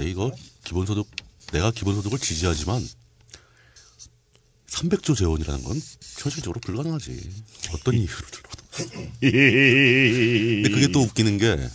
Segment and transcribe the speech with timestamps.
[0.00, 0.32] 근데 이거
[0.64, 1.06] 기본소득
[1.52, 2.82] 내가 기본소득을 지지하지만
[4.68, 5.78] 300조 재원이라는 건
[6.18, 7.30] 현실적으로 불가능하지.
[7.74, 8.64] 어떤 이유로 들어도.
[9.20, 11.68] 근데 그게 또 웃기는 게,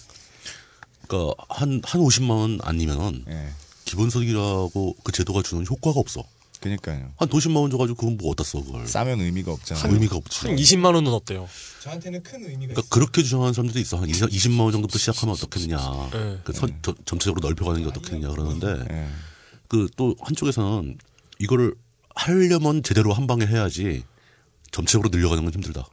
[1.08, 3.50] 그니까, 한, 한 50만 원 아니면은, 예.
[3.84, 6.24] 기본소득이라고 그 제도가 주는 효과가 없어.
[6.62, 7.12] 그니까요.
[7.18, 8.88] 한 도십만 원 줘가지고 그건 뭐 어디다 써, 그걸.
[8.88, 9.94] 싸면 의미가 없잖아요.
[9.94, 10.48] 의미가 없지.
[10.48, 11.48] 한 20만 원은 어때요?
[11.82, 13.98] 저한테는 큰 의미가 그러니까 그렇게 주장하는 사람들도 있어.
[13.98, 15.78] 한 20, 20만 원 정도부터 시작하면 어떻겠느냐.
[16.14, 16.40] 네.
[16.44, 19.08] 그 선, 저- 전체적으로 넓혀가는 게 어떻겠느냐 그러는데, 예.
[19.68, 20.98] 그또 한쪽에서는
[21.40, 21.76] 이거를
[22.16, 24.04] 하려면 제대로 한 방에 해야지
[24.72, 25.88] 전체적으로 늘려가는 건 힘들다.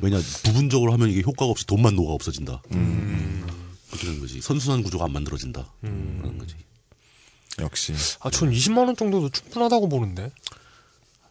[0.00, 2.62] 왜냐 부분적으로 하면 이게 효과가 없이 돈만 녹아 없어진다.
[2.68, 4.40] 그렇게 되는 거지.
[4.40, 5.72] 선순환 구조가 안 만들어진다.
[5.80, 6.54] 그런 거지.
[7.60, 7.94] 역시.
[8.20, 10.30] 아, 전 20만 원 정도도 충분하다고 보는데.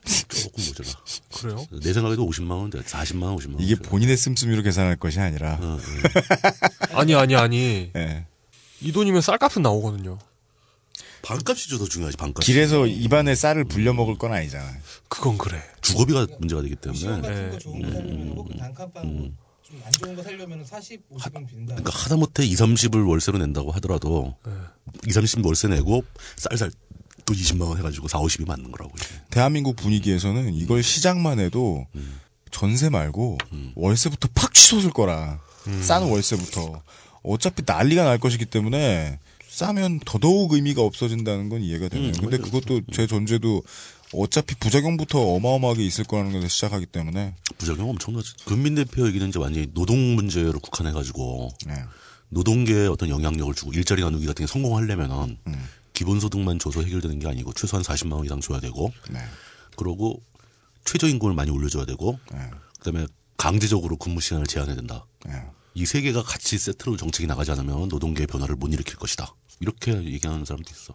[0.05, 0.89] 조금 모자라.
[1.33, 1.66] 그래요?
[1.81, 2.79] 내 생각에도 50만 원, 돼.
[2.81, 3.61] 40만 원, 50만 원.
[3.61, 5.57] 이게 본인의 씀씀이로 계산할 것이 아니라.
[5.59, 5.80] 어, 어.
[6.99, 7.91] 아니, 아니, 아니.
[7.95, 8.25] 예.
[8.81, 10.19] 이 돈이면 쌀값은 나오거든요.
[11.23, 12.17] 반값이 더 중요하지.
[12.17, 12.44] 반값.
[12.44, 14.78] 길에서 입안에 쌀을 불려 먹을 건 아니잖아요.
[15.07, 15.59] 그건 그래.
[15.81, 17.22] 주거비가 문제가 되기 때문에.
[17.22, 17.50] 같은 네.
[17.50, 19.35] 거 좋은 거 살려면 혹은 단칸방
[19.67, 21.75] 좀 안 좋은 거 살려면 40, 50은 빈다.
[21.75, 24.52] 그러니까 하다못해 2, 30을 월세로 낸다고 하더라도 네.
[25.07, 26.03] 2, 30 월세 내고
[26.38, 26.72] 쌀쌀
[27.25, 28.94] 또 20만 원 해가지고 4, 50이 맞는 거라고.
[28.95, 29.07] 이게.
[29.31, 32.19] 대한민국 분위기에서는 이걸 시작만 해도 음.
[32.52, 33.38] 전세 말고
[33.75, 35.39] 월세부터 팍 취소될 거라.
[35.81, 36.83] 싼 월세부터.
[37.23, 42.09] 어차피 난리가 날 것이기 때문에 싸면 더더욱 의미가 없어진다는 건 이해가 되네요.
[42.09, 42.38] 음, 근데.
[42.38, 43.63] 그것도 제 전제도
[44.17, 48.33] 어차피 부작용부터 어마어마하게 있을 거라는 것에 시작하기 때문에 부작용 엄청나지.
[48.45, 51.83] 금민 대표 얘기는 이제 완전히 노동 문제로 국한해가지고 네.
[52.30, 55.69] 노동계에 어떤 영향력을 주고 일자리 나누기 같은 게 성공하려면은 음.
[55.94, 59.19] 기본소득만 줘서 해결되는 게 아니고 최소한 40만 원 이상 줘야 되고 네.
[59.77, 60.22] 그러고
[60.85, 62.39] 최저임금을 많이 올려줘야 되고 네.
[62.79, 63.07] 그다음에
[63.38, 65.05] 강제적으로 근무 시간을 제한해야 된다.
[65.25, 65.33] 네.
[65.73, 69.35] 이세 개가 같이 세트로 정책이 나가지 않으면 노동계의 변화를 못 일으킬 것이다.
[69.59, 70.94] 이렇게 얘기하는 사람도 있어.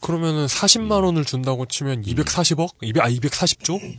[0.00, 2.70] 그러면은 40만 원을 준다고 치면 240억?
[2.82, 3.98] 200, 아, 240조?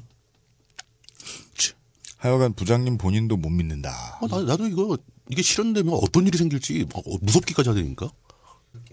[2.18, 4.20] 하여간 부장님 본인도 못 믿는다.
[4.22, 4.98] 아, 나, 나도 이거
[5.30, 8.12] 이게 실현되면 어떤 일이 생길지 막 어, 무섭기까지 하다니까.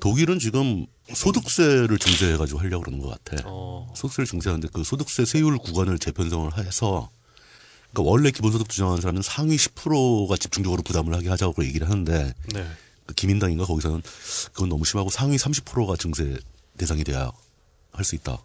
[0.01, 3.43] 독일은 지금 소득세를 증세해가지고 하려고 그러는 것 같아.
[3.47, 3.93] 어.
[3.95, 7.11] 소득세를 증세하는데 그 소득세 세율 구간을 재편성을 해서
[7.93, 12.67] 그러니까 원래 기본소득 주장하는 사람은 상위 10%가 집중적으로 부담을 하게 하자고 얘기를 하는데 네.
[13.07, 14.03] 그 기민당인가 거기서는
[14.53, 16.37] 그건 너무 심하고 상위 30%가 증세
[16.77, 17.31] 대상이 돼야
[17.93, 18.39] 할 수 있다.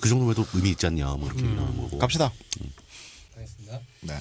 [0.00, 1.98] 그 정도면 도 의미 있지 않냐 뭐 이렇게 얘기하는 거고.
[1.98, 2.32] 갑시다.
[3.36, 3.80] 알겠습니다.
[4.02, 4.18] 네.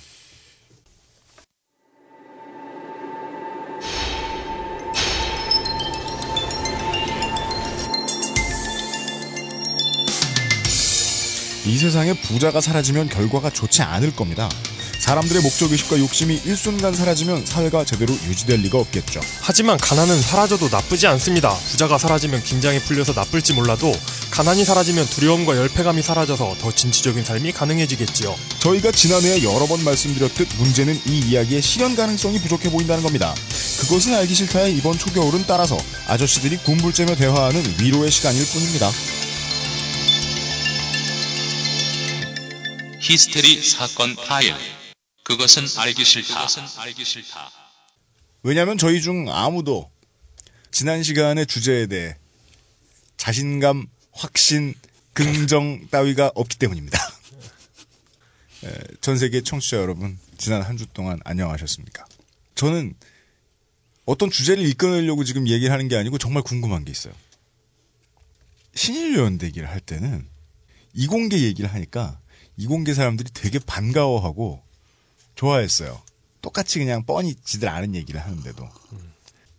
[11.65, 14.47] 이 세상에 부자가 사라지면 결과가 좋지 않을 겁니다.
[15.07, 19.21] 사람들의 목적의식과 욕심이 일순간 사라지면 사회가 제대로 유지될 리가 없겠죠.
[19.39, 21.55] 하지만 가난은 사라져도 나쁘지 않습니다.
[21.71, 23.97] 부자가 사라지면 긴장이 풀려서 나쁠지 몰라도
[24.31, 28.35] 가난이 사라지면 두려움과 열패감이 사라져서 더 진취적인 삶이 가능해지겠지요.
[28.59, 33.33] 저희가 지난해에 여러 번 말씀드렸듯 문제는 이 이야기의 실현 가능성이 부족해 보인다는 겁니다.
[33.79, 38.91] 그것은 알기 싫다의 이번 초겨울은 따라서 아저씨들이 군불째며 대화하는 위로의 시간일 뿐입니다.
[42.99, 44.76] 히스테리 사건 파일.
[45.27, 46.47] 그것은 알기 싫다.
[48.43, 49.91] 왜냐하면 저희 중 아무도
[50.71, 52.15] 지난 시간의 주제에 대해
[53.17, 54.73] 자신감, 확신,
[55.13, 56.97] 긍정 따위가 없기 때문입니다.
[58.63, 58.71] 에,
[59.01, 62.05] 전 세계 청취자 여러분, 지난 한 주 동안 안녕하셨습니까?
[62.55, 62.95] 저는
[64.05, 67.13] 어떤 주제를 이끌어내려고 지금 얘기를 하는 게 아니고 정말 궁금한 게 있어요.
[68.75, 70.25] 신일요연대 얘기를 할 때는
[70.93, 72.17] 이공계 얘기를 하니까
[72.55, 74.63] 이공계 사람들이 되게 반가워하고
[75.37, 76.01] 좋아했어요.
[76.41, 78.67] 똑같이 그냥 뻔히 지들 아는 얘기를 하는데도.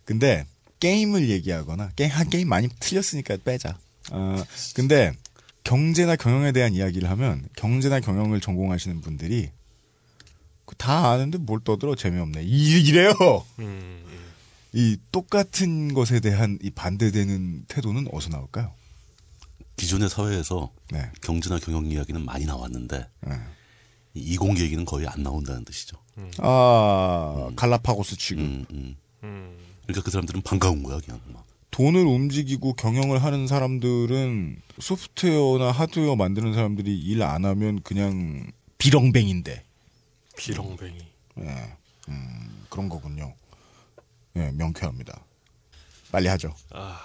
[0.05, 0.45] 근데
[0.79, 3.77] 게임을 얘기하거나 게임 한 게임 많이 틀렸으니까 빼자.
[4.11, 4.43] 어,
[4.75, 5.13] 근데
[5.63, 9.51] 경제나 경영에 대한 이야기를 하면 경제나 경영을 전공하시는 분들이
[10.65, 12.43] 그다 아는데 뭘 떠들어 재미없네.
[12.43, 13.13] 이- 이래요.
[14.73, 18.71] 이 똑같은 것에 대한 이 반대되는 태도는 어디서 나올까요?
[19.77, 21.09] 기존의 사회에서 네.
[21.21, 23.39] 경제나 경영 이야기는 많이 나왔는데 네.
[24.19, 25.97] 이 이공계 얘기는 거의 안 나온다는 뜻이죠.
[26.39, 28.43] 아 갈라파고스 취급.
[28.43, 29.57] 음, 음.
[29.83, 31.45] 그러니까 그 사람들은 반가운 거야 그냥 막.
[31.71, 39.63] 돈을 움직이고 경영을 하는 사람들은 소프트웨어나 하드웨어 만드는 사람들이 일 안 하면 그냥 비렁뱅인데
[40.37, 40.97] 비렁뱅이.
[41.41, 41.73] 예,
[42.09, 43.33] 음, 그런 거군요.
[44.35, 45.23] 예, 명쾌합니다.
[46.11, 46.53] 빨리 하죠.
[46.71, 46.99] 아,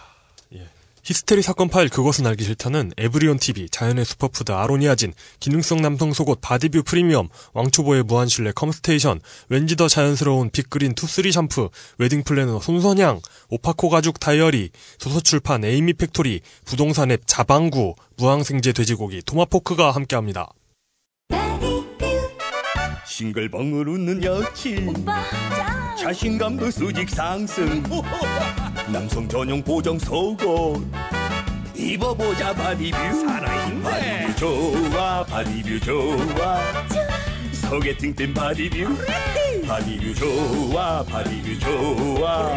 [0.55, 0.67] 예.
[1.05, 6.83] 히스테리 사건 파일 그것은 알기 싫다는 에브리온 TV, 자연의 슈퍼푸드 아로니아진, 기능성 남성 속옷 바디뷰
[6.83, 9.21] 프리미엄, 왕초보의 무한신뢰 컴스테이션,
[9.51, 11.69] 왠지 더 자연스러운 빅그린 투쓰리 샴푸,
[11.99, 13.21] 웨딩 플래너 손선양,
[13.51, 20.55] 오파코 가죽 다이어리, 소서출판 에이미 팩토리, 부동산 앱 자방구, 무항생제 돼지고기 토마포크가 함께합니다.
[23.07, 25.05] 싱글벙글 웃는 여친.
[26.01, 27.83] 자신감도 수직 상승
[28.93, 30.83] 남성 전용 보정 속옷.
[31.75, 32.97] 입어보자 바디뷰.
[32.97, 33.83] 살아있네.
[33.83, 36.59] 바디뷰 좋아 바디뷰 좋아.
[37.69, 38.97] 소개팅 땐 바디뷰.
[39.67, 42.51] 바디뷰 좋아 바디뷰 좋아.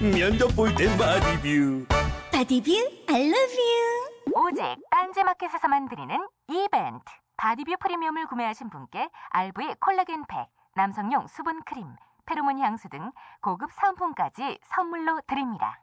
[0.00, 1.86] 면접 볼 땐 바디뷰.
[2.32, 2.70] 바디뷰
[3.08, 4.46] I love you.
[4.46, 6.16] 오직 딴지마켓에서만 드리는
[6.48, 7.04] 이벤트.
[7.36, 10.46] 바디뷰 프리미엄을 구매하신 분께 RV 콜라겐 팩,
[10.76, 11.84] 남성용 수분 크림,
[12.26, 13.10] 페로몬 향수 등
[13.40, 15.80] 고급 사은품까지 선물로 드립니다.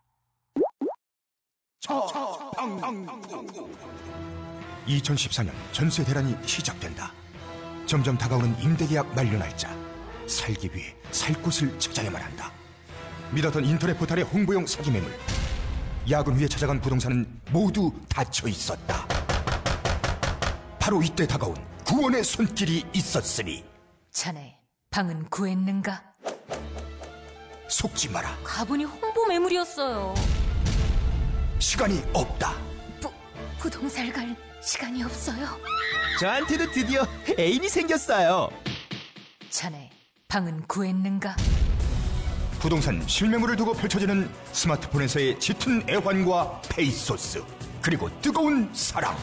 [4.87, 7.11] 2014년 전세 대란이 시작된다.
[7.85, 9.69] 점점 다가오는 임대계약 만료 날짜.
[10.27, 12.51] 살기 위해 살 곳을 찾아야만 한다.
[13.33, 15.11] 믿었던 인터넷 포털의 홍보용 사기 매물.
[16.09, 19.05] 야근 후에 찾아간 부동산은 모두 닫혀 있었다.
[20.79, 21.55] 바로 이때 다가온
[21.85, 23.63] 구원의 손길이 있었으니
[24.11, 24.59] 자네,
[24.89, 26.10] 방은 구했는가?
[27.71, 28.37] 속지 마라.
[28.43, 30.13] 가보니 홍보 매물이었어요.
[31.59, 32.55] 시간이 없다.
[32.99, 33.09] 부,
[33.57, 35.47] 부동산 갈 시간이 없어요.
[36.19, 37.07] 저한테도 드디어
[37.39, 38.49] 애인이 생겼어요
[39.49, 39.89] 자네,
[40.27, 41.35] 방은 구했는가?
[42.59, 47.43] 부동산 실매물을 두고 펼쳐지는 스마트폰에서의 짙은 애환과 페이소스
[47.81, 49.17] 그리고 뜨거운 사랑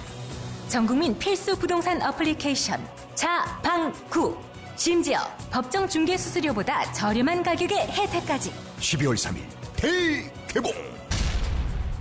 [0.69, 2.85] 전국민 필수 부동산 어플리케이션
[3.15, 4.37] 자방구
[4.78, 5.19] 심지어
[5.50, 9.42] 법정 중개 수수료보다 저렴한 가격의 혜택까지 12월 3일
[9.76, 10.72] 대개봉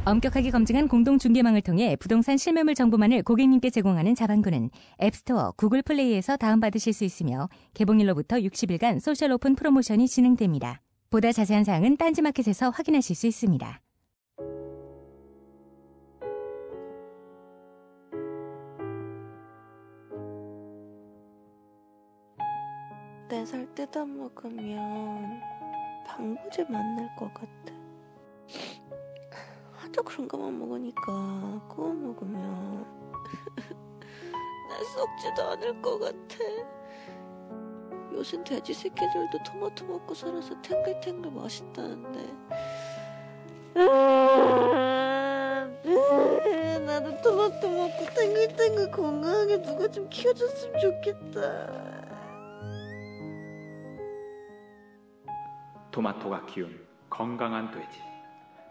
[0.06, 4.69] 엄격하게 검증한 공동 중개망을 통해 부동산 실매물 정보만을 고객님께 제공하는 자방구는
[5.01, 10.81] 앱스토어, 구글 플레이에서 다운받으실 수 있으며 개봉일로부터 60일간 소셜 오픈 프로모션이 진행됩니다.
[11.09, 13.81] 보다 자세한 사항은 딴지마켓에서 확인하실 수 있습니다.
[23.45, 25.41] 살 뜯어 먹으면
[26.06, 27.74] 방부제 만날 것 같아.
[29.74, 32.85] 하도 그런 것만 먹으니까 구워 먹으면
[34.69, 36.38] 난 썩지도 않을 것 같아.
[38.13, 42.33] 요새 돼지 새끼들도 토마토 먹고 살아서 탱글탱글 맛있다는데.
[46.85, 51.97] 나도 토마토 먹고 탱글탱글 건강하게 누가 좀 키워줬으면 좋겠다.
[55.98, 56.80] 토마토가 키운
[57.10, 57.98] 건강한 돼지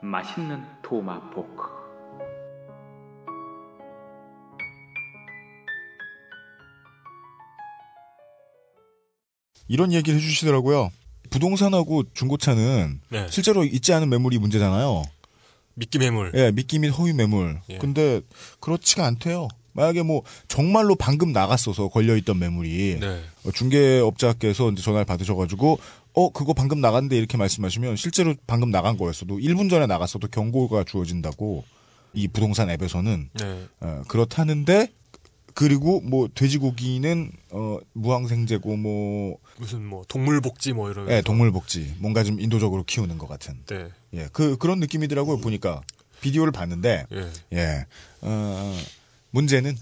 [0.00, 1.64] 맛있는 토마포크
[9.67, 10.90] 이런 얘기를 해주시더라고요.
[11.31, 13.26] 부동산하고 중고차는 네.
[13.28, 15.02] 실제로 있지 않은 매물이 문제잖아요.
[15.75, 16.31] 미끼 매물.
[16.37, 17.61] 예, 미끼 및 허위 매물.
[17.70, 17.78] 예.
[17.78, 18.20] 근데
[18.61, 19.49] 그렇지가 않대요.
[19.76, 23.23] 만약에 뭐 정말로 방금 나갔어서 걸려 있던 매물이 네.
[23.44, 25.78] 어, 중개업자께서 이제 전화를 받으셔가지고
[26.16, 31.62] 어 그거 방금 나갔는데 이렇게 말씀하시면 실제로 방금 나간 거였어도 1분 전에 나갔어도 경고가 주어진다고
[32.14, 33.64] 이 부동산 앱에서는 네.
[33.80, 34.88] 어, 그렇다는데
[35.52, 41.10] 그리고 뭐 돼지고기는 어 무항생제고 뭐 무슨 뭐 동물복지 뭐 이런.
[41.10, 43.88] 예, 동물복지 뭔가 좀 인도적으로 키우는 것 같은 네.
[44.14, 45.82] 예, 그 그런 느낌이더라고요 보니까
[46.23, 47.30] 비디오를 봤는데 예.
[47.52, 47.87] 예,
[48.23, 48.76] 어,
[49.32, 49.76] 문제는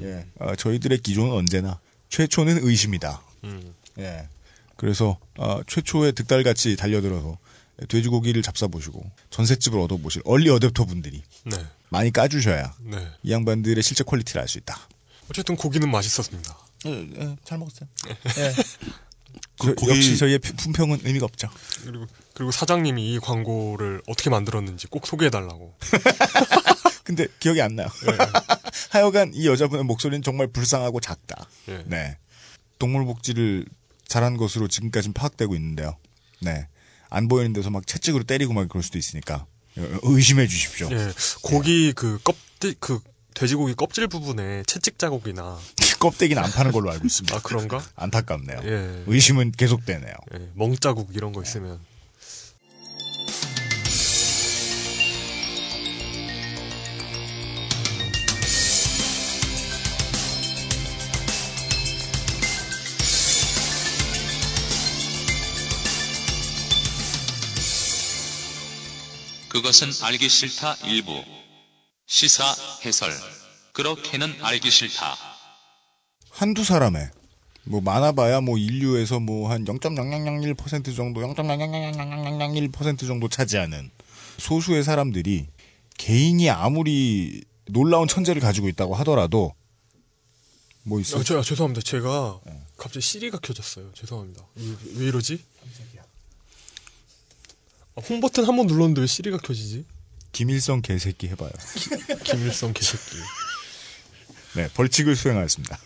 [0.00, 3.22] 예, 어, 저희들의 기존은 언제나 최초는 의심이다.
[3.44, 3.74] 음.
[3.98, 4.26] 예,
[4.80, 7.36] 그래서 어, 최초의 득달같이 달려들어서
[7.88, 11.58] 돼지고기를 잡숴보시고 전셋집을 얻어보실 얼리 어댑터 분들이 네.
[11.90, 13.06] 많이 까주셔야 네.
[13.22, 14.78] 이 양반들의 실제 퀄리티를 알 수 있다.
[15.30, 16.58] 어쨌든 고기는 맛있었습니다.
[16.86, 17.88] 예, 예, 잘 먹었어요.
[18.08, 18.52] 예.
[19.62, 21.50] 저- 그 고기- 역시 저희의 피- 품평은 의미가 없죠.
[21.84, 25.74] 그리고 그리고 사장님이 이 광고를 어떻게 만들었는지 꼭 소개해달라고.
[27.04, 27.88] 근데 기억이 안 나요.
[28.90, 31.46] 하여간 이 여자분의 목소리는 정말 불쌍하고 작다.
[31.68, 31.82] 예.
[31.86, 32.16] 네.
[32.78, 33.66] 동물복지를
[34.10, 35.96] 잘한 것으로 지금까지는 파악되고 있는데요.
[36.42, 36.66] 네.
[37.08, 39.46] 안 보이는 데서 막 채찍으로 때리고 막 그럴 수도 있으니까
[40.02, 40.88] 의심해 주십시오.
[40.90, 41.12] 예.
[41.42, 43.00] 고기 그 껍질 그
[43.34, 45.58] 돼지고기 껍질 부분에 채찍 자국이나
[46.00, 47.36] 껍데기는 안 파는 걸로 알고 있습니다.
[47.36, 47.82] 아 그런가?
[47.94, 48.60] 안타깝네요.
[48.64, 49.04] 예.
[49.06, 50.14] 의심은 계속되네요.
[50.34, 50.48] 예.
[50.54, 51.78] 멍 자국 이런 거 있으면
[69.50, 71.22] 그것은 알기 싫다 일부
[72.06, 72.44] 시사
[72.84, 73.12] 해설.
[73.72, 75.16] 그렇게는 알기 싫다.
[76.30, 77.10] 한두 사람의
[77.64, 83.90] 뭐 많아봐야 뭐 인류에서 뭐 한 0.0001% 정도, 0.000001% 정도 차지하는
[84.38, 85.48] 소수의 사람들이
[85.98, 89.54] 개인이 아무리 놀라운 천재를 가지고 있다고 하더라도
[90.84, 91.18] 뭐 있어?
[91.20, 91.82] 아, 저, 아, 죄송합니다.
[91.82, 92.40] 제가
[92.76, 93.92] 갑자기 시리가 켜졌어요.
[93.94, 94.42] 죄송합니다.
[94.56, 94.64] 왜,
[94.96, 95.44] 왜 이러지?
[95.62, 95.64] 아,
[98.08, 99.84] 홈 버튼 한 번 눌렀는데 왜 시리가 켜지지?
[100.32, 101.50] 김일성 개새끼 해봐요.
[102.24, 103.16] 김일성 개새끼.
[104.54, 105.76] 네, 벌칙을 수행하였습니다.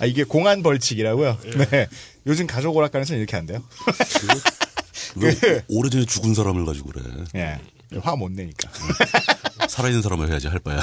[0.00, 1.38] 아, 이게 공안 벌칙이라고요?
[1.70, 1.86] 네.
[2.26, 3.62] 요즘 가족 오락관에서는 이렇게 안 돼요?
[5.16, 7.02] 왜 오래전에 죽은 사람을 가지고 그래.
[7.36, 7.60] 예.
[8.00, 8.70] 화못 내니까.
[9.68, 10.80] 살아있는 사람을 해야지 할 바야.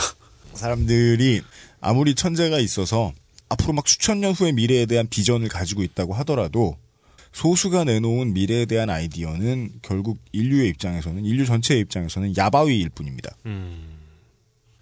[0.54, 1.42] 사람들이
[1.82, 3.14] 아무리 천재가 있어서
[3.50, 6.78] 앞으로 막 수천 년 후의 미래에 대한 비전을 가지고 있다고 하더라도
[7.34, 13.36] 소수가 내놓은 미래에 대한 아이디어는 결국 인류의 입장에서는 인류 전체의 입장에서는 야바위일 뿐입니다.
[13.46, 13.98] 음.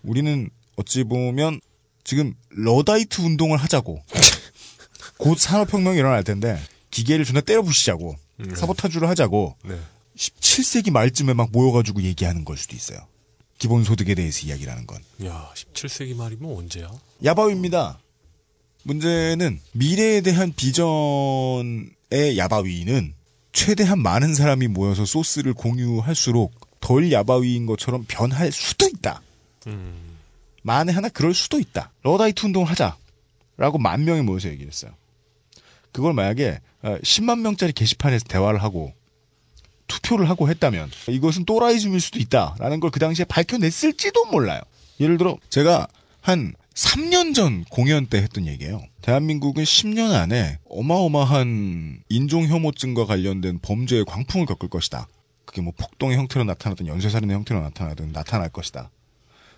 [0.03, 1.59] 우리는 어찌 보면
[2.03, 4.01] 지금 러다이트 운동을 하자고
[5.17, 6.57] 곧 산업혁명이 일어날 텐데
[6.91, 8.55] 기계를 존나 때려 부시자고 네.
[8.55, 9.79] 사보타주를 하자고 네.
[10.15, 12.99] 17세기 말쯤에 막 모여가지고 얘기하는 걸 수도 있어요.
[13.59, 15.01] 기본소득에 대해서 이야기하는 건.
[15.25, 16.91] 야, 17세기 말이면 언제야?
[17.23, 17.99] 야바위입니다.
[18.83, 23.13] 문제는 미래에 대한 비전의 야바위는
[23.51, 29.21] 최대한 많은 사람이 모여서 소스를 공유할수록 덜 야바위인 것처럼 변할 수도 있다.
[29.67, 30.17] 음.
[30.61, 31.91] 만에 하나 그럴 수도 있다.
[32.03, 32.97] 러다이트 운동을 하자.
[33.57, 34.91] 라고 만 명이 모여서 얘기를 했어요.
[35.91, 38.93] 그걸 만약에 어, 10만 명짜리 게시판에서 대화를 하고
[39.87, 44.61] 투표를 하고 했다면 이것은 또라이즘일 수도 있다라는 걸 그 당시에 밝혀냈을지도 몰라요.
[44.99, 45.87] 예를 들어 제가
[46.21, 48.83] 한 3년 전 공연 때 했던 얘기예요.
[49.01, 55.07] 대한민국은 10년 안에 어마어마한 인종 혐오증과 관련된 범죄의 광풍을 겪을 것이다.
[55.45, 58.91] 그게 뭐 폭동의 형태로 나타나든 연쇄살인의 형태로 나타나든 나타날 것이다.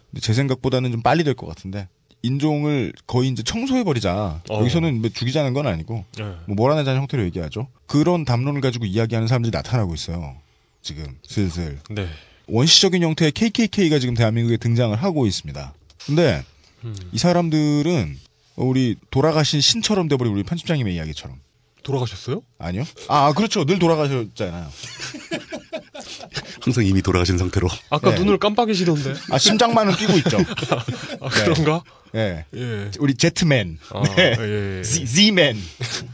[0.10, 1.90] 근데 제 생각보다는 좀 빨리 될 것 같은데
[2.22, 4.42] 인종을 거의 이제 청소해버리자.
[4.50, 4.60] 어.
[4.60, 6.24] 여기서는 뭐 죽이자는 건 아니고 네.
[6.46, 7.68] 뭐 몰아내자는 형태로 얘기하죠.
[7.86, 10.38] 그런 담론을 가지고 이야기하는 사람들이 나타나고 있어요.
[10.82, 12.08] 지금 슬슬 네.
[12.48, 15.74] 원시적인 형태의 KKK가 지금 대한민국에 등장을 하고 있습니다.
[16.06, 16.44] 근데
[16.86, 16.95] 음.
[17.12, 18.17] 이 사람들은
[18.55, 21.39] 우리 돌아가신 신처럼 돼버린 우리 편집장님의 이야기처럼
[21.83, 22.41] 돌아가셨어요?
[22.57, 22.83] 아니요?
[23.07, 23.65] 아 그렇죠.
[23.65, 24.67] 늘 돌아가셨잖아요.
[26.62, 27.67] 항상 이미 돌아가신 상태로.
[27.89, 28.19] 아까 네.
[28.19, 29.13] 눈을 깜빡이시던데.
[29.31, 30.38] 아 심장만은 뛰고 있죠.
[31.21, 31.83] 아, 그런가?
[32.15, 32.45] 예.
[32.53, 32.91] 예.
[33.00, 34.36] 우리 제트맨, 아, 네.
[34.39, 34.83] 예, 예.
[34.83, 35.57] Z, Z맨.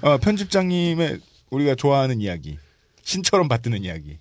[0.02, 1.20] 어, 편집장님의
[1.50, 2.58] 우리가 좋아하는 이야기,
[3.04, 4.18] 신처럼 받드는 이야기,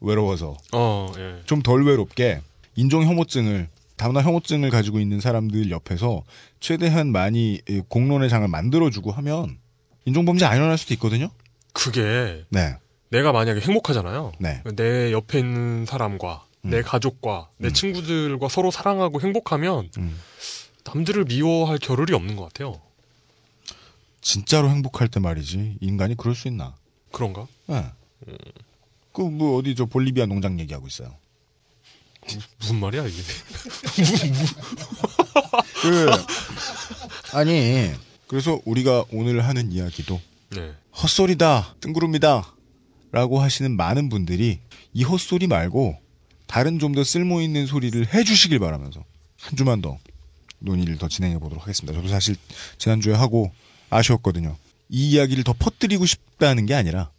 [0.00, 1.42] 외로워서 어, 예.
[1.46, 2.40] 좀덜 외롭게
[2.74, 3.68] 인종 혐오증을
[4.00, 6.24] 다문화 혐오증을 가지고 있는 사람들 옆에서
[6.58, 9.58] 최대한 많이 이 공론의 장을 만들어주고 하면
[10.06, 11.28] 인종범죄 안 일어날 수도 있거든요.
[11.74, 12.76] 그게 네,
[13.10, 14.32] 내가 만약에 행복하잖아요.
[14.38, 20.18] 네, 내 옆에 있는 사람과 내 가족과 내 친구들과 서로 사랑하고 행복하면 음.
[20.86, 22.80] 남들을 미워할 겨를이 없는 것 같아요.
[24.22, 26.74] 진짜로 행복할 때 말이지 인간이 그럴 수 있나?
[27.12, 27.46] 그런가?
[27.66, 27.84] 네.
[29.12, 31.19] 그 뭐 어디 저 볼리비아 농장 얘기하고 있어요.
[32.58, 33.22] 무슨 말이야 이게?
[35.82, 36.10] 그
[37.36, 37.92] 아니
[38.26, 40.20] 그래서 우리가 오늘 하는 이야기도
[40.50, 40.72] 네.
[41.02, 42.54] 헛소리다 뜬구름이다
[43.12, 44.60] 라고 하시는 많은 분들이
[44.92, 45.98] 이 헛소리 말고
[46.46, 49.04] 다른 좀 더 쓸모 있는 소리를 해주시길 바라면서
[49.40, 49.98] 한 주만 더
[50.58, 51.96] 논의를 더 진행해 보도록 하겠습니다.
[51.98, 52.36] 저도 사실
[52.78, 53.50] 지난주에 하고
[53.88, 54.56] 아쉬웠거든요.
[54.88, 57.10] 이 이야기를 더 퍼뜨리고 싶다는 게 아니라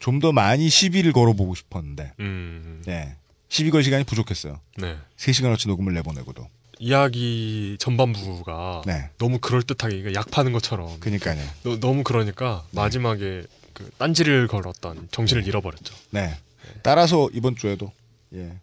[0.00, 3.16] 좀 더 많이 시비를 걸어보고 싶었는데 음, 네.
[3.54, 4.60] 시비 걸 시간이 부족했어요.
[4.78, 4.96] 네.
[5.16, 6.50] 3시간어치 녹음을 내보내고도.
[6.80, 9.10] 이야기 전반부가 네.
[9.18, 11.40] 너무 그럴 듯하게 그러니까 약 파는 것처럼 그니까요.
[11.62, 15.94] 너, 너무 그러니까 마지막에 그 딴지를 걸었던 정신을 잃어버렸죠.
[16.10, 16.36] 네.
[16.82, 17.92] 따라서 이번 주에도
[18.34, 18.58] 예.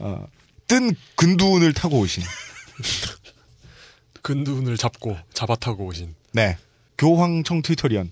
[0.00, 0.26] 어,
[0.66, 2.24] 뜬 근두운을 타고 오신
[4.22, 6.58] 근두운을 잡고 잡아타고 오신 네.
[6.98, 8.10] 교황청 트위터리언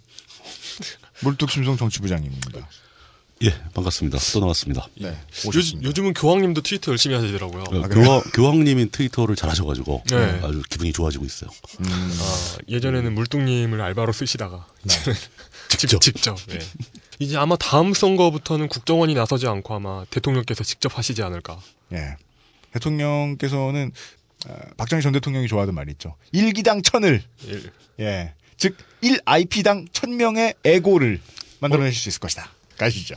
[1.24, 2.68] 물뚝심송 정치부장님입니다.
[3.44, 4.18] 예, 반갑습니다.
[4.32, 4.87] 또 나왔습니다.
[5.00, 5.16] 네.
[5.46, 7.64] 요즘, 요즘은 교황님도 트위터 열심히 하시더라고요.
[7.64, 10.40] 어, 교황, 교황님이 트위터를 잘 하셔가지고 네.
[10.44, 11.50] 아주 기분이 좋아지고 있어요.
[11.80, 15.18] 아, 예전에는 물뚱님을 알바로 쓰시다가 이제는
[15.76, 16.38] 직접 직접.
[16.52, 16.58] 예.
[17.18, 21.61] 이제 아마 다음 선거부터는 국정원이 나서지 않고 아마 대통령께서 직접 하시지 않을까.
[21.92, 22.16] 예.
[22.72, 23.90] 대통령께서는
[24.46, 26.14] 어, 박정희 전 대통령이 좋아하던 말이 있죠.
[26.30, 27.72] 일기당 천을 일.
[27.99, 28.34] 예.
[28.56, 31.20] 즉 1IP당 천명의 에고를
[31.58, 32.50] 만들어내실 수 있을 것이다.
[32.78, 33.14] 가시죠.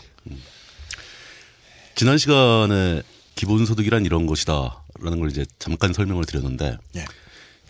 [1.96, 3.02] 지난 시간에
[3.36, 7.06] 기본소득이란 이런 것이다라는 걸 이제 잠깐 설명을 드렸는데 예.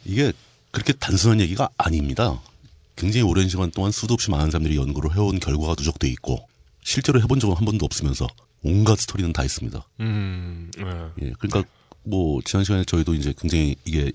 [0.04, 0.32] 이게
[0.72, 2.42] 그렇게 단순한 얘기가 아닙니다.
[2.96, 6.48] 굉장히 오랜 시간 동안 수도 없이 많은 사람들이 연구를 해온 결과가 누적돼 있고
[6.84, 8.28] 실제로 해본 적은 한 번도 없으면서
[8.64, 9.86] 온갖 스토리는 다 있습니다.
[10.00, 10.84] 음, 네.
[11.28, 11.64] 예, 그러니까
[12.04, 14.12] 뭐 지난 시간에 저희도 이제 굉장히 이게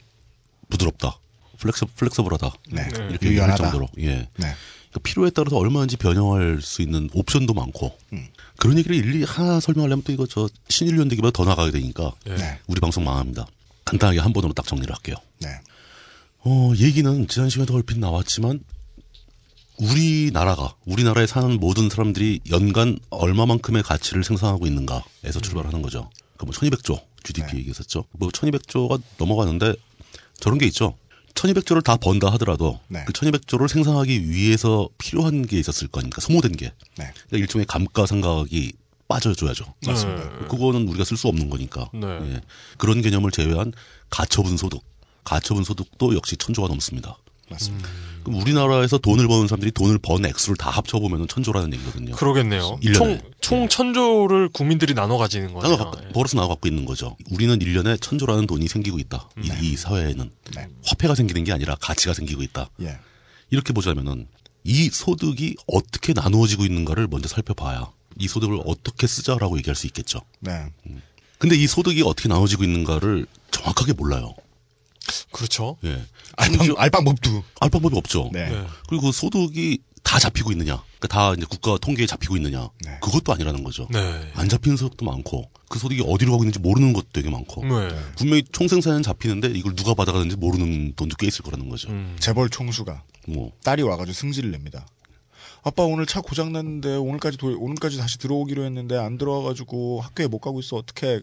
[0.70, 1.18] 부드럽다,
[1.59, 2.88] 플렉서 플렉서블하다 네.
[2.92, 3.56] 이렇게 얘기할 유연하다.
[3.64, 4.28] 정도로 예.
[4.37, 4.54] 네.
[4.90, 8.26] 그러니까 필요에 따라서 얼마든지 변형할 수 있는 옵션도 많고 음.
[8.56, 12.61] 그런 얘기를 일일이 하나 설명하려면 또 이거 저 신일련 되기보다 더 나가게 되니까 네.
[12.66, 13.47] 우리 방송 망합니다.
[13.85, 15.16] 간단하게 한 번으로 딱 정리를 할게요.
[15.38, 15.49] 네.
[16.42, 18.61] 어, 얘기는 지난 시간에도 얼핏 나왔지만
[19.78, 26.11] 우리나라가 우리나라에 사는 모든 사람들이 연간 얼마만큼의 가치를 생산하고 있는가에서 출발하는 거죠.
[26.37, 28.04] 그뭐 1200조 GDP 얘기했었죠.
[28.12, 29.75] 뭐 1200조가 넘어가는데
[30.38, 30.97] 저런 게 있죠.
[31.34, 33.04] 1200조를 다 번다 하더라도 네.
[33.06, 37.12] 그 1200조를 생산하기 위해서 필요한 게 있었을 거니까 소모된 게 네.
[37.28, 38.72] 그러니까 일종의 감가상각이
[39.08, 39.75] 빠져줘야죠.
[39.87, 40.46] 맞습니다.
[40.46, 41.90] 그거는 우리가 쓸 수 없는 거니까.
[41.92, 42.06] 네.
[42.06, 42.40] 예.
[42.78, 43.72] 그런 개념을 제외한
[44.08, 44.82] 가처분 소득.
[45.25, 47.16] 가처분 소득도 역시 천조가 넘습니다.
[47.50, 47.88] 맞습니다.
[48.23, 52.14] 그럼 우리나라에서 돈을 버는 사람들이 돈을 번 액수를 다 합쳐보면 천조라는 얘기거든요.
[52.14, 52.78] 그러겠네요.
[52.95, 55.54] 총, 총 천조를 국민들이 나눠 가지는.
[55.54, 57.16] 나눠 갖고, 벌어서 나눠 갖고 있는 거죠.
[57.30, 59.28] 우리는 1년에 천조라는 돈이 생기고 있다.
[59.42, 60.30] 이, 이 사회에는.
[60.54, 60.69] 네.
[60.85, 62.69] 화폐가 생기는 게 아니라 가치가 생기고 있다.
[62.83, 62.99] 예.
[63.50, 64.28] 이렇게 보자면은
[64.64, 70.21] 이 소득이 어떻게 나누어지고 있는가를 먼저 살펴봐야 이 소득을 어떻게 쓰자라고 얘기할 수 있겠죠.
[70.40, 70.66] 네.
[71.38, 74.35] 근데 이 소득이 어떻게 나눠지고 있는가를 정확하게 몰라요.
[75.33, 75.78] 그렇죠.
[75.85, 76.04] 예.
[76.37, 77.44] 알방, 알방법도.
[77.60, 78.30] 알 방법이 없죠.
[78.32, 78.49] 네.
[78.49, 78.66] 네.
[78.88, 82.99] 그리고 그 소득이 다 잡히고 있느냐, 그러니까 다 이제 국가 통계에 잡히고 있느냐, 네.
[83.02, 83.87] 그것도 아니라는 거죠.
[83.90, 84.30] 네.
[84.34, 87.88] 안 잡히는 소득도 많고, 그 소득이 어디로 가고 있는지 모르는 것도 되게 많고, 네.
[88.16, 91.90] 분명히 총생산은 잡히는데 이걸 누가 받아가는지 모르는 돈도 꽤 있을 거라는 거죠.
[91.90, 92.16] 음.
[92.18, 94.87] 재벌 총수가 뭐 딸이 와가지고 승질을 냅니다.
[95.62, 100.38] 아빠 오늘 차 고장 났는데 오늘까지 도, 오늘까지 다시 들어오기로 했는데 안 들어와가지고 학교에 못
[100.38, 101.20] 가고 있어 어떡해?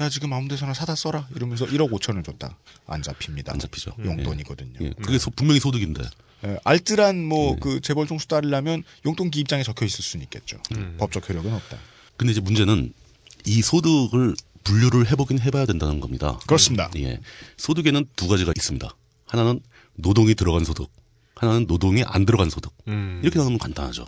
[0.00, 2.56] 야 지금 아무데서나 사다 써라 이러면서 1억 5천을 줬다.
[2.86, 3.52] 안 잡힙니다.
[3.52, 3.92] 안 잡히죠.
[4.04, 4.78] 용돈이거든요.
[4.80, 6.02] 예, 그게 소- 분명히 소득인데.
[6.46, 10.58] 예, 알뜰한 뭐 그 재벌 총수 딸이라면 용돈기 입장에 적혀 있을 수는 있겠죠.
[10.76, 10.96] 음.
[10.98, 11.78] 법적 효력은 없다.
[12.16, 12.92] 근데 이제 문제는
[13.46, 14.34] 이 소득을
[14.64, 16.38] 분류를 해보긴 해봐야 된다는 겁니다.
[16.46, 16.90] 그렇습니다.
[16.96, 17.20] 예.
[17.56, 18.88] 소득에는 두 가지가 있습니다.
[19.26, 19.60] 하나는
[19.94, 20.90] 노동이 들어간 소득,
[21.36, 22.72] 하나는 노동이 안 들어간 소득.
[22.88, 23.20] 음.
[23.22, 24.06] 이렇게 나누면 간단하죠.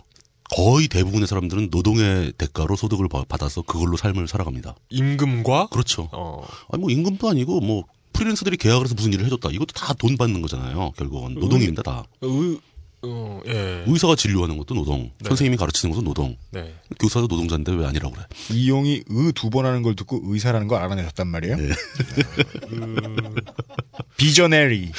[0.57, 4.75] 거의 대부분의 사람들은 노동의 대가로 소득을 바- 받아서 그걸로 삶을 살아갑니다.
[4.89, 6.09] 임금과 그렇죠.
[6.11, 6.43] 어.
[6.71, 9.49] 아니 뭐 임금도 아니고 뭐 프리랜서들이 계약을 해서 무슨 일을 해줬다.
[9.51, 10.93] 이것도 다 돈 받는 거잖아요.
[10.97, 11.83] 결국은 노동입니다.
[11.83, 12.03] 다.
[12.21, 12.57] 의,
[13.03, 13.83] 어, 예.
[13.85, 15.27] 의사가 진료하는 것도 노동, 네.
[15.27, 16.73] 선생님이 가르치는 것도 노동, 네.
[16.99, 18.25] 교사도 노동자인데 왜 아니라고 그래?
[18.51, 21.57] 이용이 의 두 번 하는 걸 듣고 의사라는 걸 알아내셨단 말이에요.
[21.57, 21.69] 네.
[24.17, 24.91] 비저네리.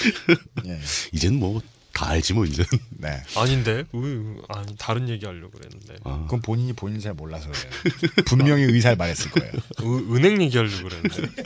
[0.66, 0.78] 예.
[1.12, 1.60] 이젠 뭐
[1.98, 2.64] 다 알지 뭐 이제.
[2.90, 3.20] 네.
[3.34, 3.82] 아닌데?
[3.92, 5.96] 의, 아니, 다른 얘기 하려고 그랬는데.
[6.04, 8.12] 아, 그건 본인이 본인 잘 몰라서 그래요.
[8.24, 9.50] 분명히 의사를 말했을 거예요.
[9.80, 11.42] 의, 은행 얘기 하려고 그랬는데.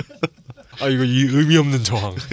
[0.80, 2.14] 아, 이거 이 의미 없는 저항.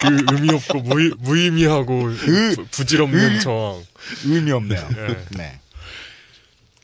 [0.00, 3.82] 그 의미 없고 무의, 무의미하고 부- 부질없는 저항.
[4.24, 4.88] 의미 없네요.
[4.96, 5.36] 예.
[5.36, 5.58] 네.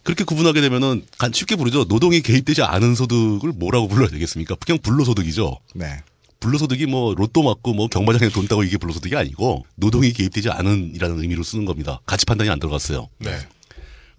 [0.02, 1.84] 그렇게 구분하게 되면은 간 쉽게 부르죠.
[1.84, 4.56] 노동이 개입되지 않은 소득을 뭐라고 불러야 되겠습니까?
[4.56, 5.58] 그냥 불로소득이죠.
[5.74, 6.02] 네.
[6.40, 11.42] 불로소득이 뭐 로또 맞고 뭐 경마장에 돈 따고 이게 불로소득이 아니고 노동이 개입되지 않은이라는 의미로
[11.42, 12.01] 쓰는 겁니다.
[12.07, 13.09] 가치 판단이 안 들어갔어요.
[13.18, 13.37] 네.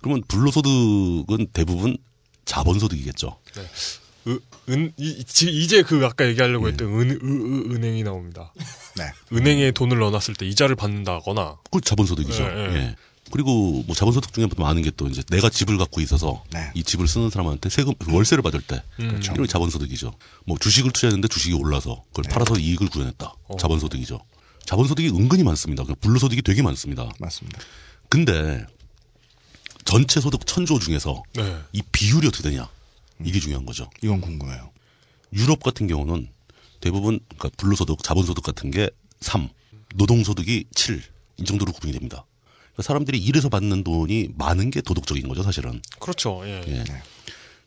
[0.01, 1.97] 그러면 불로소득은 대부분
[2.45, 3.37] 자본소득이겠죠.
[4.25, 8.53] 의, 은, 이, 지- 이제 그 아까 얘기하려고 했던 은, 의, 의, 은행이 나옵니다.
[8.97, 9.05] 네.
[9.31, 11.57] 은행에 돈을 넣어놨을 때 이자를 받는다거나.
[11.71, 12.43] 그 자본소득이죠.
[12.43, 12.75] 예, 예.
[12.75, 12.95] 예.
[13.31, 16.71] 그리고 뭐 자본소득 중에 많은 게 또 이제 내가 집을 갖고 있어서 네.
[16.73, 19.19] 이 집을 쓰는 사람한테 세금 월세를 받을 때 음.
[19.23, 20.13] 이런 게 자본소득이죠.
[20.45, 23.33] 뭐 주식을 투자했는데 주식이 올라서 그걸 팔아서 이익을 구해냈다.
[23.57, 24.19] 자본소득이죠.
[24.65, 25.83] 자본소득이 은근히 많습니다.
[25.83, 27.09] 그냥 불로소득이 되게 많습니다.
[27.19, 27.59] 맞습니다.
[28.09, 28.65] 근데
[29.85, 31.59] 전체 소득 천조 중에서 네.
[31.71, 32.67] 이 비율이 어떻게 되냐
[33.23, 33.89] 이게 중요한 거죠.
[34.01, 34.71] 이건 궁금해요.
[35.33, 36.27] 유럽 같은 경우는
[36.81, 38.89] 대부분 그러니까 불로소득, 자본소득 같은 게
[39.21, 39.49] 3,
[39.95, 41.01] 노동소득이 7,
[41.37, 42.25] 이 정도로 구분이 됩니다.
[42.79, 45.81] 그러니까 사람들이 일해서 받는 돈이 많은 게 도덕적인 거죠, 사실은.
[45.99, 46.41] 그렇죠.
[46.45, 46.63] 예.
[46.67, 46.83] 예.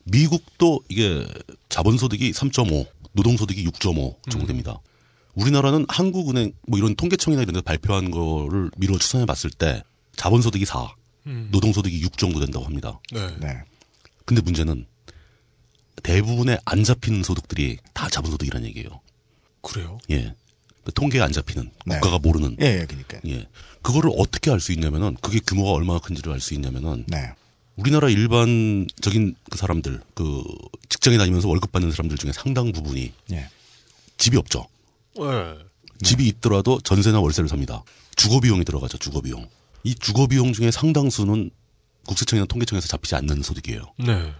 [0.05, 1.27] 미국도 이게
[1.68, 4.81] 자본소득이 3.5, 노동소득이 6.5 정도 됩니다.
[5.35, 9.83] 우리나라는 한국은행 뭐 이런 통계청이나 이런 데 발표한 거를 미루어 추산해 봤을 때
[10.16, 10.94] 자본소득이 4,
[11.27, 11.48] 음.
[11.53, 12.98] 노동소득이 6 정도 된다고 합니다.
[13.12, 13.29] 네.
[13.38, 13.62] 네.
[14.25, 14.87] 근데 문제는
[16.03, 19.01] 대부분의 안 잡히는 소득들이 다 자본소득이라는 얘기예요.
[19.61, 19.98] 그래요?
[20.11, 20.35] 예.
[20.85, 21.94] 그 통계에 안 잡히는 네.
[21.96, 23.20] 국가가 모르는 예, 예, 그니까요.
[23.27, 23.46] 예.
[23.83, 27.33] 그거를 어떻게 알 수 있냐면은 그게 규모가 얼마나 큰지를 알 수 있냐면은 네.
[27.77, 30.42] 우리나라 일반적인 그 사람들 그
[30.88, 33.49] 직장에 다니면서 월급 받는 사람들 중에 상당 부분이 예.
[34.18, 34.66] 집이 없죠.
[35.18, 35.59] 예.
[36.03, 37.83] 집이 있더라도 전세나 월세를 삽니다.
[38.14, 38.99] 주거 비용이 들어가죠.
[38.99, 39.49] 주거 비용.
[39.85, 41.51] 이 주거 비용 중에 상당수는
[42.07, 43.83] 국세청이나 통계청에서 잡히지 않는 소득이에요.
[43.99, 44.33] 네.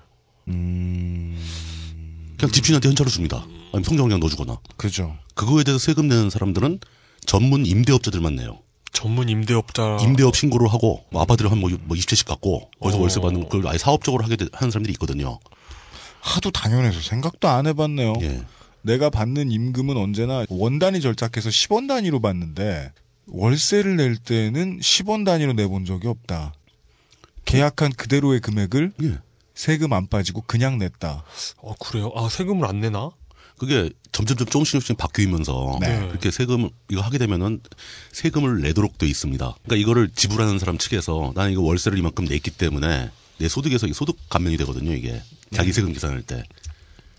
[0.45, 3.45] 그냥 집주인한테 현찰로 줍니다.
[3.73, 4.59] 아니면 통장에 그냥 넣어주거나.
[4.77, 5.17] 그죠.
[5.35, 6.81] 그거에 대해서 세금 내는 사람들은
[7.27, 8.61] 전문 임대업자들만 내요.
[8.93, 13.01] 전문 임대업자 임대업 신고를 하고 뭐 아파트를 한뭐 뭐 20채씩 갖고 거기서 어.
[13.01, 15.39] 월세 받는 그걸 아예 사업적으로 하게 되- 하는 사람들이 있거든요.
[16.21, 18.13] 하도 당연해서 생각도 안 해봤네요.
[18.23, 18.45] 예.
[18.83, 22.93] 내가 받는 임금은 언제나 원 단위 절작해서 10원 단위로 받는데
[23.27, 26.53] 월세를 낼 때는 10원 단위로 내본 적이 없다.
[27.45, 29.19] 계약한 그대로의 금액을 예.
[29.55, 31.25] 세금 안 빠지고 그냥 냈다.
[31.59, 32.11] 어 그래요?
[32.15, 33.11] 아 세금을 안 내나?
[33.59, 36.07] 그게 점점점 조금씩 조금씩 바뀌면서 네.
[36.09, 37.61] 그렇게 세금 이거 하게 되면은
[38.13, 39.55] 세금을 내도록 돼 있습니다.
[39.63, 44.17] 그러니까 이거를 지불하는 사람 측에서 나는 이거 월세를 이만큼 냈기 때문에 내 소득에서 이 소득
[44.29, 44.93] 감면이 되거든요.
[44.93, 46.45] 이게 자기 세금 계산할 때.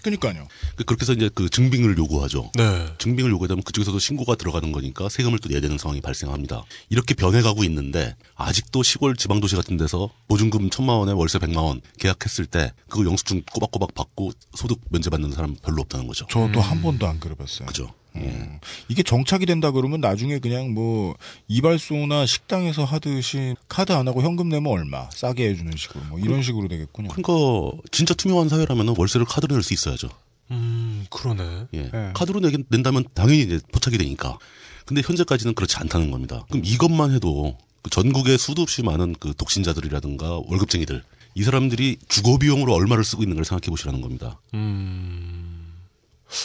[0.04, 0.48] 그러니까요.
[0.76, 2.52] 그- 그렇게 해서 이제 그 증빙을 요구하죠.
[2.56, 2.88] 네.
[3.00, 6.64] 증빙을 요구하면 그쪽에서도 신고가 들어가는 거니까 세금을 또 내야 되는 상황이 발생합니다.
[6.90, 12.46] 이렇게 변해가고 있는데 아직도 시골 지방도시 같은 데서 보증금 천만 원에 월세 백만 원 계약했을
[12.46, 16.28] 때 그거 영수증 꼬박꼬박 받고 소득 면제받는 사람 별로 없다는 거죠.
[16.30, 17.68] 저도 한 번도 안 그려봤어요.
[17.68, 17.94] 그죠.
[18.16, 21.16] 음, 이게 정착이 된다 그러면 나중에 그냥 뭐
[21.48, 26.68] 이발소나 식당에서 하듯이 카드 안 하고 현금 내면 얼마 싸게 해주는 식으로 뭐 이런 식으로
[26.68, 27.10] 되겠군요.
[27.10, 30.10] 그러니까 진짜 투명한 사회라면 월세를 카드로 낼 수 있어야죠.
[30.52, 31.68] 음 그러네.
[31.74, 31.90] 예.
[31.90, 32.12] 네.
[32.14, 34.38] 카드로 내게 낸다면 당연히 이제 포착이 되니까.
[34.86, 36.46] 근데 현재까지는 그렇지 않다는 겁니다.
[36.50, 41.04] 그럼 이것만 해도 그 전국에 수도 없이 많은 그 독신자들이라든가 월급쟁이들
[41.36, 44.40] 이 사람들이 주거 비용으로 얼마를 쓰고 있는 걸 생각해 보시라는 겁니다.
[44.54, 45.53] 음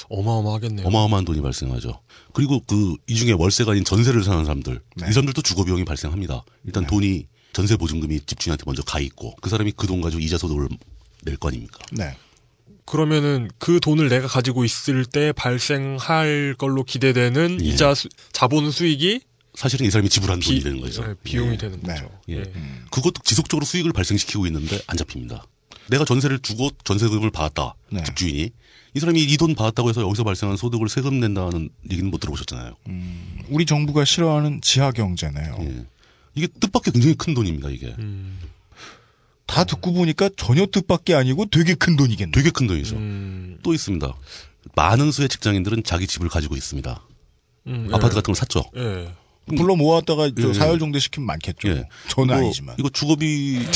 [0.08, 0.86] 어마어마하겠네요.
[0.86, 2.00] 어마어마한 돈이 발생하죠.
[2.32, 5.06] 그리고 그 이 중에 월세가 아닌 전세를 사는 사람들 네.
[5.08, 6.42] 이 사람들도 주거 비용이 발생합니다.
[6.64, 10.68] 일단 돈이 전세 보증금이 집주인한테 먼저 가 있고 그 사람이 그 돈 가지고 이자 소득을
[11.24, 11.78] 낼 거 아닙니까?
[11.92, 12.16] 네.
[12.84, 17.64] 그러면은 그 돈을 내가 가지고 있을 때 발생할 걸로 기대되는 예.
[17.66, 19.20] 이자 수, 자본 수익이
[19.54, 21.04] 사실은 이 사람이 지불한 돈이 비- 되는 거죠.
[21.06, 21.56] 예, 비용이 예.
[21.58, 21.94] 되는 네.
[21.94, 22.10] 거죠.
[22.30, 22.36] 예.
[22.38, 22.42] 예.
[22.90, 25.44] 그것도 지속적으로 수익을 발생시키고 있는데 안 잡힙니다.
[25.90, 27.74] 내가 전세를 주고 전세금을 받았다.
[27.90, 28.04] 네.
[28.04, 28.50] 집주인이.
[28.94, 32.74] 이 사람이 이 돈 받았다고 해서 여기서 발생한 소득을 세금 낸다는 얘기는 못 들어보셨잖아요.
[32.88, 35.56] 음, 우리 정부가 싫어하는 지하 경제네요.
[35.60, 35.86] 예.
[36.34, 37.94] 이게 뜻밖의 굉장히 큰 돈입니다, 이게.
[37.98, 38.38] 음,
[39.46, 42.32] 다 듣고 보니까 전혀 뜻밖의 아니고 되게 큰 돈이겠네.
[42.32, 42.96] 되게 큰 돈이죠.
[42.96, 44.12] 음, 또 있습니다.
[44.74, 47.02] 많은 수의 직장인들은 자기 집을 가지고 있습니다.
[47.68, 48.16] 음, 아파트 예.
[48.16, 48.64] 같은 걸 샀죠.
[48.76, 49.12] 예.
[49.56, 50.52] 불러 모았다가 저 예.
[50.52, 51.68] 사열 정도 시키면 많겠죠.
[51.68, 51.88] 예.
[52.08, 52.76] 저는 이거- 아니지만.
[52.78, 53.66] 이거 주거비,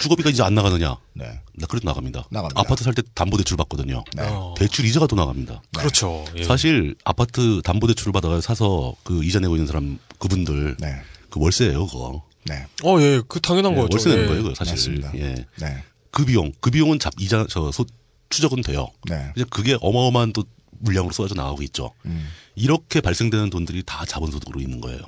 [0.00, 0.96] 주거비가 이제 안 나가느냐?
[1.14, 1.24] 네.
[1.54, 2.26] 나 그래도 나갑니다.
[2.30, 2.60] 나갑니다.
[2.60, 4.04] 아파트 살 때 담보대출 받거든요.
[4.16, 4.22] 네.
[4.24, 5.62] 어, 대출 이자가 또 나갑니다.
[5.76, 6.24] 그렇죠.
[6.36, 6.44] 예.
[6.44, 10.94] 사실 아파트 담보대출을 받아가 사서 그 이자 내고 있는 사람 그분들 네.
[11.30, 12.22] 그 월세예요 그거.
[12.46, 12.66] 네.
[12.84, 13.88] 어, 예, 그 당연한 예, 거죠.
[13.94, 14.26] 월세 내는 예.
[14.28, 15.00] 거예요, 그거 사실.
[15.00, 15.12] 맞습니다.
[15.16, 15.34] 예.
[15.60, 15.84] 네.
[16.10, 17.86] 그 비용, 그 비용은 잡 이자 저 소,
[18.30, 18.88] 추적은 돼요.
[19.08, 19.30] 네.
[19.36, 20.44] 이제 그게 어마어마한 또
[20.80, 21.92] 물량으로 쏟아져 나가고 있죠.
[22.06, 22.28] 음.
[22.56, 25.00] 이렇게 발생되는 돈들이 다 자본소득으로 있는 거예요.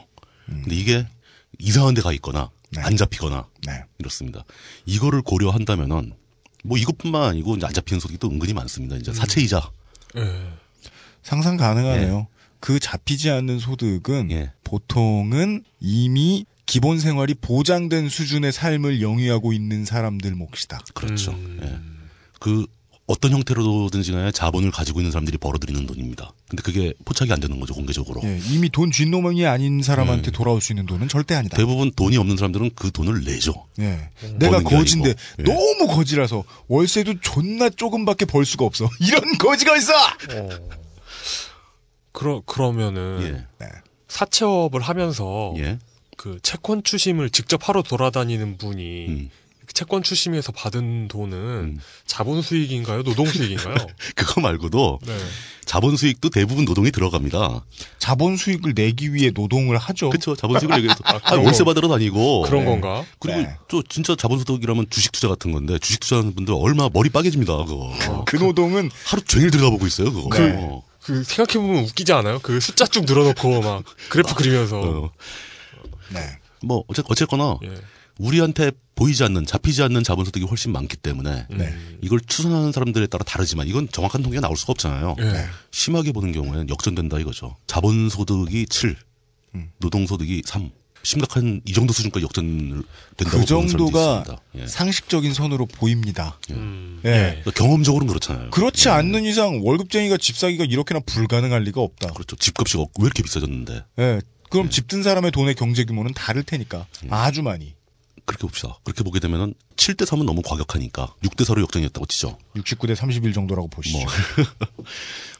[0.46, 1.06] 근데 이게
[1.58, 2.82] 이상한 데 가 있거나 네.
[2.82, 3.84] 안 잡히거나 네.
[3.98, 4.44] 이렇습니다.
[4.86, 6.12] 이거를 고려한다면은
[6.64, 8.96] 뭐 이것뿐만 아니고 이제 안 잡히는 소득이 또 은근히 많습니다.
[8.96, 9.70] 이제 사채 이자.
[10.16, 10.48] 예.
[11.22, 12.26] 상상 가능하네요.
[12.60, 14.52] 그 잡히지 않는 소득은 예.
[14.64, 20.80] 보통은 이미 기본 생활이 보장된 수준의 삶을 영위하고 있는 사람들 몫이다.
[20.94, 21.32] 그렇죠.
[21.32, 21.60] 음.
[21.62, 21.78] 예.
[22.40, 22.66] 그
[23.06, 26.32] 어떤 형태로든지 간에 자본을 가지고 있는 사람들이 벌어들이는 돈입니다.
[26.48, 28.22] 근데 그게 포착이 안 되는 거죠, 공개적으로.
[28.24, 30.30] 예, 이미 돈 쥐노멍이 아닌 사람한테 네.
[30.30, 31.56] 돌아올 수 있는 돈은 절대 아니다.
[31.56, 33.66] 대부분 돈이 없는 사람들은 그 돈을 내죠.
[33.78, 34.08] 예.
[34.38, 35.10] 내가 거지인데.
[35.10, 35.42] 예.
[35.42, 38.88] 너무 거지라서 월세도 존나 조금밖에 벌 수가 없어.
[39.00, 39.92] 이런 거지가 있어.
[42.12, 43.18] 그러 그러면은
[43.60, 43.64] 예.
[43.66, 43.72] 네.
[44.08, 45.78] 사채업을 하면서 예.
[46.16, 49.30] 그 채권 추심을 직접 하러 돌아다니는 분이 음.
[49.74, 51.80] 채권 추심에서 받은 돈은 음.
[52.06, 53.02] 자본 수익인가요?
[53.02, 53.74] 노동 수익인가요?
[54.14, 55.18] 그거 말고도 네.
[55.64, 57.64] 자본 수익도 대부분 노동이 들어갑니다.
[57.98, 60.10] 자본 수익을 내기 위해 노동을 하죠.
[60.10, 60.36] 그렇죠.
[60.36, 61.64] 자본 수익을 얘기해서 아, 그런 월세 거.
[61.64, 62.70] 받으러 다니고 그런 네.
[62.70, 63.04] 건가?
[63.18, 63.56] 그리고 네.
[63.66, 67.56] 또 진짜 자본 소득이라면 주식 투자 같은 건데 주식 투자하는 분들 얼마 머리 빠개집니다.
[67.64, 70.12] 그거 그 노동은 하루 종일 들어가 보고 있어요.
[70.12, 70.38] 그거.
[70.38, 70.54] 네.
[70.56, 70.82] 어.
[71.02, 72.38] 그 생각해보면 웃기지 않아요?
[72.38, 75.10] 그 숫자 쭉 늘어놓고 막 그래프 그리면서 어.
[76.10, 76.20] 네.
[76.62, 77.74] 뭐 어쨌 어쨌거나 예.
[78.18, 81.74] 우리한테 보이지 않는 잡히지 않는 자본소득이 훨씬 많기 때문에 네.
[82.00, 85.16] 이걸 추산하는 사람들에 따라 다르지만 이건 정확한 통계가 나올 수가 없잖아요.
[85.20, 85.46] 예.
[85.72, 87.56] 심하게 보는 경우에는 역전된다 이거죠.
[87.66, 88.96] 자본소득이 7,
[89.56, 89.70] 음.
[89.78, 90.70] 노동소득이 3.
[91.02, 92.82] 심각한 이 정도 수준까지 역전된다고
[93.18, 94.42] 그 보는 사람도 정도가 있습니다.
[94.56, 94.66] 예.
[94.66, 96.38] 상식적인 선으로 보입니다.
[96.50, 97.00] 음.
[97.04, 97.40] 예.
[97.42, 98.50] 그러니까 경험적으로는 그렇잖아요.
[98.50, 102.12] 그렇지 않는 이상 월급쟁이가 집 사기가 이렇게나 불가능할 리가 없다.
[102.12, 102.36] 그렇죠.
[102.36, 104.20] 집값이 어- 왜 이렇게 비싸졌는데 예.
[104.48, 107.73] 그럼 집 든 사람의 돈의 경제 규모는 다를 테니까 아주 많이.
[108.24, 108.78] 그렇게 봅시다.
[108.84, 112.38] 그렇게 보게 되면은 7대 3은 너무 과격하니까 6대 4로 역전이었다고 치죠.
[112.56, 113.98] 69대 31 정도라고 보시죠.
[113.98, 114.06] 뭐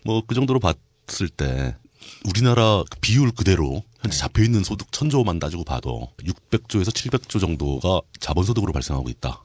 [0.21, 1.75] 뭐그 정도로 봤을 때
[2.27, 8.45] 우리나라 그 비율 그대로 현재 잡혀 있는 소득 천조만 따지고 봐도 600조에서 700조 정도가 자본
[8.45, 9.43] 소득으로 발생하고 있다.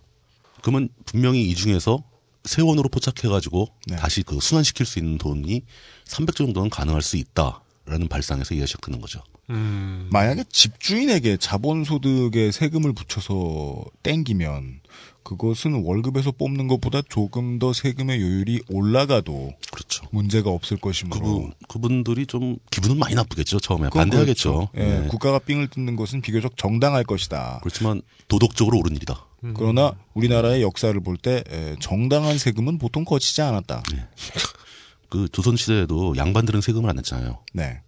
[0.61, 2.03] 그러면 분명히 이 중에서
[2.43, 3.95] 세원으로 포착해가지고 네.
[3.95, 5.63] 다시 그 순환시킬 수 있는 돈이
[6.05, 9.21] 300조 정도는 가능할 수 있다라는 발상에서 이해가 시작되는 거죠.
[9.49, 10.07] 음.
[10.11, 14.81] 만약에 집주인에게 자본소득에 세금을 붙여서 땡기면
[15.23, 20.05] 그것은 월급에서 뽑는 것보다 조금 더 세금의 요율이 올라가도 그렇죠.
[20.11, 23.59] 문제가 없을 것이므로 그분, 그분들이 좀 기분은 많이 나쁘겠죠.
[23.59, 24.53] 처음에 반대하겠죠.
[24.53, 24.69] 그렇죠.
[24.77, 25.07] 예, 네.
[25.07, 27.59] 국가가 삥을 뜯는 것은 비교적 정당할 것이다.
[27.61, 29.25] 그렇지만 도덕적으로 옳은 일이다.
[29.55, 31.43] 그러나 우리나라의 역사를 볼 때
[31.79, 33.83] 정당한 세금은 보통 거치지 않았다.
[35.09, 37.39] 그 조선 시대에도 양반들은 세금을 안 냈잖아요.
[37.53, 37.81] 네.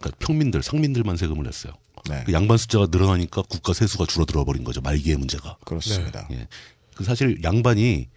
[0.00, 1.74] 그러니까 평민들, 상민들만 세금을 냈어요.
[2.08, 2.22] 네.
[2.24, 4.80] 그 양반 숫자가 늘어나니까 국가 세수가 줄어들어 버린 거죠.
[4.80, 5.58] 말기의 문제가.
[5.64, 6.26] 그렇습니다.
[6.32, 6.48] 예.
[6.94, 8.08] 그 사실 양반이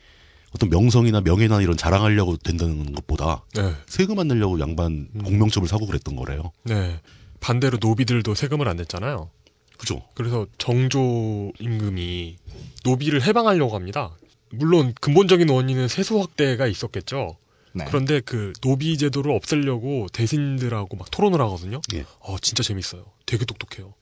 [0.56, 3.74] 어떤 명성이나 명예나 이런 자랑하려고 된다는 것보다 네.
[3.88, 6.52] 세금 안 내려고 양반 공명첩을 사고 그랬던 거래요.
[6.64, 7.00] 네.
[7.40, 9.30] 반대로 노비들도 세금을 안 냈잖아요.
[9.78, 10.02] 그죠.
[10.14, 12.38] 그래서 정조 임금이
[12.86, 14.16] 노비를 해방하려고 합니다.
[14.52, 17.36] 물론 근본적인 원인은 세수 확대가 있었겠죠.
[17.74, 17.86] 네.
[17.88, 21.82] 그런데 그 노비 제도를 없애려고 대신들하고 막 토론을 하거든요.
[21.94, 22.06] 예.
[22.20, 23.06] 어, 진짜 재밌어요.
[23.26, 23.94] 되게 똑똑해요.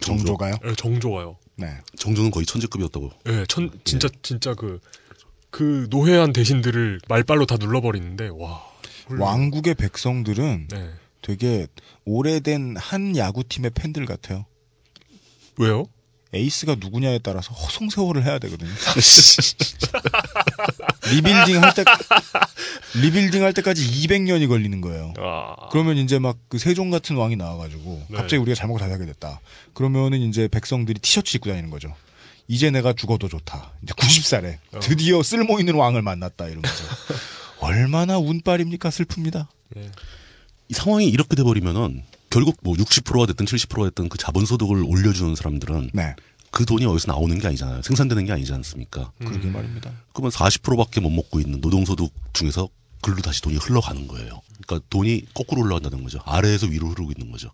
[0.00, 0.54] 정조 가요?
[0.62, 1.36] 네, 정조가요.
[1.56, 1.68] 네.
[1.96, 3.10] 정조는 거의 천재급이었다고.
[3.24, 8.62] 네, 천 진짜 진짜 그그 노회한 대신들을 말빨로 다 눌러버리는데 와.
[9.06, 9.26] 훌륭해요.
[9.26, 10.90] 왕국의 백성들은 네.
[11.22, 11.66] 되게
[12.04, 14.46] 오래된 한 야구팀의 팬들 같아요.
[15.58, 15.86] 왜요?
[16.34, 18.70] 에이스가 누구냐에 따라서 허송세월을 해야 되거든요.
[21.10, 21.84] 리빌딩 할 때,
[22.94, 25.14] 리빌딩 할 때까지 200년이 걸리는 거예요.
[25.18, 25.68] 아.
[25.70, 28.16] 그러면 이제 막 그 세종 같은 왕이 나와가지고 네.
[28.16, 29.40] 갑자기 우리가 잘못 다하게 됐다.
[29.72, 31.94] 그러면은 이제 백성들이 티셔츠 입고 다니는 거죠.
[32.48, 33.72] 이제 내가 죽어도 좋다.
[33.82, 34.80] 이제 90살에 어.
[34.80, 36.84] 드디어 쓸모 있는 왕을 만났다 이러면서
[37.60, 39.46] 얼마나 운빨입니까 슬픕니다.
[40.68, 46.16] 이 상황이 이렇게 돼버리면은 결국 뭐 60%가 됐든 70%가 됐든 그 자본소득을 올려주는 사람들은 네.
[46.50, 47.82] 그 돈이 어디서 나오는 게 아니잖아요.
[47.82, 49.12] 생산되는 게 아니지 않습니까?
[49.20, 49.92] 그러게 말입니다.
[50.12, 52.68] 그러면 40%밖에 못 먹고 있는 노동소득 중에서
[53.02, 54.40] 글로 다시 돈이 흘러가는 거예요.
[54.66, 56.18] 그러니까 돈이 거꾸로 올라간다는 거죠.
[56.24, 57.50] 아래에서 위로 흐르고 있는 거죠.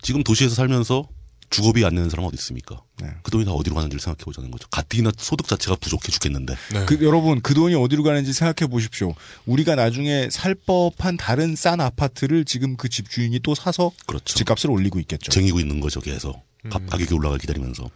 [0.00, 1.06] 지금 도시에서 살면서
[1.52, 2.82] 주거비 안 내는 사람 어디 있습니까?
[3.00, 3.08] 네.
[3.22, 4.66] 그 돈이 다 어디로 가는지를 생각해 보자는 거죠.
[4.70, 6.54] 가뜩이나 소득 자체가 부족해 죽겠는데.
[6.86, 9.14] 그, 여러분 그 돈이 어디로 가는지 생각해 보십시오.
[9.46, 14.34] 우리가 나중에 살 법한 다른 싼 아파트를 지금 그 집 주인이 또 사서 그렇죠.
[14.34, 15.30] 집값을 올리고 있겠죠.
[15.30, 16.42] 쟁이고 있는 거죠, 계속.
[16.70, 17.88] 가- 가격이 올라갈 기다리면서.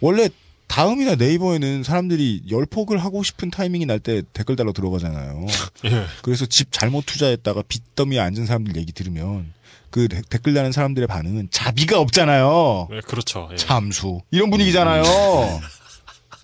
[0.00, 0.28] 원래
[0.66, 5.46] 다음이나 네이버에는 사람들이 열폭을 하고 싶은 타이밍이 날 때 댓글 달러 들어가잖아요.
[5.86, 6.04] 예.
[6.22, 9.52] 그래서 집 잘못 투자했다가 빚더미에 앉은 사람들 얘기 들으면
[9.90, 12.88] 그 데- 댓글 다는 사람들의 반응은 자비가 없잖아요.
[12.90, 13.48] 네, 그렇죠.
[13.52, 13.56] 예.
[13.56, 15.02] 참수 이런 분위기잖아요.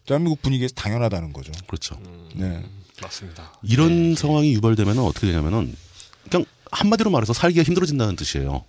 [0.06, 1.52] 대한민국 분위기에서 당연하다는 거죠.
[1.66, 1.98] 그렇죠.
[2.34, 2.62] 네.
[3.02, 3.52] 맞습니다.
[3.62, 5.74] 이런 상황이 유발되면 어떻게 되냐면은
[6.30, 8.64] 그냥 한마디로 말해서 살기가 힘들어진다는 뜻이에요.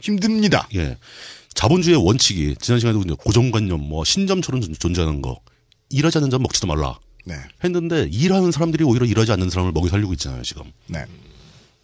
[0.00, 0.68] 힘듭니다.
[0.74, 0.96] 예.
[1.54, 5.40] 자본주의의 원칙이 지난 시간에도 이제 고정관념, 뭐 신점처럼 존- 존재하는 거,
[5.90, 6.98] 일하지 않는 자는 먹지도 말라.
[7.24, 7.36] 네.
[7.62, 10.64] 했는데 일하는 사람들이 오히려 일하지 않는 사람을 먹여 살리고 있잖아요 지금.
[10.88, 11.04] 네.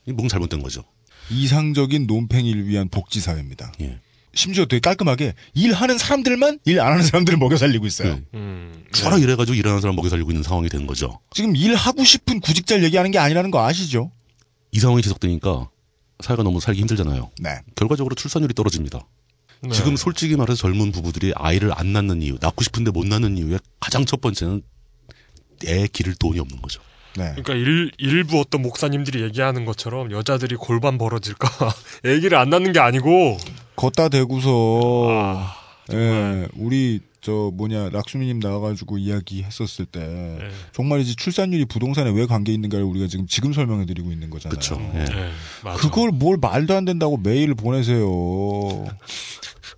[0.05, 0.83] 이게 뭔가 잘못된 거죠.
[1.31, 3.73] 이상적인 놈팽이를 위한 복지 사회입니다.
[3.81, 3.99] 예.
[4.35, 8.15] 심지어 되게 깔끔하게 일하는 사람들만 일 안 하는 사람들을 먹여 살리고 있어요.
[8.15, 8.23] 네.
[8.35, 8.85] 음.
[8.93, 11.19] 죽어라 이래가지고 일하는 사람 먹여 살리고 있는 상황이 된 거죠.
[11.33, 14.13] 지금 일하고 싶은 구직자를 얘기하는 게 아니라는 거 아시죠?
[14.71, 15.69] 이 상황이 지속되니까
[16.21, 17.31] 사회가 너무 살기 힘들잖아요.
[17.41, 17.59] 네.
[17.75, 19.01] 결과적으로 출산율이 떨어집니다.
[19.63, 19.71] 네.
[19.71, 24.05] 지금 솔직히 말해서 젊은 부부들이 아이를 안 낳는 이유, 낳고 싶은데 못 낳는 이유의 가장
[24.05, 24.63] 첫 번째는
[25.67, 26.81] 애 기를 돈이 없는 거죠.
[27.17, 27.35] 네.
[27.37, 31.49] 그러니까 일, 일부 어떤 목사님들이 얘기하는 것처럼 여자들이 골반 벌어질까
[32.05, 33.39] 애기를 안 낳는 게 아니고
[33.77, 35.55] 걷다 대고서 아,
[35.93, 40.49] 예, 우리 저 뭐냐 락수미님 나와가지고 이야기했었을 때 네.
[40.73, 44.51] 정말이지 출산율이 부동산에 왜 관계 있는가를 우리가 지금 지금 설명해드리고 있는 거잖아요.
[44.51, 44.77] 그렇죠.
[44.95, 45.05] 네,
[45.63, 45.79] 맞아.
[45.79, 48.87] 그걸 뭘 말도 안 된다고 메일을 보내세요.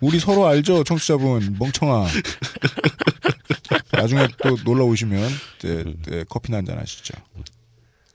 [0.01, 2.07] 우리 서로 알죠, 청취자분 멍청아.
[4.03, 7.15] 나중에 또 놀러 오시면 이제, 이제 커피나 한잔 하시죠.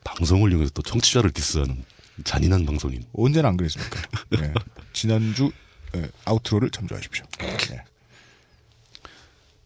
[0.04, 1.84] 방송을 이용해서 또 청취자를 디스하는
[2.24, 3.06] 잔인한 방송인.
[3.14, 4.02] 언제나 안 그랬습니까?
[4.30, 4.54] 네.
[4.92, 5.52] 지난주
[5.96, 7.26] 예, 아우트로를 참조하십시오.
[7.40, 7.82] 네.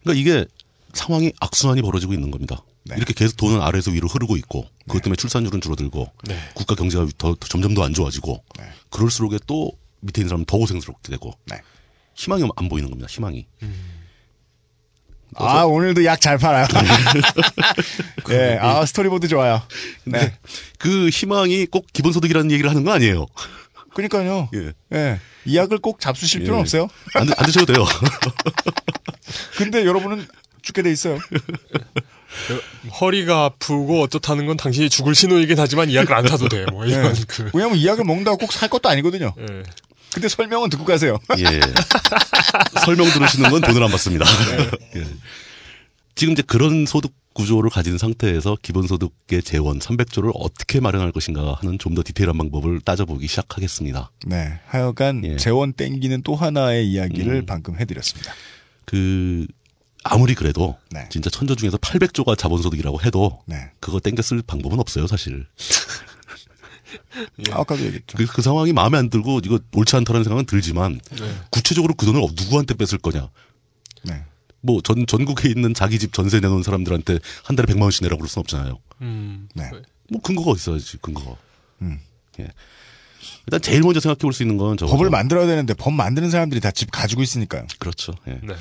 [0.02, 0.46] 그러니까 이게
[0.92, 2.62] 상황이 악순환이 벌어지고 있는 겁니다.
[2.84, 2.96] 네.
[2.96, 6.38] 이렇게 계속 돈은 아래에서 위로 흐르고 있고 그것 때문에 출산율은 줄어들고 네.
[6.54, 8.64] 국가 경제가 더, 더 점점 더 안 좋아지고 네.
[8.90, 11.60] 그럴수록에 또 밑에 있는 사람은 더 고생스럽게 되고 네.
[12.14, 13.08] 희망이 안 보이는 겁니다.
[13.08, 13.46] 희망이.
[15.36, 16.66] 아 오늘도 약 잘 팔아요.
[18.30, 19.62] 예, 아 스토리보드 좋아요.
[20.04, 20.34] 네.
[20.78, 23.26] 그 희망이 꼭 기본소득이라는 얘기를 하는 거 아니에요.
[23.94, 24.48] 그러니까요.
[24.54, 24.72] 예.
[24.94, 26.62] 예, 이 약을 꼭 잡수실 필요는 예.
[26.62, 26.88] 없어요.
[27.14, 27.84] 안, 드- 안 드셔도 돼요.
[29.56, 30.26] 근데 여러분은
[30.62, 31.18] 죽게 돼 있어요.
[33.00, 36.64] 허리가 아프고 어떻다는 건 당신이 죽을 신호이긴 하지만 이 약을 안 사도 돼.
[36.70, 37.20] 뭐 이런 예.
[37.26, 37.50] 그.
[37.52, 39.34] 왜냐면 이 약을 먹는다고 꼭 살 것도 아니거든요.
[39.38, 39.62] 예.
[40.14, 41.18] 근데 설명은 듣고 가세요.
[41.38, 41.60] 예.
[42.84, 44.24] 설명 들으시는 건 돈을 안 받습니다.
[44.96, 45.06] 예.
[46.14, 51.94] 지금 이제 그런 소득 구조를 가진 상태에서 기본소득의 재원 300조를 어떻게 마련할 것인가 하는 좀
[51.94, 54.10] 더 디테일한 방법을 따져보기 시작하겠습니다.
[54.26, 54.60] 네.
[54.66, 55.36] 하여간 예.
[55.36, 57.46] 재원 땡기는 또 하나의 이야기를 음.
[57.46, 58.34] 방금 해드렸습니다.
[58.84, 59.46] 그
[60.04, 61.06] 아무리 그래도 네.
[61.10, 63.70] 진짜 천조 중에서 800조가 자본소득이라고 해도 네.
[63.80, 65.46] 그거 땡겨 쓸 방법은 없어요, 사실.
[67.50, 68.16] 아까도 얘기했죠.
[68.18, 71.34] 그, 그 상황이 마음에 안 들고 이거 옳지 않다는 생각은 들지만 네.
[71.50, 73.28] 구체적으로 그 돈을 누구한테 뺏을 거냐.
[74.04, 74.24] 네.
[74.60, 78.28] 뭐 전 전국에 있는 자기 집 전세 내놓은 사람들한테 한 달에 100만 원씩 내라고 그럴
[78.28, 78.78] 순 없잖아요.
[79.00, 79.48] 음.
[79.54, 79.70] 네.
[80.10, 81.36] 뭐 근거가 있어야지 근거가.
[81.82, 81.98] 음.
[82.40, 82.48] 예.
[83.46, 84.92] 일단 제일 먼저 생각해 볼 수 있는 건 저거.
[84.92, 87.66] 법을 만들어야 되는데 법 만드는 사람들이 다 집 가지고 있으니까요.
[87.78, 88.12] 그렇죠.
[88.28, 88.38] 예.
[88.42, 88.54] 네.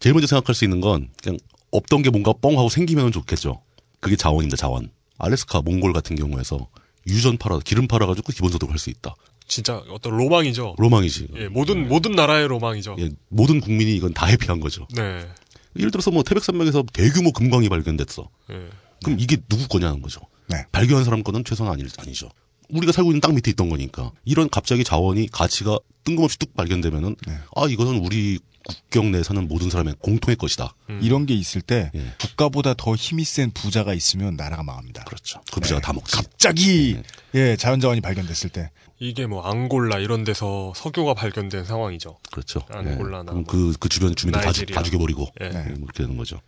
[0.00, 1.38] 제일 먼저 생각할 수 있는 건 그냥
[1.70, 3.60] 없던 게 뭔가 뻥 하고 생기면 좋겠죠.
[4.00, 4.56] 그게 자원입니다.
[4.56, 4.90] 자원.
[5.18, 6.68] 알래스카, 몽골 같은 경우에서
[7.06, 9.14] 유전 팔아 기름 팔아가지고 기본소득 할수 있다.
[9.46, 10.74] 진짜 어떤 로망이죠.
[10.78, 11.28] 로망이지.
[11.36, 12.96] 예, 모든 모든 나라의 로망이죠.
[12.98, 14.86] 예, 모든 국민이 이건 다 해피한 거죠.
[14.94, 15.26] 네.
[15.76, 18.28] 예를 들어서 뭐 태백산맥에서 대규모 금광이 발견됐어.
[18.50, 18.68] 예.
[19.02, 20.20] 그럼 이게 누구 거냐는 거죠.
[20.48, 20.64] 네.
[20.72, 22.30] 발견한 사람 거는 최소한 아니, 아니죠.
[22.70, 24.12] 우리가 살고 있는 땅 밑에 있던 거니까.
[24.24, 27.34] 이런 갑자기 자원이 가치가 뜬금없이 뚝 발견되면은 네.
[27.54, 30.74] 아 이거는 우리 국경 내에 사는 모든 사람의 공통의 것이다.
[30.90, 31.00] 음.
[31.02, 32.14] 이런 게 있을 때 예.
[32.20, 35.04] 국가보다 더 힘이 센 부자가 있으면 나라가 망합니다.
[35.04, 35.40] 그렇죠.
[35.52, 36.16] 그 부자가 다 먹지.
[36.16, 36.96] 갑자기
[37.32, 37.52] 네.
[37.52, 42.18] 예 자연자원이 발견됐을 때 이게 뭐 앙골라 이런 데서 석유가 발견된 상황이죠.
[42.30, 42.62] 그렇죠.
[42.70, 44.52] 앙골라나 그럼 뭐 그, 그 주변 주민들 다.
[44.52, 45.46] 다 죽여버리고 예.
[45.46, 46.40] 예, 뭐 이렇게 되는 거죠.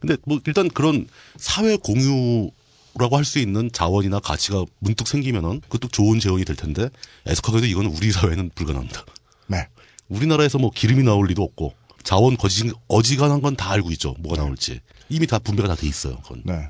[0.00, 2.50] 근데 뭐 일단 그런 사회 공유
[2.98, 6.88] 라고 할 수 있는 자원이나 가치가 문득 생기면은 그것도 좋은 재원이 될 텐데
[7.28, 9.04] 애석하게도 이건 우리 사회는 불가능합니다.
[9.46, 9.68] 네.
[10.08, 14.14] 우리나라에서 뭐 기름이 나올 리도 없고 자원 거지, 어지간한 건 다 알고 있죠.
[14.20, 14.80] 뭐가 나올지.
[15.08, 16.18] 이미 다 분배가 다 돼 있어요.
[16.22, 16.42] 그건.
[16.44, 16.68] 네.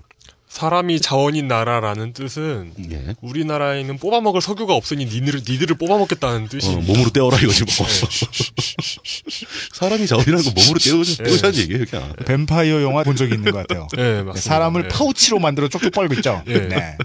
[0.48, 3.14] 사람이 자원인 나라라는 뜻은 예.
[3.20, 7.86] 우리나라에는 뽑아먹을 석유가 없으니 니들을 니들을 뽑아먹겠다는 뜻이 어, 몸으로 떼어라 이거지 뭐.
[9.74, 12.12] 사람이 자원이라는 건 몸으로 떼우자, 떼우자는 얘기예요, 그냥.
[12.24, 13.86] 뱀파이어 영화 본 적이 있는 것 같아요.
[13.94, 14.40] 네, 맞습니다.
[14.40, 14.88] 사람을 예.
[14.88, 16.42] 파우치로 만들어 쪽쪽 빨고 있죠.
[16.46, 16.58] 예.
[16.60, 16.96] 네.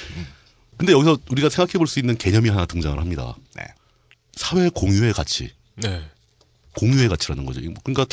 [0.78, 3.36] 근데 여기서 우리가 생각해 볼 수 있는 개념이 하나 등장을 합니다.
[3.56, 3.64] 네.
[4.34, 5.50] 사회 공유의 가치.
[5.82, 6.02] 네.
[6.76, 7.60] 공유의 가치라는 거죠.
[7.60, 8.06] 그러니까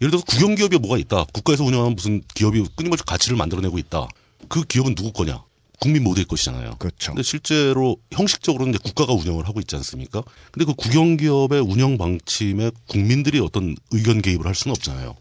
[0.00, 1.24] 예를 들어서 국영기업이 뭐가 있다.
[1.32, 4.08] 국가에서 운영하는 무슨 기업이 끊임없이 가치를 만들어내고 있다.
[4.48, 5.42] 그 기업은 누구 거냐?
[5.80, 6.76] 국민 모두의 것이잖아요.
[6.78, 7.12] 그렇죠.
[7.12, 10.22] 근데 실제로 형식적으로는 이제 국가가 운영을 하고 있지 않습니까?
[10.52, 15.16] 근데 그 국영기업의 운영 방침에 국민들이 어떤 의견 개입을 할 수는 없잖아요.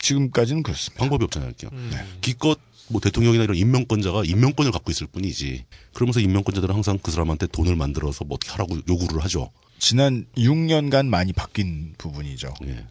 [0.00, 1.00] 지금까지는 그렇습니다.
[1.00, 1.52] 방법이 없잖아요.
[1.72, 1.90] 음.
[1.92, 2.04] 네.
[2.20, 5.64] 기껏 뭐 대통령이나 이런 임명권자가 임명권을 갖고 있을 뿐이지.
[5.92, 9.50] 그러면서 임명권자들은 항상 그 사람한테 돈을 만들어서 뭐 어떻게 하라고 요구를 하죠.
[9.78, 12.52] 지난 6년간 많이 바뀐 부분이죠.
[12.66, 12.86] 예.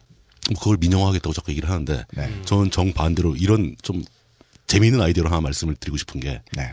[0.50, 2.42] 뭐 그걸 민영화하겠다고 자꾸 얘기를 하는데 네.
[2.44, 4.02] 저는 정반대로 이런 좀
[4.66, 6.72] 재미있는 아이디어를 하나 말씀을 드리고 싶은 게 네.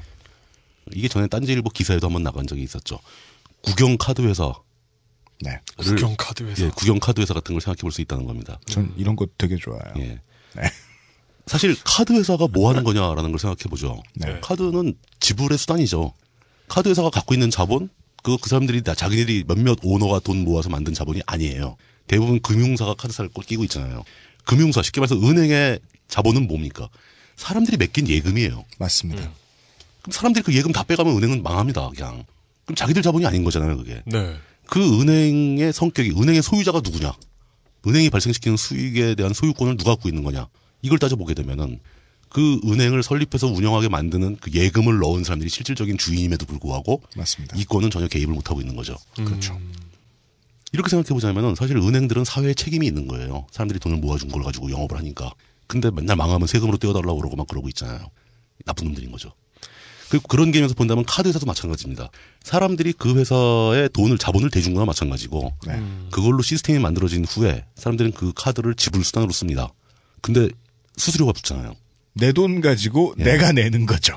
[0.94, 3.00] 이게 전에 딴지일보 기사에도 한번 나간 적이 있었죠.
[3.62, 4.54] 국영 카드 회사.
[5.42, 5.60] 네.
[5.78, 6.64] 국영 카드 회사.
[6.66, 8.60] 예, 국영 카드 회사 같은 걸 생각해 볼 수 있다는 겁니다.
[8.68, 9.82] 전 이런 거 되게 좋아요.
[9.98, 10.20] 예.
[10.56, 10.62] 네.
[11.48, 14.02] 사실 카드 회사가 뭐 하는 거냐라는 걸 생각해 보죠.
[14.16, 14.40] 네.
[14.42, 16.14] 카드는 지불의 수단이죠.
[16.68, 17.90] 카드 회사가 갖고 있는 자본,
[18.26, 21.78] 그, 그 사람들이 다 자기들이 몇몇 오너가 돈 모아서 만든 자본이 아니에요.
[22.08, 24.04] 대부분 금융사가 카드사를 꼭 끼고 있잖아요.
[24.46, 26.90] 금융사, 쉽게 말해서 은행의 자본은 뭡니까?
[27.36, 28.66] 사람들이 맡긴 예금이에요.
[28.80, 29.32] 맞습니다.
[30.02, 32.26] 그럼 사람들이 그 예금 다 빼가면 은행은 망합니다, 그냥.
[32.66, 34.02] 그럼 자기들 자본이 아닌 거잖아요, 그게.
[34.08, 34.36] 네.
[34.66, 37.14] 그 은행의 성격이, 은행의 소유자가 누구냐?
[37.86, 40.48] 은행이 발생시키는 수익에 대한 소유권을 누가 갖고 있는 거냐?
[40.82, 41.80] 이걸 따져보게 되면은
[42.36, 47.56] 그 은행을 설립해서 운영하게 만드는 그 예금을 넣은 사람들이 실질적인 주인임에도 불구하고 맞습니다.
[47.56, 48.98] 이권은 전혀 개입을 못 하고 있는 거죠.
[49.16, 49.58] 그렇죠.
[50.74, 53.48] 이렇게 생각해 보자면은 사실 은행들은 사회에 책임이 있는 거예요.
[53.52, 55.32] 사람들이 돈을 모아준 걸 가지고 영업을 하니까.
[55.68, 58.12] 근데 맨날 망하면 세금으로 떼어달라고 그러고 막 그러고 있잖아요.
[58.66, 59.32] 나쁜 놈들인 거죠.
[60.10, 62.10] 그 그런 개념에서 본다면 카드 회사도 마찬가지입니다.
[62.44, 65.82] 사람들이 그 회사에 돈을 자본을 대준 거나 마찬가지고 네.
[66.12, 69.70] 그걸로 시스템이 만들어진 후에 사람들은 그 카드를 지불 수단으로 씁니다.
[70.20, 70.50] 근데
[70.98, 71.76] 수수료가 붙잖아요.
[72.16, 73.24] 내 돈 가지고 예.
[73.24, 74.16] 내가 내는 거죠.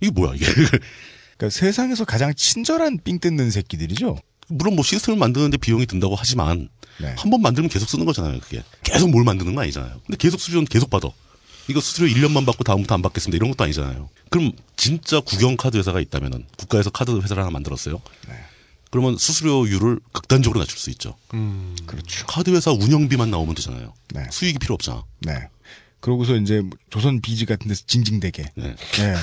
[0.00, 0.46] 이게 뭐야 이게?
[1.36, 4.16] 그러니까 세상에서 가장 친절한 삥 뜯는 새끼들이죠.
[4.48, 6.68] 물론 뭐 시스템을 만드는데 비용이 든다고 하지만
[7.00, 7.14] 네.
[7.18, 8.38] 한번 만들면 계속 쓰는 거잖아요.
[8.40, 10.00] 그게 계속 뭘 만드는 건 아니잖아요.
[10.06, 11.08] 근데 계속 수수료는 계속 받아.
[11.68, 13.36] 이거 수수료 1년만 받고 다음부터 안 받겠습니다.
[13.36, 14.08] 이런 것도 아니잖아요.
[14.30, 18.00] 그럼 진짜 국영 카드 회사가 있다면은 국가에서 카드 회사를 하나 만들었어요.
[18.28, 18.34] 네.
[18.90, 21.16] 그러면 수수료율을 극단적으로 낮출 수 있죠.
[21.32, 21.74] 음.
[21.86, 22.26] 그렇죠.
[22.26, 23.94] 카드 회사 운영비만 나오면 되잖아요.
[24.12, 24.24] 네.
[24.30, 25.04] 수익이 필요 없잖아.
[25.20, 25.48] 네.
[26.02, 28.44] 그러고서 이제 조선 비지 같은 데서 징징대게.
[28.56, 28.74] 네.
[28.74, 29.14] 네.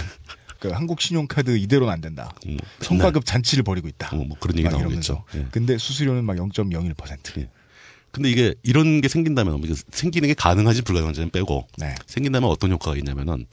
[0.59, 2.33] 그 한국 신용카드 이대로는 안 된다.
[2.47, 4.15] 음, 성과급 잔치를 벌이고 있다.
[4.15, 5.23] 어, 뭐 그런 얘기 막 나오겠죠.
[5.35, 5.45] 예.
[5.51, 7.41] 근데 수수료는 막 0.01%.
[7.41, 7.49] 예.
[8.11, 11.95] 근데 이게 이런 게 생긴다면 이게 생기는 게 가능한지 불가능한지는 빼고 네.
[12.07, 13.45] 생긴다면 어떤 효과가 있냐면은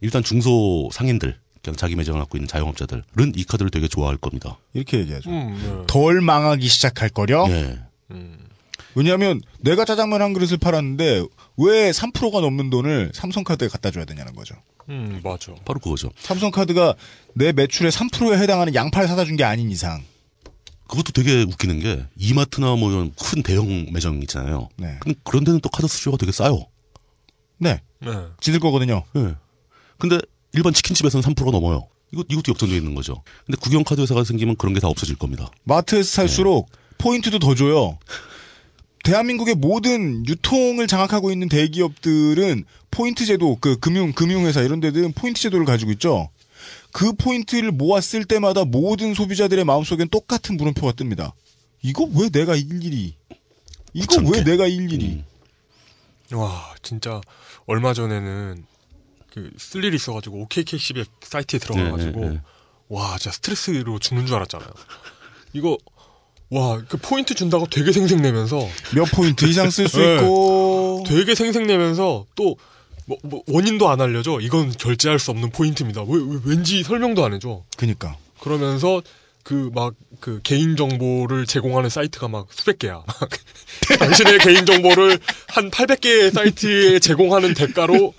[0.00, 4.58] 일단 중소 상인들 그냥 자기 매장을 갖고 있는 자영업자들은 이 카드를 되게 좋아할 겁니다.
[4.74, 5.30] 이렇게 얘기하죠.
[5.30, 5.84] 음, 네.
[5.86, 7.46] 덜 망하기 시작할 거려.
[7.48, 7.80] 예.
[8.12, 8.45] 음.
[8.96, 11.24] 왜냐하면 내가 짜장면 한 그릇을 팔았는데
[11.58, 14.54] 왜 3%가 넘는 돈을 삼성카드에 갖다 줘야 되냐는 거죠.
[14.88, 15.54] 음, 맞아.
[15.64, 16.10] 바로 그거죠.
[16.18, 16.94] 삼성카드가
[17.34, 20.02] 내 매출의 3%에 해당하는 양파를 사다 준 게 아닌 이상.
[20.88, 24.68] 그것도 되게 웃기는 게 이마트나 뭐 이런 큰 대형 매장 있잖아요.
[24.76, 24.96] 네.
[25.00, 26.66] 근데 그런 데는 또 카드 수수료가 되게 싸요.
[27.58, 27.80] 네.
[28.00, 28.10] 네.
[28.40, 29.02] 지들 거거든요.
[29.12, 29.34] 네.
[29.98, 30.18] 근데
[30.52, 31.88] 일반 치킨집에서는 3%가 넘어요.
[32.12, 33.22] 이거, 이것도 역전되어 있는 거죠.
[33.44, 35.50] 근데 국영카드 회사가 생기면 그런 게 다 없어질 겁니다.
[35.64, 37.98] 마트에서 살수록 포인트도 더 줘요.
[39.06, 45.64] 대한민국의 모든 유통을 장악하고 있는 대기업들은 포인트 제도, 그 금융, 금융회사 이런 데들은 포인트 제도를
[45.64, 46.28] 가지고 있죠.
[46.90, 51.34] 그 포인트를 모았을 때마다 모든 소비자들의 마음속엔 똑같은 물음표가 뜹니다.
[51.82, 53.14] 이거 왜 내가 일일이,
[53.92, 55.22] 이거 왜 내가 일일이.
[56.32, 57.20] 와, 진짜
[57.66, 58.66] 얼마 전에는
[59.30, 62.40] 그쓸 일이 있어가지고 OK캐시백 사이트에 들어가가지고 네, 네, 네.
[62.88, 64.70] 와, 진짜 스트레스로 죽는 줄 알았잖아요.
[65.52, 65.78] 이거
[66.50, 70.14] 와, 그 포인트 준다고 되게 생색내면서 몇 포인트 이상 쓸 수 네.
[70.16, 72.56] 있고 되게 생색내면서 또
[73.06, 74.38] 뭐, 뭐 원인도 안 알려줘.
[74.40, 76.02] 이건 결제할 수 없는 포인트입니다.
[76.02, 77.62] 왜, 왜- 왠지 설명도 안 해줘.
[77.76, 78.16] 그니까.
[78.40, 79.00] 그러면서
[79.44, 83.02] 그 막그 개인 정보를 제공하는 사이트가 막 수백 개야.
[83.06, 83.30] 막
[84.00, 85.18] 당신의 개인 정보를
[85.48, 88.12] 한 800개의 사이트에 제공하는 대가로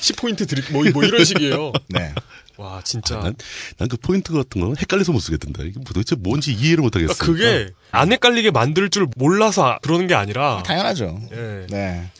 [0.00, 1.72] 10포인트 드릴 뭐, 뭐 이런 식이에요.
[1.88, 2.12] 네.
[2.56, 3.32] 와 진짜
[3.78, 5.64] 난그 포인트 같은 거 헷갈려서 못 쓰겠던데.
[5.64, 7.14] 이게 뭐 도대체 뭔지 이해를 못 하겠어.
[7.14, 11.20] 그게 안 헷갈리게 만들 줄 몰라서 아- 그러는 게 아니라 당연하죠.
[11.32, 11.66] 예.
[11.70, 12.10] 네.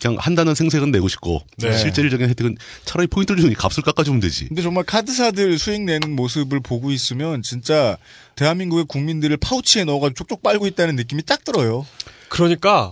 [0.00, 1.76] 그냥 한다는 생색은 내고 싶고 네.
[1.76, 4.46] 실질적인 혜택은 차라리 포인트를 주니 값을 깎아주면 되지.
[4.48, 7.96] 근데 정말 카드사들 수익 내는 모습을 보고 있으면 진짜
[8.36, 11.86] 대한민국의 국민들을 파우치에 넣어가지고 쪽쪽 빨고 있다는 느낌이 딱 들어요.
[12.28, 12.90] 그러니까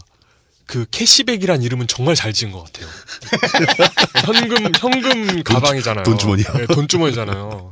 [0.67, 2.89] 그 캐시백이란 이름은 정말 잘 지은 것 같아요.
[4.25, 6.05] 현금 현금 가방이잖아요.
[6.05, 6.53] 돈 주머니야.
[6.53, 7.69] 네, 돈 주머니잖아요.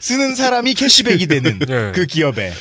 [0.00, 1.92] 쓰는 사람이 캐시백이 되는 네.
[1.92, 2.52] 그 기업에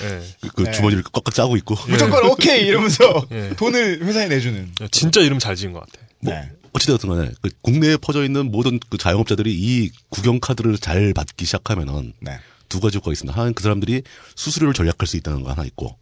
[0.42, 0.72] 그, 그 네.
[0.72, 1.76] 주머니를 꽉꽉 짜고 있고.
[1.88, 3.54] 무조건 오케이 이러면서 예.
[3.58, 4.72] 돈을 회사에 내주는.
[4.92, 6.06] 진짜 이름 잘 지은 것 같아.
[6.20, 6.52] 네.
[6.74, 12.14] 어찌되었든 간에 그 국내에 퍼져 있는 모든 그 자영업자들이 이 국영 카드를 잘 받기 시작하면은
[12.20, 12.40] 네.
[12.68, 13.36] 두 가지 효과가 있습니다.
[13.36, 14.02] 하나는 그 사람들이
[14.36, 15.96] 수수료를 절약할 수 있다는 거 하나 있고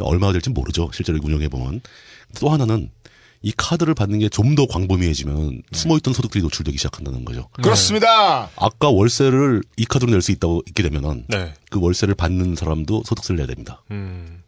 [0.00, 0.90] 얼마가 될지 모르죠.
[0.92, 1.80] 실제로 운영해 보면
[2.40, 2.90] 또 하나는
[3.42, 7.48] 이 카드를 받는 게 좀 더 광범위해지면 숨어있던 소득들이 노출되기 시작한다는 거죠.
[7.62, 8.50] 그렇습니다.
[8.56, 11.54] 아까 월세를 이 카드로 낼 수 있다고 있게 되면은 네.
[11.70, 13.82] 그 월세를 받는 사람도 소득세를 내야 됩니다.
[13.92, 14.42] 음.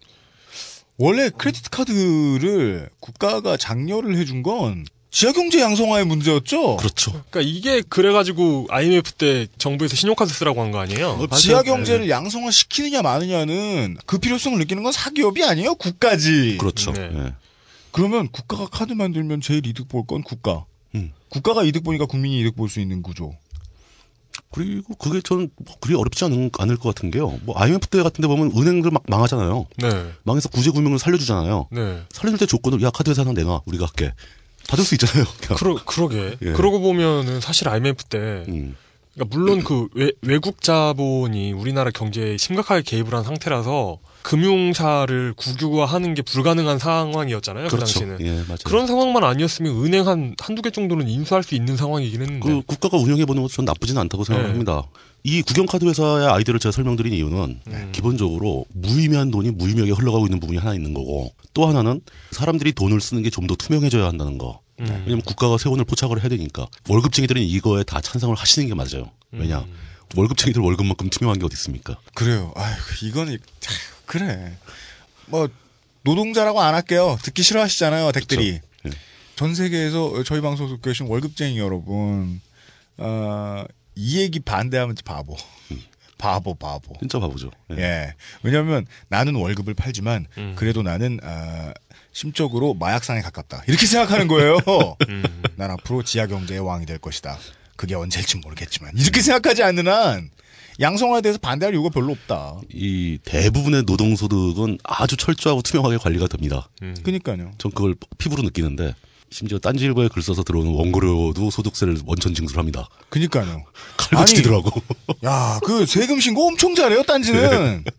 [0.98, 6.76] 원래 크레디트 카드를 국가가 장려를 해준 건 지하경제 양성화의 문제였죠.
[6.76, 7.10] 그렇죠.
[7.30, 11.26] 그러니까 이게 그래가지고 IMF 때 정부에서 신용카드 쓰라고 한 거 아니에요?
[11.36, 16.56] 지하 경제를 양성화 시키느냐 마느냐는 그 필요성을 느끼는 건 사기업이 아니에요 국가지.
[16.60, 16.92] 그렇죠.
[16.92, 17.10] 네.
[17.12, 17.32] 예.
[17.92, 20.64] 그러면 국가가 카드 만들면 제일 이득 볼 건 국가.
[20.94, 21.12] 음.
[21.28, 23.34] 국가가 이득 보니까 국민이 이득 볼 수 있는 구조.
[24.52, 27.38] 그리고 그게 저는 뭐 그리 어렵지 않은, 않을 것 같은 게요.
[27.42, 29.66] 뭐 IMF 때 같은 데 보면 은행들 막 망하잖아요.
[29.78, 30.12] 네.
[30.24, 31.68] 망해서 구제금융을 살려주잖아요.
[31.70, 32.02] 네.
[32.10, 34.12] 살려줄 때 조건을 야 카드 회사 하나 내놔 우리가 할게.
[34.68, 35.24] 받을 수 있잖아요.
[35.40, 35.56] 그냥.
[35.58, 36.36] 그러, 그러게.
[36.42, 36.52] 예.
[36.52, 38.18] 그러고 보면은 사실 IMF 때,
[38.48, 38.76] 음.
[39.14, 46.22] 그러니까 물론 그 외, 외국 자본이 우리나라 경제에 심각하게 개입을 한 상태라서 금융사를 국유화하는 게
[46.22, 47.68] 불가능한 상황이었잖아요.
[47.68, 48.00] 그 그렇죠.
[48.00, 48.20] 당시는.
[48.20, 48.58] 예, 맞아요.
[48.64, 52.48] 그런 상황만 아니었으면 은행 한, 한두 개 정도는 인수할 수 있는 상황이긴 했는데.
[52.48, 54.32] 그 국가가 운영해 보는 것도 전 나쁘진 않다고 네.
[54.34, 54.82] 생각합니다.
[55.22, 57.88] 이 국영카드 회사의 아이디어를 제가 설명드린 이유는 음.
[57.92, 62.00] 기본적으로 무의미한 돈이 무의미하게 흘러가고 있는 부분이 하나 있는 거고 또 하나는
[62.30, 64.60] 사람들이 돈을 쓰는 게 좀 더 투명해져야 한다는 거.
[64.80, 64.86] 음.
[65.04, 69.10] 왜냐면 국가가 세원을 포착을 해야 되니까 월급쟁이들은 이거에 다 찬성을 하시는 게 맞아요.
[69.32, 69.72] 왜냐 음.
[70.16, 71.96] 월급쟁이들 월급만큼 투명한 게 어디 있습니까?
[72.14, 72.52] 그래요.
[72.56, 73.74] 아유 이거는 참,
[74.10, 74.56] 그래.
[75.26, 75.48] 뭐
[76.02, 77.16] 노동자라고 안 할게요.
[77.22, 78.60] 듣기 싫어하시잖아요, 댁들이.
[78.86, 78.90] 예.
[79.36, 82.40] 전 세계에서 저희 방송 듣고 계신 월급쟁이 여러분,
[82.96, 85.36] 어, 이 얘기 반대하면 바보.
[86.18, 86.96] 바보, 바보.
[86.98, 87.52] 진짜 바보죠.
[87.70, 87.76] 예.
[87.78, 88.14] 예.
[88.42, 90.54] 왜냐면 나는 월급을 팔지만 음.
[90.56, 91.72] 그래도 나는 아,
[92.12, 93.62] 심적으로 마약상에 가깝다.
[93.68, 94.58] 이렇게 생각하는 거예요.
[95.08, 95.22] 음.
[95.54, 97.38] 난 앞으로 지하 경제의 왕이 될 것이다.
[97.76, 100.30] 그게 언제일지 모르겠지만 이렇게 생각하지 않는 한
[100.80, 102.56] 양성화에 대해서 반대할 이유가 별로 없다.
[102.72, 106.68] 이 대부분의 노동소득은 아주 철저하고 투명하게 관리가 됩니다.
[106.82, 106.94] 음.
[107.02, 107.50] 그니까요.
[107.58, 108.94] 전 그걸 피부로 느끼는데
[109.30, 112.88] 심지어 딴지일보에 글 써서 들어오는 원고료도 소득세를 원천 징수합니다.
[113.10, 113.62] 그니까요.
[113.96, 114.82] 칼고 치더라고.
[115.24, 117.82] 야, 그 세금 신고 엄청 잘해요, 딴지는.
[117.84, 117.90] 네.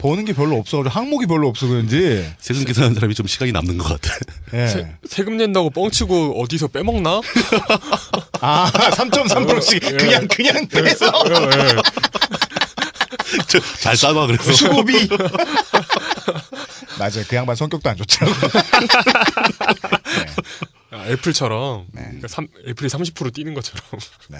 [0.00, 0.80] 버는 게 별로 없어.
[0.82, 2.26] 항목이 별로 없어 그런지.
[2.38, 4.16] 세금 계산하는 사람이 좀 시간이 남는 것 같아.
[4.54, 4.66] 예.
[4.66, 7.20] 세, 세금 낸다고 뻥치고 어디서 빼먹나?
[8.40, 9.90] 아, 3.3%씩 예.
[9.96, 11.76] 그냥 그냥 빼서 예, 예.
[13.80, 14.52] 잘 싸봐 그래서.
[14.52, 15.08] 수고비.
[16.98, 17.24] 맞아요.
[17.28, 18.34] 그 양반 성격도 안 좋더라고.
[20.92, 22.02] 아, 애플처럼 네.
[22.02, 23.82] 그러니까 삼- 애플이 30% 뛰는 것처럼.
[24.28, 24.38] 네.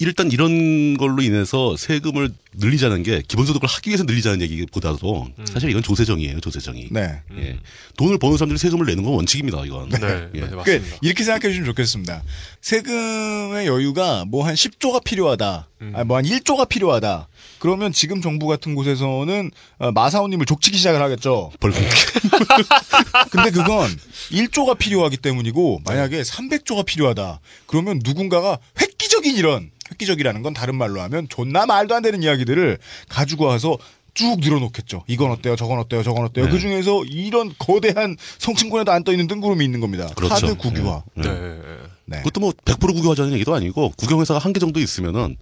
[0.00, 6.40] 일단 이런 걸로 인해서 세금을 늘리자는 게 기본소득을 하기 위해서 늘리자는 얘기보다도 사실 이건 조세정이에요,
[6.40, 6.88] 조세정이.
[6.92, 7.20] 네.
[7.36, 7.58] 예.
[7.96, 9.88] 돈을 버는 사람들이 세금을 내는 건 원칙입니다, 이건.
[9.88, 9.98] 네,
[10.34, 10.40] 예.
[10.40, 10.96] 네, 그 맞습니다.
[11.02, 12.22] 이렇게 생각해 주시면 좋겠습니다.
[12.60, 15.68] 세금의 여유가 뭐 한 10조가 필요하다.
[15.82, 15.92] 음.
[16.06, 17.28] 뭐한 1조가 필요하다.
[17.58, 21.50] 그러면 지금 정부 같은 곳에서는 어, 마사오님을 족치기 시작을 하겠죠.
[21.60, 21.82] 벌금.
[23.30, 23.90] 근데 그건
[24.30, 27.40] 1조가 필요하기 때문이고 만약에 300조가 필요하다.
[27.66, 32.78] 그러면 누군가가 획기적인 이런 획기적이라는 건 다른 말로 하면 존나 말도 안 되는 이야기들을
[33.08, 33.78] 가지고 와서
[34.14, 35.04] 쭉 늘어놓겠죠.
[35.06, 35.54] 이건 어때요?
[35.54, 36.02] 저건 어때요?
[36.02, 36.46] 저건 어때요?
[36.46, 36.50] 네.
[36.50, 40.08] 그 중에서 이런 거대한 성층권에도 안 떠 있는 뜬구름이 있는 겁니다.
[40.16, 40.34] 그렇죠.
[40.34, 41.04] 카드 국유화.
[41.14, 41.22] 네.
[41.22, 41.58] 네.
[42.06, 42.16] 네.
[42.18, 45.36] 그것도 뭐 100% 국유화자는 얘기도 아니고 국영회사가 한 개 정도 있으면은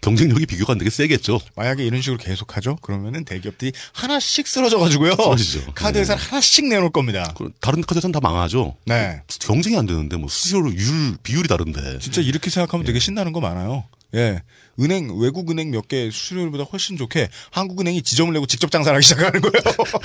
[0.00, 1.40] 경쟁력이 비교가 안 되게 세겠죠.
[1.56, 2.76] 만약에 이런 식으로 계속하죠.
[2.76, 5.14] 그러면은 대기업들이 하나씩 쓰러져가지고요.
[5.14, 5.72] 쓰러지죠.
[5.76, 7.32] 카드 회사를 하나씩 내놓을 겁니다.
[7.36, 8.76] 그 다른 카드사는 다 망하죠.
[8.86, 9.20] 네.
[9.40, 11.98] 경쟁이 안 되는데 뭐 수수료 율 비율이 다른데.
[11.98, 13.84] 진짜 이렇게 생각하면 되게 신나는 거 많아요.
[14.14, 14.42] 예.
[14.80, 19.40] 은행, 외국 은행 몇 개 수수료보다 훨씬 좋게 한국은행이 지점을 내고 직접 장사를 하기 시작하는
[19.40, 19.62] 거예요.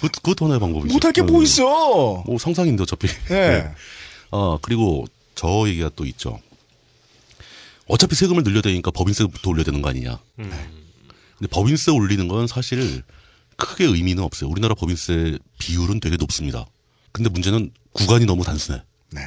[0.00, 0.92] 그, 그것도 하나의 방법이죠.
[0.92, 1.42] 못할 게뭐 음.
[1.42, 2.22] 있어.
[2.26, 3.08] 뭐 성상인데 어차피.
[3.30, 3.70] 예.
[4.30, 6.38] 아 그리고 저 얘기가 또 있죠.
[7.92, 10.18] 어차피 세금을 늘려야 되니까 법인세부터 올려야 되는 거 아니냐.
[10.36, 13.02] 근데 법인세 올리는 건 사실
[13.58, 14.48] 크게 의미는 없어요.
[14.48, 16.64] 우리나라 법인세 비율은 되게 높습니다.
[17.12, 18.82] 근데 문제는 구간이 너무 단순해.
[19.10, 19.20] 네.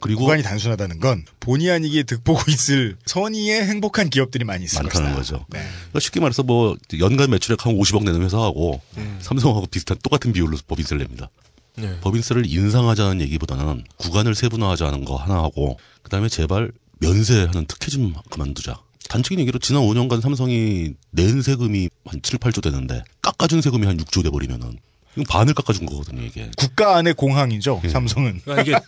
[0.00, 5.38] 그리고 구간이 단순하다는 건 본의 아니게 득보고 있을 선의의 행복한 기업들이 많이 있을 많다는 것이다.
[5.38, 5.46] 거죠.
[5.50, 5.58] 네.
[5.58, 8.80] 그러니까 쉽게 말해서 뭐 연간 매출액 한 50억 내는 회사하고
[9.20, 11.30] 삼성하고 비슷한 똑같은 비율로 법인세를 냅니다.
[11.76, 11.98] 네.
[12.00, 16.70] 법인세를 인상하자는 얘기보다는 구간을 세분화하자는 거 하나 하고 그다음에 제발
[17.04, 18.80] 면세하는 특혜 좀 그만두자.
[19.08, 24.22] 단적인 얘기로 지난 5년간 삼성이 낸 세금이 한 7, 8조 되는데 깎아준 세금이 한 6조
[24.24, 24.78] 돼버리면은
[25.12, 26.50] 이건 반을 깎아준 거거든요 이게.
[26.56, 27.82] 국가 안의 공항이죠.
[27.84, 27.88] 예.
[27.88, 28.40] 삼성은.
[28.44, 28.84] 그러니까 이게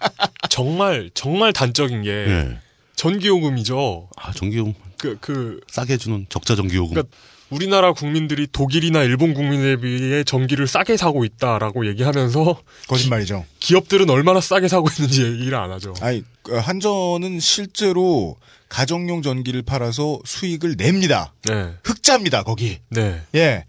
[0.48, 2.58] 정말 정말 단적인 게 예.
[2.96, 4.08] 전기요금이죠.
[4.16, 6.90] 아 전기요금 그 그 싸게 해주는 적자 전기요금.
[6.94, 7.14] 그러니까
[7.50, 13.44] 우리나라 국민들이 독일이나 일본 국민에 비해 전기를 싸게 사고 있다라고 얘기하면서 거짓말이죠.
[13.60, 15.94] 기 업들은 얼마나 싸게 사고 있는지 얘기를 안 하죠.
[16.00, 18.36] 아니, 그 한전은 실제로
[18.68, 21.32] 가정용 전기를 팔아서 수익을 냅니다.
[21.44, 21.74] 네.
[21.84, 22.78] 흑자입니다, 거기.
[22.90, 23.22] 네.
[23.34, 23.64] 예.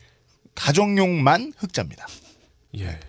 [0.56, 2.08] 가정용만 흑자입니다.
[2.80, 3.00] 예.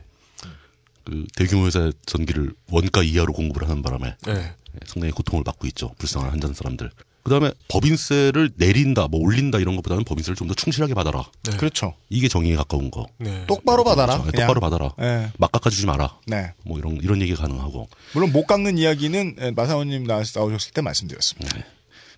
[1.05, 4.55] 그 대규모 회사 전기를 원가 이하로 공급을 하는 바람에 네.
[4.85, 5.95] 상당히 고통을 받고 있죠.
[5.97, 6.91] 불쌍한 한전 사람들.
[7.29, 11.25] 그다음에 법인세를 내린다, 뭐 올린다 이런 것보다는 법인세를 좀 더 충실하게 받아라.
[11.45, 11.57] 네.
[11.57, 11.95] 그렇죠.
[12.09, 13.07] 이게 정의에 가까운 거.
[13.19, 13.45] 네.
[13.47, 14.21] 똑바로 받아라.
[14.23, 14.33] 그렇죠.
[14.39, 14.93] 똑바로 받아라.
[15.01, 15.31] 예.
[15.39, 16.19] 막 깎아주지 마라.
[16.27, 16.53] 네.
[16.65, 17.89] 뭐 이런 이런 얘기 가 가능하고.
[18.15, 21.57] 물론 못 깎는 이야기는 예, 마사오님 나- 나오셨을 때 말씀드렸습니다.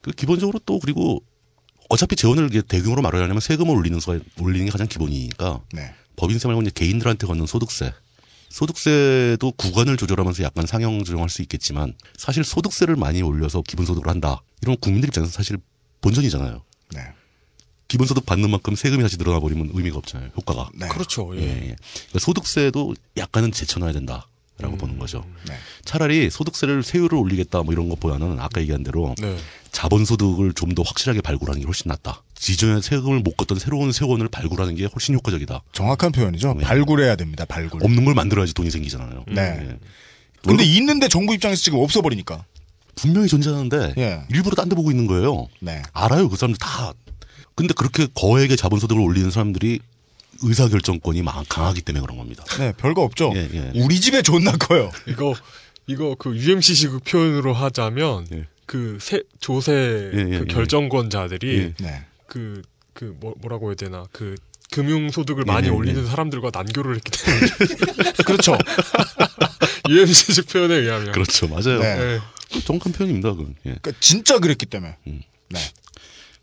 [0.01, 1.23] 그 기본적으로 또 그리고
[1.89, 5.93] 어차피 재원을 대규모로 마련하려면 세금을 올리는 수가 올리는 게 가장 기본이니까 네.
[6.17, 7.93] 법인세 말고 이제 개인들한테 걷는 소득세.
[8.49, 14.43] 소득세도 구간을 조절하면서 약간 상향 조정할 수 있겠지만 사실 소득세를 많이 올려서 기본소득을 한다.
[14.63, 15.59] 이런 국민들 입장에서 사실
[16.01, 16.63] 본전이잖아요.
[16.95, 17.01] 네.
[17.89, 20.31] 기본소득 받는 만큼 세금이 다시 늘어나 버리면 의미가 없잖아요.
[20.37, 20.71] 효과가.
[20.75, 20.89] 네.
[20.89, 21.37] 그렇죠.
[21.37, 21.41] 예.
[21.43, 21.47] 예.
[21.49, 21.59] 예.
[21.59, 24.27] 그러니까 소득세도 약간은 제쳐놔야 된다
[24.59, 25.25] 라고 보는 거죠.
[25.49, 25.55] 네.
[25.87, 29.37] 차라리 소득세를 세율을 올리겠다 뭐 이런 것보다는 아까 얘기한 대로 네.
[29.73, 32.23] 자본소득을 좀 더 확실하게 발굴하는 게 훨씬 낫다.
[32.35, 35.63] 기존에 세금을 못 걷던 새로운 세원을 발굴하는 게 훨씬 효과적이다.
[35.73, 36.55] 정확한 표현이죠.
[36.55, 36.65] 네.
[36.65, 37.45] 발굴해야 됩니다.
[37.47, 37.83] 발굴.
[37.83, 39.25] 없는 걸 만들어야지 돈이 생기잖아요.
[39.29, 39.41] 네.
[39.41, 39.79] 예.
[40.43, 42.45] 근데 있는데 정부 입장에서 지금 없어버리니까.
[43.01, 44.23] 분명히 존재하는데 예.
[44.31, 45.49] 일부러 딴 데 보고 있는 거예요.
[45.61, 45.83] 네.
[45.93, 46.29] 알아요.
[46.29, 46.93] 그 사람들 다.
[47.55, 49.81] 근데 그렇게 거액의 자본소득을 올리는 사람들이
[50.43, 52.45] 의사결정권이 막 강하기 때문에 그런 겁니다.
[52.59, 53.33] 네, 별거 없죠.
[53.35, 53.73] 예, 예.
[53.75, 54.91] 우리 집에 존나 커요.
[55.07, 55.35] 이거
[55.87, 58.47] 이거 그 UMC식 표현으로 하자면 예.
[58.65, 59.73] 그 세, 조세
[60.15, 60.55] 예, 예, 그 예.
[60.55, 61.75] 결정권자들이 예.
[61.85, 62.05] 네.
[62.27, 62.63] 그,
[62.95, 64.37] 그, 뭐, 뭐라고 해야 되나, 그,
[64.71, 66.07] 금융 소득을 많이 예, 예, 올리는 예.
[66.07, 68.13] 사람들과 난교를 했기 때문에.
[68.25, 68.57] 그렇죠.
[69.91, 71.11] UMC식 표현에 의하면.
[71.11, 71.49] 그렇죠.
[71.49, 71.81] 맞아요.
[71.81, 72.21] 네.
[72.55, 72.59] 예.
[72.59, 73.31] 그 정확한 표현입니다.
[73.33, 73.55] 그건.
[73.67, 73.77] 예.
[73.81, 74.97] 그러니까 진짜 그랬기 때문에.
[75.07, 75.23] 음.
[75.51, 75.61] 네.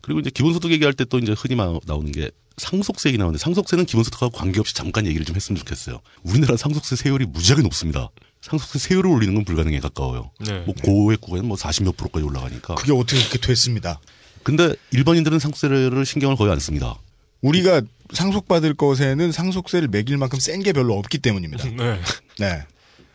[0.00, 3.86] 그리고 이제 기본소득 얘기할 때 또 이제 흔히 마- 나오는 게 상속세 얘기 나오는데 상속세는
[3.86, 6.00] 기본소득하고 관계없이 잠깐 얘기를 좀 했으면 좋겠어요.
[6.22, 8.10] 우리나라 상속세 세율이 무지하게 높습니다.
[8.40, 10.30] 상속세 세율을 올리는 건 불가능에 가까워요.
[10.40, 10.60] 네.
[10.60, 12.74] 뭐 고액 구간은 뭐 40몇 프로까지 올라가니까.
[12.76, 14.00] 그게 어떻게 그렇게 됐습니다.
[14.42, 16.96] 근데 일반인들은 상속세를 신경을 거의 안 씁니다.
[17.42, 17.82] 우리가
[18.12, 21.64] 상속받을 것에는 상속세를 매길 만큼 센 게 별로 없기 때문입니다.
[21.70, 22.00] 네.
[22.38, 22.64] 네.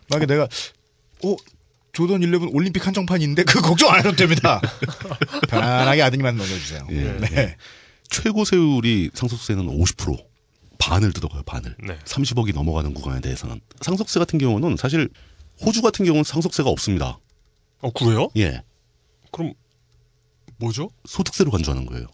[0.10, 0.48] 만약에 내가,
[1.26, 1.36] 어,
[1.94, 4.60] 조던 11 올림픽 한정판이 있는데 그 걱정 안 해도 됩니다.
[5.48, 6.88] 편안하게 아드님만 넘겨주세요.
[6.92, 7.18] 예.
[7.20, 7.56] 네.
[8.10, 10.34] 최고 세율이 상속세는 50%.
[10.80, 11.78] 반을 뜯어가요, 반을.
[11.82, 11.98] 네.
[12.04, 13.62] 30억이 넘어가는 구간에 대해서는.
[13.80, 15.08] 상속세 같은 경우는 사실
[15.62, 17.20] 호주 같은 경우는 상속세가 없습니다.
[17.80, 18.28] 어, 그래요?
[18.36, 18.62] 예.
[19.32, 19.54] 그럼,
[20.58, 20.90] 뭐죠?
[21.06, 22.08] 소득세로 간주하는 거예요.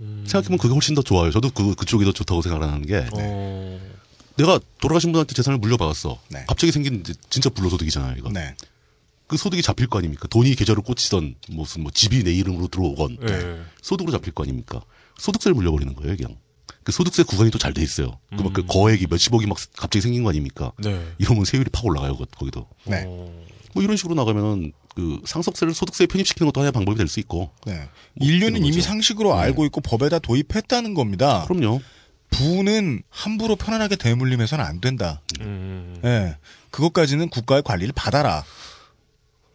[0.00, 0.24] 음.
[0.26, 1.30] 생각해보면 그게 훨씬 더 좋아요.
[1.30, 3.80] 저도 그, 그쪽이 더 좋다고 생각하는 게 어,
[4.36, 6.18] 내가 돌아가신 분한테 재산을 물려받았어.
[6.28, 6.44] 네.
[6.48, 8.28] 갑자기 생긴 진짜 불로소득이잖아요, 이거.
[8.30, 8.54] 네.
[9.32, 10.28] 그 소득이 잡힐 거 아닙니까?
[10.28, 13.60] 돈이 계좌로 꽂히던 무슨 뭐 집이 내 이름으로 들어오건 예.
[13.80, 14.82] 소득으로 잡힐 거 아닙니까?
[15.18, 16.36] 소득세를 물려버리는 거예요, 그냥.
[16.84, 18.18] 그 소득세 구간이 또 잘 돼 있어요.
[18.36, 20.72] 그막 그 거액이 몇십억이 막 갑자기 생긴 거 아닙니까?
[20.78, 21.02] 네.
[21.16, 22.66] 이러면 세율이 팍 올라가요, 거- 거기도.
[22.84, 23.04] 네.
[23.04, 27.50] 뭐 이런 식으로 나가면은 그 상속세를 소득세에 편입시키는 것도 하나의 방법이 될 수 있고.
[27.64, 27.88] 네.
[28.20, 31.46] 인류는 이미 상식으로 알고 있고 법에다 도입했다는 겁니다.
[31.48, 31.80] 그럼요.
[32.30, 35.22] 부는 함부로 편안하게 대물림해서는 안 된다.
[35.40, 35.98] 음.
[36.04, 36.36] 예.
[36.70, 38.44] 그것까지는 국가의 관리를 받아라.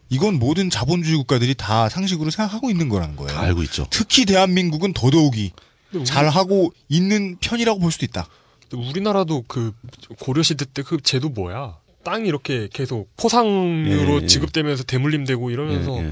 [0.09, 3.31] 이건 모든 자본주의 국가들이 다 상식으로 생각하고 있는 거라는 거예요.
[3.33, 3.87] 다 알고 있죠.
[3.89, 5.51] 특히 대한민국은 더더욱이
[5.93, 8.27] 우리- 잘 하고 있는 편이라고 볼 수도 있다.
[8.73, 9.73] 우리나라도 그
[10.19, 11.77] 고려시대 때 그 제도 뭐야?
[12.03, 14.27] 땅이 이렇게 계속 포상으로 예, 예.
[14.27, 16.11] 지급되면서 대물림되고 이러면서 예, 예.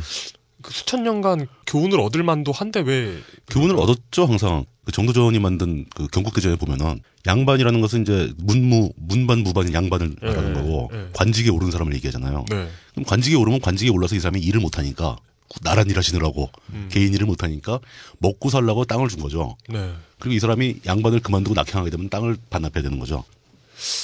[0.62, 3.18] 그 수천 년간 교훈을 얻을 만도 한데 왜
[3.50, 4.66] 교훈을 얻었죠, 항상.
[4.86, 10.54] 그 정도전이 만든 그 경국대전에 보면은 양반이라는 것은 이제 문무, 문반, 무반인 양반을 예, 말하는
[10.54, 11.10] 거고 예.
[11.12, 12.46] 관직에 오른 사람을 얘기하잖아요.
[12.50, 12.70] 네.
[12.92, 15.18] 그럼 관직에 오르면 관직에 올라서 이 사람이 일을 못 하니까
[15.64, 16.90] 나란 일 하시느라고 음.
[16.92, 17.80] 개인 일을 못 하니까
[18.20, 19.58] 먹고 살라고 땅을 준 거죠.
[19.70, 19.94] 네.
[20.20, 23.24] 그리고 이 사람이 양반을 그만두고 낙향하게 되면 땅을 반납해야 되는 거죠.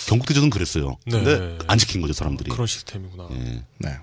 [0.07, 0.97] 경국대전은 그랬어요.
[1.05, 1.11] 네.
[1.11, 2.49] 근데 안 지킨 거죠, 사람들이.
[2.49, 3.29] 그런 시스템이구나.
[3.31, 3.63] 예.
[3.77, 3.97] 네.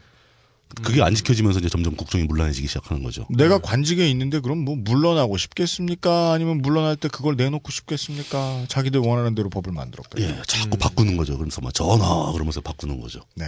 [0.83, 3.27] 그게 안 지켜지면서 이제 점점 국정이 문란해지기 시작하는 거죠.
[3.31, 6.33] 내가 관직에 있는데 그럼 뭐 물러나고 싶겠습니까?
[6.33, 8.66] 아니면 물러날 때 그걸 내놓고 싶겠습니까?
[8.69, 10.21] 자기들 원하는 대로 법을 만들었고.
[10.21, 11.39] 예, 자꾸 바꾸는 거죠.
[11.39, 13.21] 그래서 막 전화 그러면서 바꾸는 거죠.
[13.35, 13.47] 네.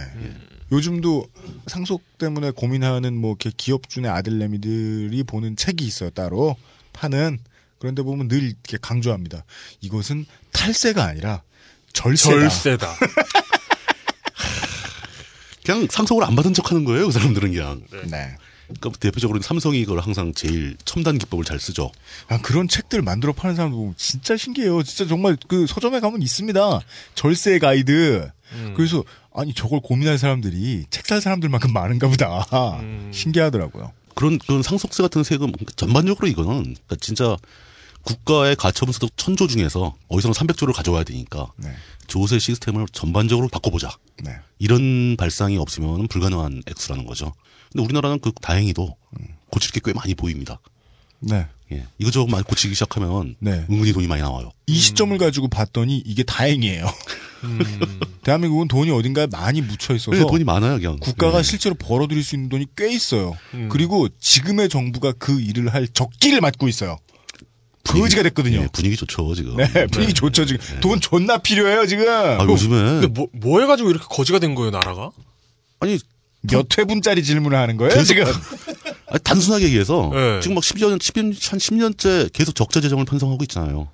[0.71, 1.27] 요즘도
[1.67, 6.09] 상속 때문에 고민하는 뭐 이렇게 기업준의 아들내미들이 보는 책이 있어요.
[6.09, 6.55] 따로
[6.93, 7.39] 파는
[7.79, 9.43] 그런데 보면 늘 이렇게 강조합니다.
[9.81, 11.41] 이것은 탈세가 아니라
[11.93, 12.39] 절세다.
[12.39, 12.87] 절세다.
[15.71, 17.05] 그냥 상속을 안 받은 척 하는 거예요.
[17.07, 17.81] 그 사람들은 그냥.
[18.09, 18.35] 네.
[18.67, 21.91] 그러니까 대표적으로 삼성이 이걸 항상 제일 첨단 기법을 잘 쓰죠.
[22.29, 24.83] 아, 그런 책들 만들어 파는 사람도 보면 진짜 신기해요.
[24.83, 26.79] 진짜 정말 그 서점에 가면 있습니다.
[27.15, 28.31] 절세 가이드.
[28.53, 28.73] 음.
[28.75, 29.03] 그래서
[29.33, 32.45] 아니 저걸 고민할 사람들이 책 살 사람들만큼 많은가 보다.
[32.79, 33.11] 음.
[33.13, 33.91] 신기하더라고요.
[34.15, 37.37] 그런 그런 상속세 같은 세금 전반적으로 이거는 그러니까 진짜
[38.03, 41.73] 국가의 가처분 소득 천조 중에서 어디서는 300조를 가져와야 되니까 네.
[42.11, 43.89] 조세 시스템을 전반적으로 바꿔보자.
[44.21, 44.35] 네.
[44.59, 47.31] 이런 발상이 없으면 불가능한 액수라는 거죠.
[47.71, 48.97] 근데 우리나라는 그 다행히도
[49.49, 50.59] 고칠 게 꽤 많이 보입니다.
[51.21, 51.47] 네.
[51.71, 51.85] 예.
[51.99, 53.65] 이거저거 많이 고치기 시작하면 네.
[53.69, 54.51] 은근히 돈이 많이 나와요.
[54.67, 56.85] 이 시점을 가지고 봤더니 이게 다행이에요.
[58.25, 60.97] 대한민국은 돈이 어딘가에 많이 묻혀 있어서 네, 돈이 많아요, 그냥.
[60.99, 61.43] 국가가 네.
[61.43, 63.37] 실제로 벌어들일 수 있는 돈이 꽤 있어요.
[63.53, 63.69] 음.
[63.71, 66.97] 그리고 지금의 정부가 그 일을 할 적기를 맡고 있어요.
[67.83, 68.61] 거지가 됐거든요.
[68.61, 69.57] 예, 분위기 좋죠, 지금.
[69.57, 70.79] 네, 분위기 좋죠 지금.
[70.81, 72.07] 돈 존나 필요해요 지금.
[72.09, 75.11] 아, 요즘에 근데 뭐, 뭐 해가지고 이렇게 거지가 된 거예요, 나라가?
[75.79, 75.97] 아니
[76.41, 78.23] 몇 회분짜리 질문을 하는 거예요 계속- 지금?
[79.07, 80.39] 아니, 단순하게 얘기해서 네.
[80.41, 83.87] 지금 막 10년, 10년, 한 10년째 계속 적자 재정을 편성하고 있잖아요.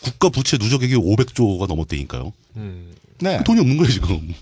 [0.00, 2.32] 국가 부채 누적액이 500조가 넘었다니까요.
[2.56, 2.94] 음.
[3.20, 3.42] 네.
[3.44, 4.32] 돈이 없는 거예요, 지금.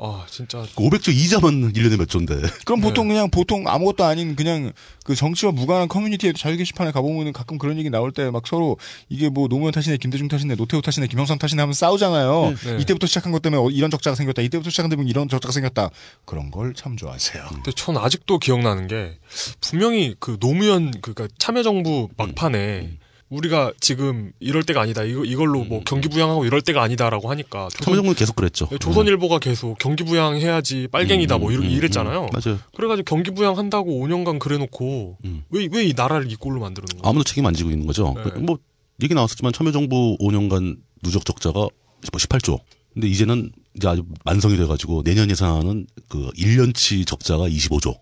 [0.00, 0.62] 아, 진짜.
[0.76, 2.36] 그 500조 이자만 1년에 몇 조인데.
[2.64, 2.86] 그럼 네.
[2.88, 4.72] 보통 그냥 보통 아무것도 아닌 그냥
[5.04, 8.76] 그 정치와 무관한 커뮤니티에도 자유 게시판에 가보면 가끔 그런 얘기 나올 때 막 서로
[9.08, 12.54] 이게 뭐 노무현 탓이네 김대중 탓이네 노태우 탓이네 김영삼 탓이네 하면 싸우잖아요.
[12.64, 12.76] 네.
[12.80, 14.42] 이때부터 시작한 것 때문에 어, 이런 적자가 생겼다.
[14.42, 15.90] 이때부터 시작한 데면 이런 적자가 생겼다.
[16.24, 17.44] 그런 걸 참조하세요.
[17.50, 19.18] 근데 전 아직도 기억나는 게
[19.60, 22.98] 분명히 그 노무현 그니까 참여정부 막판에
[23.30, 25.02] 우리가 지금 이럴 때가 아니다.
[25.02, 28.68] 이거 이걸로 뭐 경기 부양하고 이럴 때가 아니다라고 하니까 조선, 참여정부는 계속 그랬죠.
[28.70, 32.22] 네, 조선일보가 계속 경기 부양해야지 빨갱이다 뭐 이러, 음, 음, 이랬잖아요.
[32.22, 32.58] 음, 맞아요.
[32.74, 35.44] 그래가지고 경기 부양한다고 5년간 그래놓고 음.
[35.50, 37.10] 왜왜 이 나라를 이 꼴로 만드는 거야?
[37.10, 38.14] 아무도 책임 안 지고 있는 거죠.
[38.16, 38.40] 네.
[38.40, 38.58] 뭐
[39.02, 41.70] 얘기 나왔었지만 참여정부 5년간 누적 적자가 뭐
[42.02, 42.60] 18조.
[42.94, 47.92] 근데 이제는 이제 아주 만성이 돼가지고 내년 예산은 그 1년치 적자가 25조.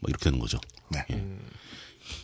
[0.00, 0.58] 막 이렇게 되는 거죠.
[0.90, 1.04] 네.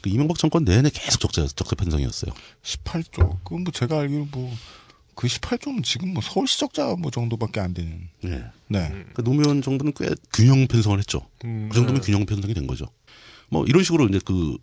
[0.02, 2.32] 그 이명박 정권 내내 계속 적자 적자 편성이었어요.
[2.62, 3.38] 18조.
[3.44, 4.54] 그건 뭐 제가 알기로 뭐
[5.20, 8.08] 그 18조면 지금 뭐 서울시 적자 뭐 정도밖에 안 되는.
[8.22, 8.42] 네.
[8.68, 9.04] 네.
[9.12, 11.20] 그 노무현 정부는 꽤 균형 편성을 했죠.
[11.44, 12.06] 음, 그 정도면 네.
[12.06, 12.86] 균형 편성이 된 거죠.
[13.50, 14.56] 뭐 이런 식으로 이제 그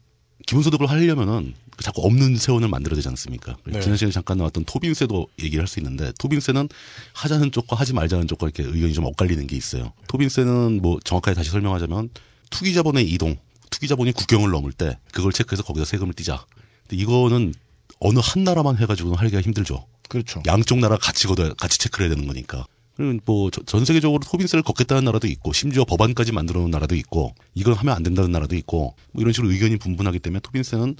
[0.48, 3.56] 기본소득을 하려면은 그 자꾸 없는 세원을 만들어야 되지 않습니까?
[3.66, 3.80] 네.
[3.82, 6.70] 지난 시간에 잠깐 나왔던 토빈세도 얘기를 할 수 있는데 토빈세는
[7.14, 9.94] 하자는 쪽과 하지 말자는 쪽과 이렇게 의견이 좀 엇갈리는 게 있어요.
[10.08, 12.10] 토빈세는 뭐 정확하게 다시 설명하자면
[12.50, 13.38] 투기자본의 이동,
[13.70, 16.45] 투기 자본이 국경을 넘을 때 그걸 체크해서 거기다 세금을 띄자.
[16.88, 17.53] 근데 이거는
[17.99, 19.86] 어느 한 나라만 해가지고는 하기가 힘들죠.
[20.09, 20.41] 그렇죠.
[20.47, 22.65] 양쪽 나라 같이 걷어 같이 체크를 해야 되는 거니까.
[22.95, 27.74] 그리고 뭐 전 세계적으로 토빈세를 걷겠다는 나라도 있고 심지어 법안까지 만들어 놓은 나라도 있고 이건
[27.74, 30.95] 하면 안 된다는 나라도 있고 뭐 이런 식으로 의견이 분분하기 때문에 토빈세는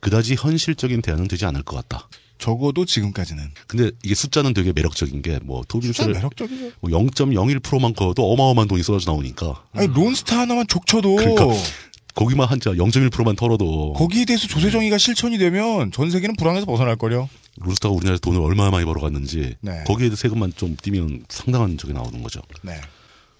[0.00, 2.08] 그다지 현실적인 대안은 되지 않을 것 같다.
[2.38, 3.50] 적어도 지금까지는.
[3.66, 6.70] 근데 이게 숫자는 되게 매력적인 게 뭐 토빈세를 매력적이죠.
[6.80, 11.46] 뭐 0.01%만 거도 어마어마한 돈이 쏟아져 나오니까 아니 론스타 하나만 족쳐도 그러니까
[12.18, 17.30] 거기만 한자 0.1%만 털어도 거기에 대해서 조세 정의가 실천이 되면 전 세계는 불황에서 벗어날 거요.
[17.60, 19.84] 루스타가 우리나라에서 돈을 얼마나 많이 벌어갔는지 네.
[19.86, 22.40] 거기에 세금만 좀 띄면 상당한 적이 나오는 거죠.
[22.62, 22.72] 네.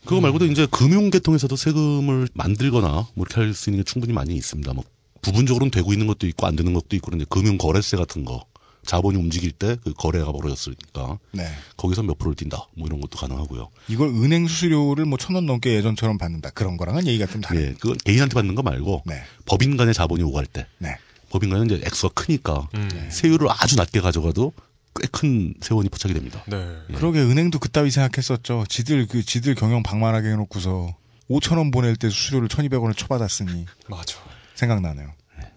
[0.04, 4.36] 그거 말고도 이제 금융 계통에서도 세금을 만들거나 뭐 이렇게 할 수 있는 게 충분히 많이
[4.36, 4.72] 있습니다.
[4.72, 4.84] 뭐
[5.22, 8.44] 부분적으로는 되고 있는 것도 있고 안 되는 것도 있고 그런데 금융 거래세 같은 거
[8.88, 11.46] 자본이 움직일 때 그 거래가 벌어졌으니까 네.
[11.76, 13.68] 거기서 몇 프로를 뛴다 뭐 이런 것도 가능하고요.
[13.88, 16.50] 이걸 은행 수수료를 뭐 천 원 넘게 예전처럼 받는다.
[16.50, 17.60] 그런 거랑은 얘기가 좀 다르.
[17.60, 19.22] 예, 그건 개인한테 받는 거 말고 네.
[19.44, 20.96] 법인 간의 자본이 오갈 때 네.
[21.30, 23.08] 법인 간은 이제 액수가 크니까 음.
[23.10, 24.52] 세율을 아주 낮게 가져가도
[25.00, 26.42] 꽤큰 세원이 포착이 됩니다.
[26.48, 26.78] 네.
[26.94, 28.64] 그러게 은행도 그따위 생각했었죠.
[28.68, 30.96] 지들 그 지들 경영 방만하게 해놓고서
[31.30, 34.16] 5천 원 보낼 때 수수료를 1,200원을 쳐받았으니 맞아.
[34.54, 35.12] 생각나네요.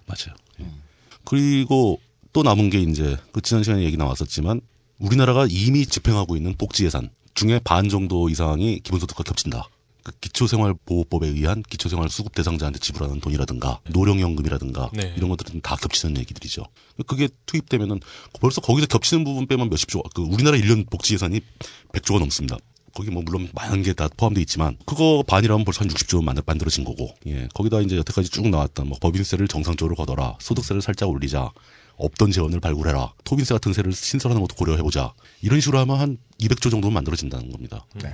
[0.06, 0.36] 맞아요.
[0.60, 0.66] 예.
[1.24, 2.00] 그리고
[2.34, 4.62] 또 남은 게 이제 그 지난 시간에 얘기 나왔었지만
[5.00, 9.68] 우리나라가 이미 집행하고 있는 복지 예산 중에 반 정도 이상이 기본소득과 겹친다.
[10.04, 15.14] 그 기초생활보호법에 의한 기초생활 수급 대상자한테 지불하는 돈이라든가 노령연금이라든가 네.
[15.16, 16.64] 이런 것들은 다 겹치는 얘기들이죠.
[17.06, 18.00] 그게 투입되면은
[18.40, 21.42] 벌써 거기서 겹치는 부분 빼면 몇십 조, 그 우리나라 1년 복지 예산이
[21.94, 22.58] 100조가 넘습니다.
[22.94, 26.84] 거기 뭐 물론 많은 게 다 포함되어 있지만 그거 반이라면 벌써 한 60조 만 만들어진
[26.84, 31.52] 거고 예 거기다 이제 여태까지 쭉 나왔던 뭐 법인세를 정상적으로 걷어라 소득세를 살짝 올리자
[31.98, 36.94] 없던 재원을 발굴해라 토빈세 같은 세를 신설하는 것도 고려해보자 이런 식으로 하면 한 200조 정도는
[36.94, 37.86] 만들어진다는 겁니다.
[37.96, 38.14] 네.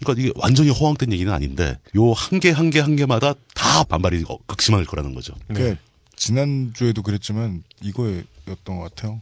[0.00, 4.24] 그러니까 이게 완전히 허황된 얘기는 아닌데 요 한 개 한 개 한 개마다 다 반발이
[4.28, 5.34] 어, 극심할 거라는 거죠.
[5.48, 5.76] 그
[6.16, 8.24] 지난 주에도 그랬지만 이거였던
[8.64, 9.20] 것 같아요.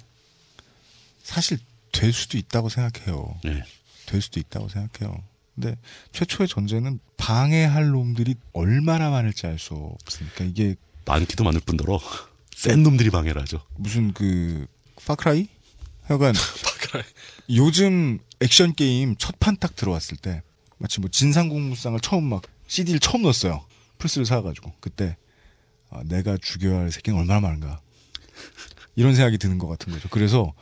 [1.22, 1.58] 사실
[1.92, 3.36] 될 수도 있다고 생각해요.
[3.44, 3.62] 네.
[4.06, 5.22] 될 수도 있다고 생각해요.
[5.54, 5.76] 근데
[6.12, 10.76] 최초의 전제는 방해할 놈들이 얼마나 많을지 알 수 없으니까 이게
[11.06, 11.98] 많기도 많을 뿐더러
[12.54, 13.60] 센 놈들이 방해를 하죠.
[13.76, 14.66] 무슨 그
[15.06, 15.48] Far Cry?
[16.02, 16.34] 하여간
[17.50, 20.42] 요즘 액션 게임 첫 판 딱 들어왔을 때
[20.78, 23.64] 마치 뭐 진삼국무쌍을 처음 막 CD를 처음 넣었어요.
[23.98, 25.16] 플스를 사가지고 그때
[25.90, 27.80] 아, 내가 죽여야 할 새끼는 얼마나 많은가
[28.94, 30.08] 이런 생각이 드는 것 같은 거죠.
[30.10, 30.52] 그래서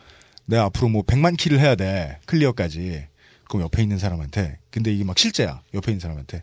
[0.45, 3.07] 내가 앞으로 뭐 100만 kill을 해야 돼 clear까지
[3.55, 6.43] 그럼 옆에 있는 사람한테 근데 이게 막 실제야 옆에 있는 사람한테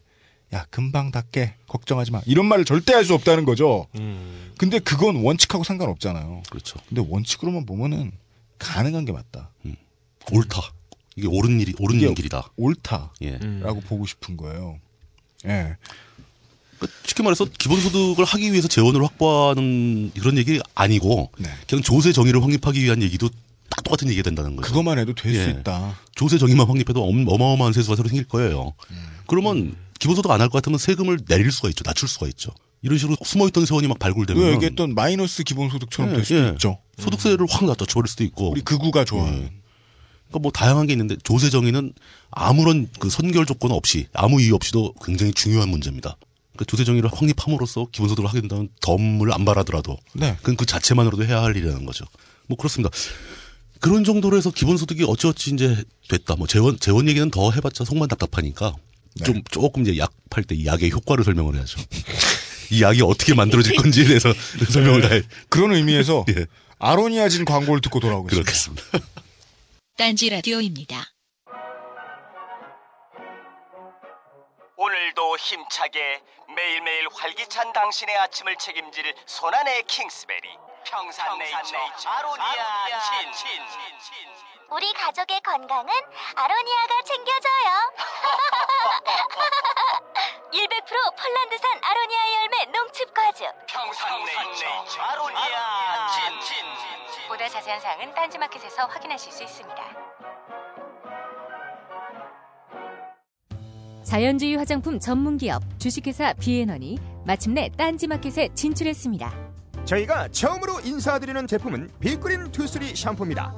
[0.53, 3.87] 야 금방 닦게 걱정하지 마 이런 말을 절대 할 수 없다는 거죠.
[3.99, 4.53] 음.
[4.57, 6.43] 근데 그건 원칙하고 상관없잖아요.
[6.49, 6.79] 그렇죠.
[6.87, 8.13] 근데 원칙으로만 보면은
[8.59, 9.49] 가능한 게 맞다.
[10.31, 10.61] 옳다.
[11.17, 12.49] 이게 옳은 일이 옳은 길이다.
[12.55, 13.37] 옳다라고 예.
[13.41, 13.81] 음.
[13.89, 14.79] 보고 싶은 거예요.
[15.47, 15.75] 예.
[16.77, 21.49] 그러니까 쉽게 말해서 기본소득을 하기 위해서 재원을 확보하는 그런 얘기 아니고 네.
[21.67, 23.29] 그냥 조세 정의를 확립하기 위한 얘기도
[23.71, 24.67] 딱 똑같은 얘기가 된다는 거죠.
[24.69, 25.49] 그것만 해도 될수 예.
[25.51, 25.97] 있다.
[26.15, 28.73] 조세 정의만 확립해도 엄- 어마어마한 세수가 새로 생길 거예요.
[28.91, 29.07] 음.
[29.27, 31.83] 그러면 기본소득 안 할 것 같으면 세금을 내릴 수가 있죠.
[31.83, 32.51] 낮출 수가 있죠.
[32.83, 36.79] 이런 식으로 숨어있던 세원이 막 발굴되면 그 얘기했던 마이너스 기본소득처럼 될 수도 있죠.
[36.99, 38.51] 소득세를 확 낮춰버릴 수도 있고.
[38.51, 39.49] 우리 극우가 좋아하는.
[40.29, 41.93] 그러니까 뭐 다양한 게 있는데 조세 정의는
[42.31, 46.17] 아무런 그 선결 조건 없이 아무 이유 없이도 굉장히 중요한 문제입니다.
[46.53, 50.35] 그러니까 조세 정의를 확립함으로써 기본소득을 하게 된다면 덤을 안 바라더라도 네.
[50.37, 52.05] 그건 그 자체만으로도 해야 할 일이라는 거죠.
[52.47, 52.89] 뭐 그렇습니다.
[53.81, 56.35] 그런 정도로 해서 기본소득이 어찌어찌 이제 됐다.
[56.35, 58.73] 뭐 재원 재원 얘기는 더 해봤자 속만 답답하니까
[59.15, 59.25] 네.
[59.25, 61.81] 좀 조금 이제 약 팔때이 약의 효과를 설명을 해야죠.
[62.69, 64.31] 이 약이 어떻게 만들어질 건지에 대해서
[64.69, 65.23] 설명을 해.
[65.49, 66.45] 그런 의미에서 예.
[66.79, 68.43] 아로니아진 광고를 듣고 돌아오겠습니다.
[68.43, 68.83] 그렇겠습니다.
[69.97, 71.03] 딴지 라디오입니다.
[74.77, 76.21] 오늘도 힘차게
[76.55, 80.47] 매일매일 활기찬 당신의 아침을 책임질 손안의 킹스베리
[80.85, 83.59] 평산 네이처 아로니아 친.
[84.69, 85.93] 우리 가족의 건강은
[86.35, 87.91] 아로니아가 챙겨줘요.
[90.51, 93.45] 100% 폴란드산 아로니아 열매 농축 과즙.
[93.67, 96.65] 평산 네이처 아로니아 친.
[97.27, 99.83] 보다 자세한 사항은 딴지마켓에서 확인하실 수 있습니다.
[104.03, 109.40] 자연주의 화장품 전문기업 주식회사 비앤원이 마침내 딴지마켓에 진출했습니다.
[109.85, 113.53] 저희가 처음으로 인사드리는 제품은 Big Green two three 샴푸입니다.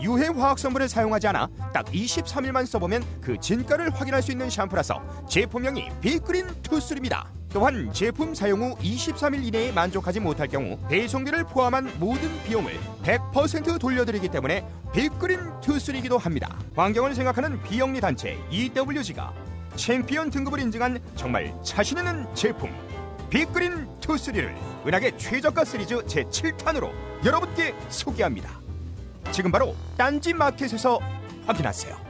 [0.00, 5.88] 유해 화학 성분을 사용하지 않아 딱 23일만 써보면 그 진가를 확인할 수 있는 샴푸라서 제품명이
[6.00, 7.30] Big Green two three입니다.
[7.50, 14.28] 또한 제품 사용 후 23일 이내에 만족하지 못할 경우 배송비를 포함한 모든 비용을 100% 돌려드리기
[14.28, 16.58] 때문에 Big Green two three이기도 합니다.
[16.74, 19.32] 환경을 생각하는 비영리 단체 EWG가
[19.76, 22.70] 챔피언 등급을 인증한 정말 자신 있는 제품
[23.30, 24.54] Big Green two three를
[24.86, 26.92] 은하계 최저가 시리즈 제7탄으로
[27.24, 28.60] 여러분께 소개합니다.
[29.32, 31.00] 지금 바로 딴지 마켓에서
[31.46, 32.06] 확인하세요.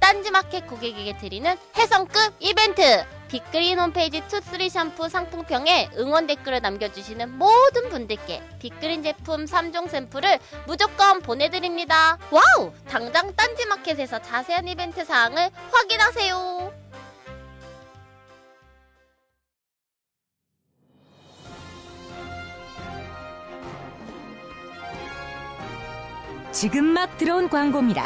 [0.00, 3.04] 딴지 마켓 고객에게 드리는 혜성급 이벤트!
[3.28, 9.44] Big Green 홈페이지 two three 샴푸 상품평에 응원 댓글을 남겨주시는 모든 분들께 Big Green 제품
[9.44, 12.18] 3종 샘플을 무조건 보내드립니다.
[12.32, 12.72] 와우!
[12.88, 16.79] 당장 딴지 마켓에서 자세한 이벤트 사항을 확인하세요.
[26.60, 28.04] 지금 막 들어온 광고입니다.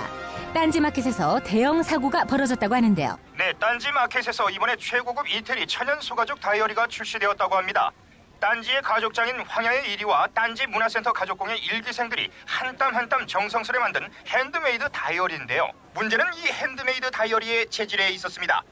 [0.55, 3.19] 딴지마켓에서 대형 사고가 벌어졌다고 하는데요.
[3.37, 7.91] 네, 딴지 마켓에서 이번에 최고급 이태리 천연 소가죽 다이어리가 출시되었다고 합니다.
[8.39, 14.89] 딴지의 가죽장인 황야의 이리와 딴지 문화센터 가죽공예 일기생들이 한 땀 한 땀 정성스레 만든 핸드메이드
[14.93, 15.69] 다이어리인데요.
[15.95, 18.63] 문제는 이 핸드메이드 다이어리의 재질에 있었습니다.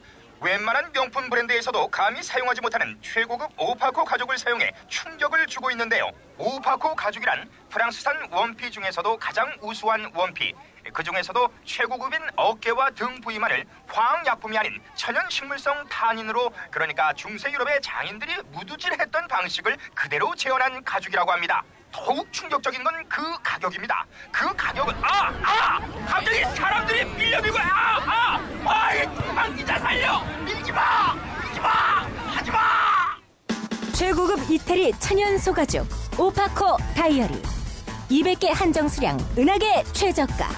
[0.42, 6.10] 웬만한 명품 브랜드에서도 감히 사용하지 못하는 최고급 오파코 가죽을 사용해 충격을 주고 있는데요.
[6.36, 10.52] 오파코 가죽이란 프랑스산 원피 중에서도 가장 우수한 원피.
[10.92, 18.42] 그 중에서도 최고급인 어깨와 등 부위만을 화학약품이 아닌 천연 식물성 탄닌으로 그러니까 중세 유럽의 장인들이
[18.50, 21.62] 무두질했던 방식을 그대로 재현한 가죽이라고 합니다.
[21.92, 24.06] 더욱 충격적인 건 그 가격입니다.
[24.30, 25.28] 그 가격은 아!
[25.42, 25.80] 아!
[26.06, 27.98] 갑자기 사람들이 밀려들고 아!
[28.06, 28.40] 아!
[28.64, 29.04] 아이!
[29.36, 30.22] 아, 기자 살려!
[30.44, 31.14] 밀지 마!
[31.42, 31.68] 밀지 마!
[32.34, 32.58] 하지 마!
[33.92, 35.86] 최고급 이태리 천연 소가죽
[36.18, 37.42] 오파코 다이어리
[38.10, 40.48] 200개 한정 수량 은하계 최저가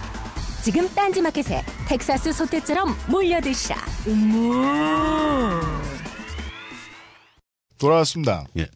[0.62, 3.76] 지금 딴지마켓에 텍사스 소떼처럼 몰려드시라
[4.06, 5.60] 음모
[7.78, 8.44] 돌아왔습니다.
[8.58, 8.68] 예.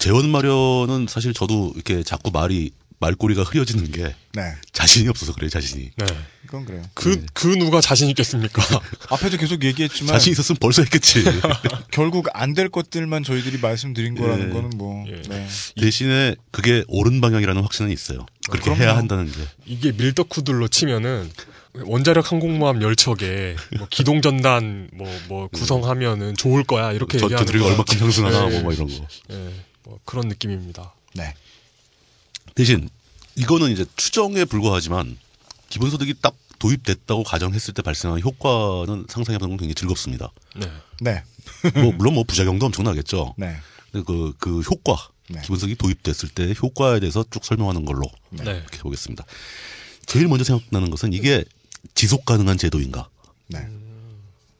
[0.00, 4.42] 재원 마련은 사실 저도 이렇게 자꾸 말이 말꼬리가 흐려지는 게 네.
[4.72, 5.90] 자신이 없어서 그래요, 자신이.
[5.96, 6.06] 네.
[6.46, 6.82] 그건 그래요.
[6.94, 8.62] 그, 그 누가 자신 있겠습니까?
[9.10, 11.22] 앞에도 계속 얘기했지만 자신 있었으면 벌써 했겠지.
[11.92, 14.52] 결국 안 될 것들만 저희들이 말씀드린 거라는 예.
[14.52, 15.46] 거는 뭐 네.
[15.80, 18.26] 대신에 그게 옳은 방향이라는 확신은 있어요.
[18.50, 18.82] 그렇게 그럼요.
[18.82, 19.32] 해야 한다는 게.
[19.66, 21.30] 이게 밀덕후들로 치면은
[21.84, 27.72] 원자력 항공모함 열척에 뭐 기동 전단 뭐 뭐 구성하면은 좋을 거야 이렇게 얘기하는 전투들이 거야.
[27.72, 29.06] 얼마큼 상승하나 예, 뭐, 뭐 이런 거.
[29.90, 30.94] 예, 뭐 그런 느낌입니다.
[31.14, 31.34] 네.
[32.54, 32.88] 대신
[33.36, 35.18] 이거는 이제 추정에 불과하지만
[35.68, 40.30] 기본소득이 딱 도입됐다고 가정했을 때 발생하는 효과는 상상해보는 건 굉장히 즐겁습니다.
[40.56, 40.70] 네.
[41.00, 41.24] 네.
[41.80, 43.34] 뭐 물론 뭐 부작용도 엄청나겠죠.
[43.38, 43.56] 네.
[43.90, 45.40] 근데 그, 그 효과, 네.
[45.40, 48.42] 기본소득이 도입됐을 때 효과에 대해서 쭉 설명하는 걸로 네.
[48.42, 49.24] 이렇게 보겠습니다.
[50.06, 51.44] 제일 먼저 생각나는 것은 이게
[51.94, 53.08] 지속 가능한 제도인가.
[53.48, 53.66] 네.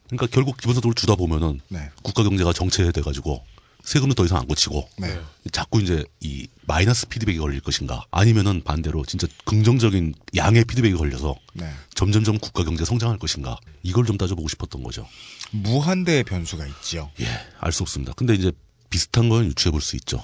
[0.06, 1.90] 그러니까 결국 기본소득을 주다 보면은 네.
[2.02, 3.44] 국가 경제가 정체돼 가지고
[3.84, 5.20] 세금도 더 이상 안 고치고 네.
[5.52, 11.70] 자꾸 이제 이 마이너스 피드백이 걸릴 것인가 아니면은 반대로 진짜 긍정적인 양의 피드백이 걸려서 네.
[11.94, 15.06] 점점점 국가 경제 성장할 것인가 이걸 좀 따져보고 싶었던 거죠.
[15.52, 17.10] 무한대의 변수가 있지요.
[17.20, 17.26] 예,
[17.58, 18.12] 알 수 없습니다.
[18.14, 18.52] 근데 이제
[18.90, 20.22] 비슷한 건 유추해 볼 수 있죠.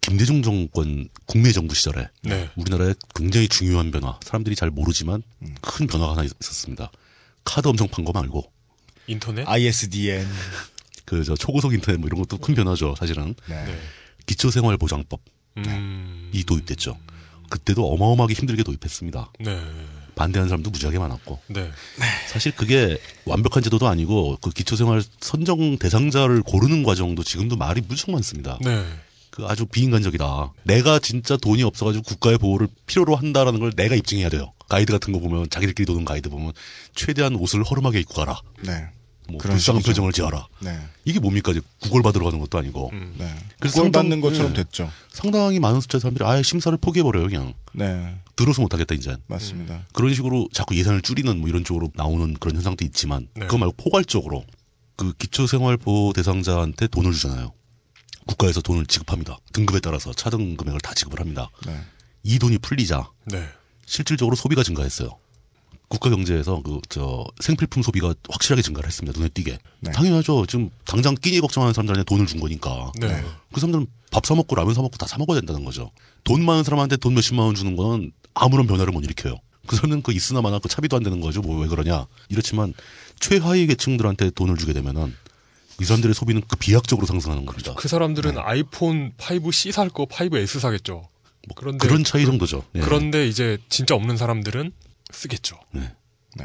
[0.00, 2.50] 김대중 정권 국내 정부 시절에 네.
[2.56, 5.22] 우리나라의 굉장히 중요한 변화, 사람들이 잘 모르지만
[5.62, 6.90] 큰 변화가 하나 있었습니다.
[7.44, 8.50] 카드 엄청 판 거 말고
[9.06, 9.46] 인터넷?
[9.46, 10.26] ISDN.
[11.14, 13.34] 그 저 초고속 인터넷 뭐 이런 것도 큰 변화죠, 사실은.
[13.48, 13.64] 네.
[14.26, 15.20] 기초생활보장법
[15.58, 16.30] 음.
[16.32, 16.96] 이 도입됐죠.
[17.50, 19.32] 그때도 어마어마하게 힘들게 도입했습니다.
[19.40, 19.62] 네.
[20.16, 21.40] 반대하는 사람도 무지하게 많았고.
[21.48, 21.70] 네.
[22.28, 28.58] 사실 그게 완벽한 제도도 아니고 그 기초생활 선정 대상자를 고르는 과정도 지금도 말이 무척 많습니다.
[28.64, 28.84] 네.
[29.30, 30.52] 그 아주 비인간적이다.
[30.64, 34.52] 내가 진짜 돈이 없어가지고 국가의 보호를 필요로 한다라는 걸 내가 입증해야 돼요.
[34.68, 36.52] 가이드 같은 거 보면 자기들끼리 도는 가이드 보면
[36.94, 38.40] 최대한 옷을 허름하게 입고 가라.
[38.62, 38.86] 네.
[39.28, 39.90] 뭐 그런 불쌍한 식이죠.
[39.90, 40.46] 표정을 지어라.
[40.60, 40.78] 네.
[41.04, 41.50] 이게 뭡니까?
[41.52, 42.90] 이제 구걸 받으러 가는 것도 아니고.
[43.18, 43.34] 네.
[43.58, 44.54] 그래서 상당- 받는 것처럼 예.
[44.54, 44.90] 됐죠.
[45.10, 47.54] 상당히 많은 숫자의 사람들이 아예 심사를 포기해버려요, 그냥.
[47.72, 48.14] 네.
[48.36, 49.16] 들어서 못하겠다, 이제.
[49.26, 49.86] 맞습니다.
[49.92, 53.46] 그런 식으로 자꾸 예산을 줄이는 뭐 이런 쪽으로 나오는 그런 현상도 있지만, 네.
[53.46, 54.44] 그거 말고 포괄적으로
[54.96, 57.52] 그 기초생활보호 대상자한테 돈을 주잖아요.
[58.26, 59.38] 국가에서 돈을 지급합니다.
[59.52, 61.50] 등급에 따라서 차등 금액을 다 지급을 합니다.
[61.66, 61.78] 네.
[62.22, 63.44] 이 돈이 풀리자 네.
[63.86, 65.10] 실질적으로 소비가 증가했어요.
[65.94, 69.18] 국가 경제에서 그 저 생필품 소비가 확실하게 증가를 했습니다.
[69.18, 69.58] 눈에 띄게.
[69.80, 69.90] 네.
[69.92, 70.44] 당연하죠.
[70.46, 72.92] 지금 당장 끼니 걱정하는 사람들한테 돈을 준 거니까.
[73.00, 73.08] 네.
[73.52, 75.90] 그 사람들은 밥 사 먹고 라면 사 먹고 다 사 먹어야 된다는 거죠.
[76.24, 79.36] 돈 많은 사람한테 돈 몇십만 원 주는 건 아무런 변화를 못 일으켜요.
[79.66, 81.40] 그 사람은 그 있으나 마나 그 차비도 안 되는 거죠.
[81.40, 82.06] 뭐 왜 그러냐.
[82.28, 82.74] 이렇지만
[83.20, 85.14] 최하위 계층들한테 돈을 주게 되면은
[85.80, 87.74] 이 사람들의 소비는 그 비약적으로 상승하는 겁니다.
[87.76, 91.08] 그 사람들은 아이폰 5C 살 거 5S 사겠죠.
[91.56, 92.64] 그런데 그런 차이 정도죠.
[92.76, 92.80] 예.
[92.80, 94.72] 그런데 이제 진짜 없는 사람들은
[95.14, 95.58] 쓰겠죠.
[95.72, 95.92] 네.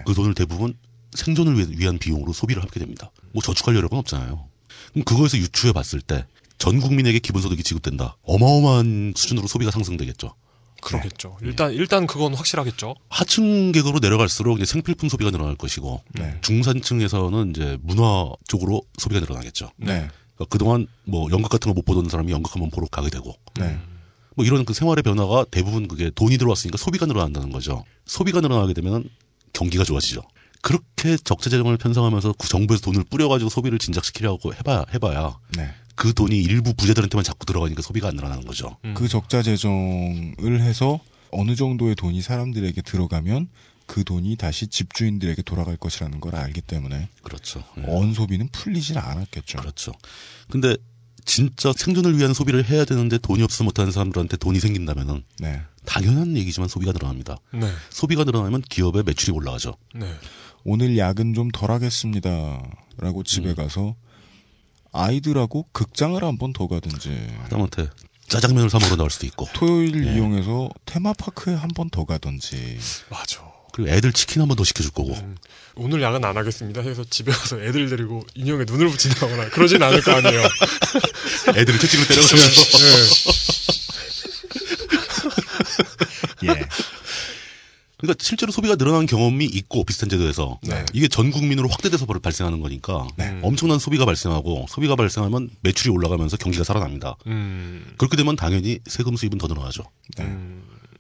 [0.06, 0.78] 그 돈을 대부분
[1.14, 3.12] 생존을 위한 비용으로 소비를 하게 됩니다.
[3.34, 4.48] 뭐 저축할 여력은 없잖아요.
[4.94, 6.26] 그럼 그거에서 유추해 봤을 때
[6.60, 8.18] 전 국민에게 기본소득이 지급된다.
[8.24, 10.36] 어마어마한 수준으로 소비가 상승되겠죠.
[10.82, 11.38] 그러겠죠.
[11.42, 12.96] 일단 일단 그건 확실하겠죠.
[13.10, 16.38] 하층 계급으로 내려갈수록 이제 생필품 소비가 늘어날 것이고 네.
[16.42, 19.72] 중산층에서는 이제 문화 쪽으로 소비가 늘어나겠죠.
[19.78, 20.10] 네.
[20.36, 23.80] 그러니까 그동안 뭐 연극 같은 거 못 보던 사람이 연극 한번 보러 가게 되고 네.
[24.36, 27.84] 뭐 이런 그 생활의 변화가 대부분 그게 돈이 들어왔으니까 소비가 늘어난다는 거죠.
[28.06, 29.10] 소비가 늘어나게 되면
[29.54, 30.22] 경기가 좋아지죠.
[30.62, 35.70] 그렇게 적재 재정을 편성하면서 그 정부에서 돈을 뿌려가지고 소비를 진작시키려고 해봐야 해봐야 네.
[35.96, 38.78] 그 돈이 일부 부자들한테만 자꾸 들어가니까 소비가 안 늘어나는 거죠.
[38.94, 41.00] 그 적자 재정을 해서
[41.32, 43.50] 어느 정도의 돈이 사람들에게 들어가면
[43.86, 47.64] 그 돈이 다시 집주인들에게 돌아갈 것이라는 걸 알기 때문에 그렇죠.
[47.88, 49.58] 언 소비는 풀리질 않았겠죠.
[49.58, 49.92] 그렇죠.
[50.50, 50.78] 근데
[51.30, 55.62] 진짜 생존을 위한 소비를 해야 되는데 돈이 없어 못하는 사람들한테 돈이 생긴다면은 네.
[55.86, 57.38] 당연한 얘기지만 소비가 늘어납니다.
[57.54, 57.72] 네.
[57.92, 59.76] 소비가 늘어나면 기업의 매출이 올라가죠.
[59.94, 60.12] 네.
[60.64, 62.62] 오늘 야근 좀 덜 하겠습니다.
[62.98, 63.96] 라고 집에 가서
[64.92, 67.12] 아이들하고 극장을 한 번 더 가든지
[67.44, 67.90] 하다못해
[68.28, 69.48] 짜장면을 사 먹으러 나올 수도 있고.
[69.54, 72.78] 토요일 이용해서 테마파크에 한 번 더 가든지
[73.10, 73.49] 맞아.
[73.80, 75.16] 그리고 애들 치킨 한 번 더 시켜줄 거고.
[75.76, 80.12] 오늘 야근 안 하겠습니다 해서 집에 가서 애들 데리고 인형에 눈을 붙인다거나 그러진 않을 거
[80.12, 80.44] 아니에요.
[81.56, 82.78] 애들이 채찍을 때려가면서.
[86.42, 86.50] 네.
[86.50, 86.66] 예.
[87.98, 90.86] 그러니까 실제로 소비가 늘어난 경험이 있고 비슷한 제도에서 네.
[90.94, 93.08] 이게 전 국민으로 확대돼서 발생하는 거니까
[93.42, 97.16] 엄청난 소비가 발생하고 소비가 발생하면 매출이 올라가면서 경기가 살아납니다.
[97.28, 97.94] 음.
[97.98, 99.84] 그렇게 되면 당연히 세금 수입은 더 늘어나죠.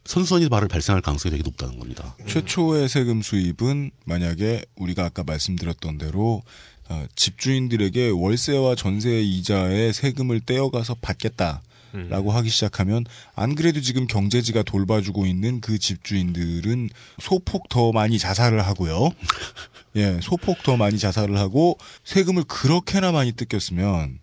[0.06, 2.16] 선순환이 바로 발생할 가능성이 되게 높다는 겁니다.
[2.28, 6.42] 최초의 세금 수입은 만약에 우리가 아까 말씀드렸던 대로
[6.90, 11.62] 어, 집주인들에게 월세와 전세 이자의 세금을 떼어가서 받겠다.
[11.92, 16.90] 라고 하기 시작하면 안 그래도 지금 경제지가 돌봐주고 있는 그 집주인들은
[17.20, 19.10] 소폭 더 많이 자살을 하고요.
[19.96, 24.20] 예, 소폭 더 많이 자살을 하고 세금을 그렇게나 많이 뜯겼으면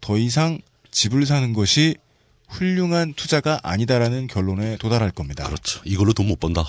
[0.00, 0.60] 더 이상
[0.92, 1.96] 집을 사는 것이
[2.48, 5.44] 훌륭한 투자가 아니다라는 결론에 도달할 겁니다.
[5.46, 5.80] 그렇죠.
[5.84, 6.64] 이걸로 돈 못 번다.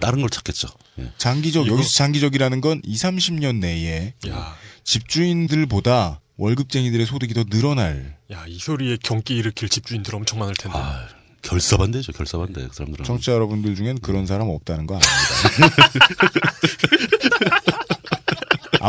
[0.00, 0.68] 다른 걸 찾겠죠.
[1.00, 1.10] 예.
[1.18, 4.54] 장기적 이거- 여기서 장기적이라는 건 2, 30년 내에 야,
[4.84, 10.78] 집주인들보다 월급쟁이들의 소득이 더 늘어날 야, 이 소리에 경기 일으킬 집주인들 엄청 많을 텐데.
[10.78, 11.06] 아,
[11.42, 12.12] 결사반대죠.
[12.12, 12.68] 결사반대.
[12.68, 13.04] 그 사람들은.
[13.04, 15.10] 청취자 여러분들 중엔 그런 사람 없다는 거 압니다.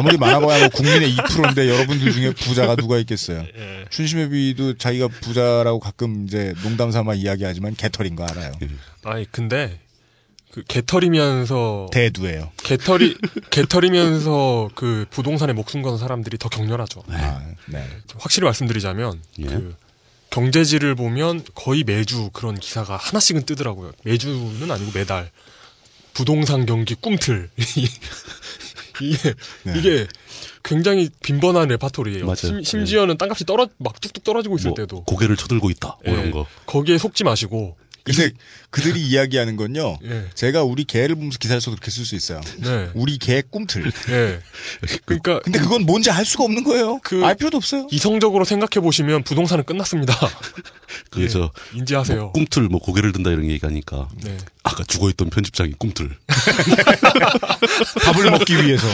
[0.02, 3.46] 아무리 많아봐야 뭐 국민의 2%인데 여러분들 중에 부자가 누가 있겠어요.
[3.56, 3.86] 예.
[3.90, 8.52] 춘심회비도 자기가 부자라고 가끔 이제 농담 삼아 이야기하지만 개털인 거 알아요.
[9.04, 9.80] 아니 근데
[10.52, 12.52] 그 개털이면서 대두예요.
[12.58, 13.16] 개털이
[13.52, 17.04] 개털이면서 그 부동산에 목숨 거는 사람들이 더 격렬하죠.
[17.08, 17.88] 아, 네.
[18.18, 19.46] 확실히 말씀드리자면 예.
[19.46, 19.76] 그
[20.30, 23.92] 경제지를 보면 거의 매주 그런 기사가 하나씩은 뜨더라고요.
[24.04, 25.30] 매주는 아니고 매달
[26.14, 27.50] 부동산 경기 꿈틀
[29.02, 29.34] 이게
[29.64, 29.74] 네.
[29.78, 30.08] 이게
[30.64, 32.26] 굉장히 빈번한 레파토리예요.
[32.26, 32.62] 맞아요.
[32.64, 35.98] 심, 지어는 땅값이 떨어 막 뚝뚝 떨어지고 있을 뭐 때도 고개를 쳐들고 있다.
[36.06, 36.20] 뭐 예.
[36.20, 36.46] 이런 거.
[36.66, 38.32] 거기에 속지 마시고 근데
[38.72, 39.98] 그들이 이야기하는 건요.
[40.04, 40.26] 예.
[40.34, 42.42] 제가 우리 개를 보면서 기사를 써도 그렇게 쓸 수 있어요.
[42.58, 42.90] 네.
[42.94, 43.92] 우리 개 꿈틀.
[44.10, 44.40] 예.
[45.06, 47.00] 그러니까 근데 그건 뭔지 알 수가 없는 거예요.
[47.04, 47.88] 그- 알 필요도 없어요.
[47.92, 50.16] 이성적으로 생각해 보시면 부동산은 끝났습니다.
[51.10, 52.20] 그게 저 인지하세요.
[52.22, 54.38] 뭐 꿈틀 뭐 고개를 든다 이런 얘기하니까 네.
[54.64, 56.10] 아까 죽어있던 편집장이 꿈틀.
[58.06, 58.88] 밥을 먹기 위해서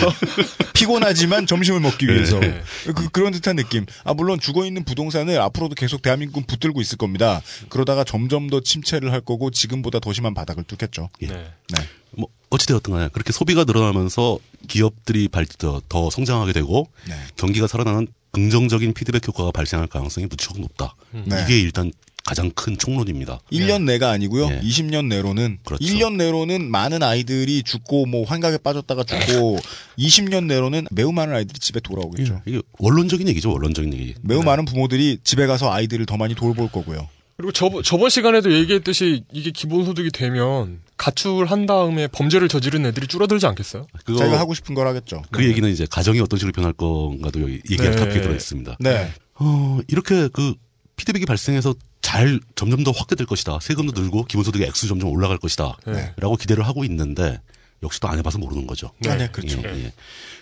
[0.73, 2.61] 피곤하지만 점심을 먹기 위해서 네.
[2.95, 3.85] 그, 그런 듯한 느낌.
[4.03, 7.41] 아 물론 죽어 있는 부동산을 앞으로도 계속 대한민국은 붙들고 있을 겁니다.
[7.69, 11.09] 그러다가 점점 더 침체를 할 거고 지금보다 더 심한 바닥을 뚫겠죠.
[11.21, 11.27] 예.
[11.27, 11.33] 네.
[11.33, 11.83] 네.
[12.11, 17.15] 뭐 어찌되었든 간에 그렇게 소비가 늘어나면서 기업들이 발, 더, 더 성장하게 되고 네.
[17.35, 20.95] 경기가 살아나는 긍정적인 피드백 효과가 발생할 가능성이 무척 높다.
[21.11, 21.43] 네.
[21.43, 21.91] 이게 일단
[22.25, 23.39] 가장 큰 총론입니다.
[23.53, 24.49] 1년 내가 아니고요.
[24.51, 24.59] 예.
[24.59, 25.83] 20년 내로는 그렇죠.
[25.83, 29.57] 1년 내로는 많은 아이들이 죽고 뭐 환각에 빠졌다가 죽고
[29.97, 32.41] 20년 내로는 매우 많은 아이들이 집에 돌아오겠죠.
[32.45, 33.51] 이게 원론적인 얘기죠.
[33.51, 34.13] 원론적인 얘기.
[34.21, 37.07] 매우 많은 부모들이 집에 가서 아이들을 더 많이 돌볼 거고요.
[37.37, 43.85] 그리고 저, 저번 시간에도 얘기했듯이 이게 기본소득이 되면 가출한 다음에 범죄를 저지른 애들이 줄어들지 않겠어요?
[44.05, 45.21] 그거 자기가 하고 싶은 걸 하겠죠.
[45.31, 47.95] 그 얘기는 이제 가정이 어떤 식으로 변할 건가도 여기 얘기할 네.
[47.97, 48.77] 탑픽에 들어 있습니다.
[48.79, 49.11] 네.
[49.35, 50.55] 어, 이렇게 그
[50.95, 53.59] 피드백이 발생해서 잘 점점 더 확대될 것이다.
[53.61, 55.77] 세금도 늘고 기본소득의 액수 점점 올라갈 것이다.
[55.85, 56.13] 네.
[56.17, 57.39] 라고 기대를 하고 있는데
[57.83, 58.89] 역시 또 안 해봐서 모르는 거죠.
[58.99, 59.11] 네.
[59.11, 59.61] 아, 네, 그렇죠.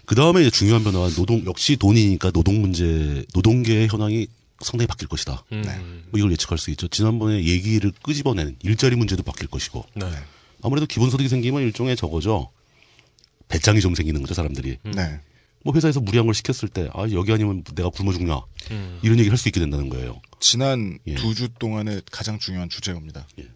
[0.06, 4.28] 그 다음에 이제 중요한 변화가 노동, 역시 돈이니까 노동 문제, 노동계의 현황이
[4.66, 5.44] 상당히 바뀔 것이다.
[5.52, 6.04] 음.
[6.10, 6.88] 뭐 이걸 예측할 수 있죠.
[6.88, 9.86] 지난번에 얘기를 끄집어낸 일자리 문제도 바뀔 것이고.
[9.96, 10.06] 네.
[10.64, 12.50] 아무래도 기본소득이 생기면 일종의 저거죠.
[13.48, 14.78] 배짱이 좀 생기는 거죠, 사람들이.
[14.84, 15.20] 네.
[15.64, 18.42] 뭐 회사에서 무리한 걸 시켰을 때, 아, 여기 아니면 내가 굶어 죽냐.
[18.72, 19.00] 음.
[19.04, 20.22] 이런 얘기 할수 있게 된다는 거예요.
[20.40, 21.16] 지난 예.
[21.16, 23.28] 두주 동안의 가장 중요한 주제입니다.
[23.40, 23.48] 예.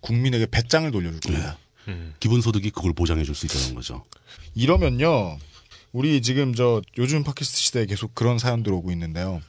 [0.00, 1.58] 국민에게 배짱을 돌려줄 겁니다.
[1.88, 2.14] 음.
[2.20, 4.04] 기본소득이 그걸 보장해 줄 수 있다는 거죠.
[4.54, 5.38] 이러면요,
[5.92, 9.40] 우리 지금 저 요즘 팟캐스트 시대에 계속 그런 사연들 오고 있는데요.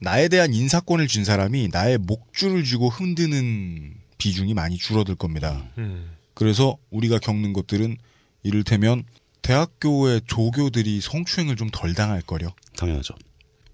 [0.00, 5.68] 나에 대한 인사권을 준 사람이 나의 목줄을 쥐고 흔드는 비중이 많이 줄어들 겁니다.
[5.78, 6.10] 음.
[6.34, 7.96] 그래서 우리가 겪는 것들은
[8.42, 9.04] 이를테면
[9.42, 12.52] 대학교의 조교들이 성추행을 좀 덜 당할 거려.
[12.76, 13.14] 당연하죠.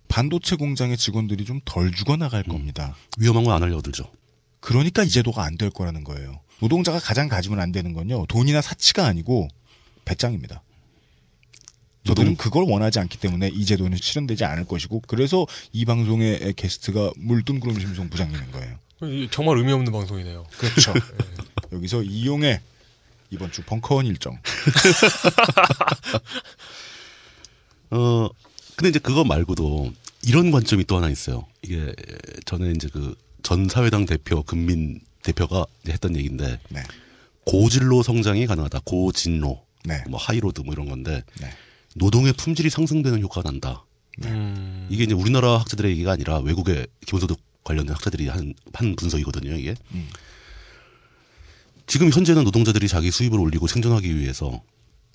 [0.09, 2.97] 반도체 공장의 직원들이 좀 덜 죽어나갈 겁니다.
[3.19, 4.11] 위험한 건안 하려고 들죠.
[4.61, 6.41] 그러니까 이 제도가 안 될 거라는 거예요.
[6.61, 8.27] 노동자가 가장 가지면 안 되는 건요.
[8.27, 9.49] 돈이나 사치가 아니고
[10.05, 10.63] 배짱입니다.
[12.07, 17.81] 저들은 그걸 원하지 않기 때문에 이 제도는 실현되지 않을 것이고 그래서 이 방송의 게스트가 물뚱구름
[17.81, 18.77] 심송 부장님인 거예요.
[19.31, 20.47] 정말 의미 없는 방송이네요.
[20.59, 20.95] 그렇죠.
[21.73, 22.61] 여기서 이용해
[23.31, 24.39] 이번 주 벙커원 일정.
[27.91, 28.29] 어,
[28.77, 29.93] 근데 이제 그거 말고도
[30.25, 31.47] 이런 관점이 또 하나 있어요.
[31.63, 31.93] 이게
[32.45, 33.15] 전에 이제 그
[33.47, 36.83] 전 사회당 대표 금민 대표가 했던 얘기인데 네.
[37.45, 38.81] 고진로 성장이 가능하다.
[38.85, 40.03] 고진로, 네.
[40.09, 41.49] 뭐 high road 뭐 이런 건데 네.
[41.97, 43.85] 노동의 품질이 상승되는 효과가 난다.
[44.25, 44.87] 음.
[44.91, 49.75] 이게 이제 우리나라 학자들의 얘기가 아니라 외국의 기본소득 관련된 학자들이 한, 한 분석이거든요, 이게.
[49.93, 50.09] 음.
[51.87, 54.63] 지금 현재는 노동자들이 자기 수입을 올리고 생존하기 위해서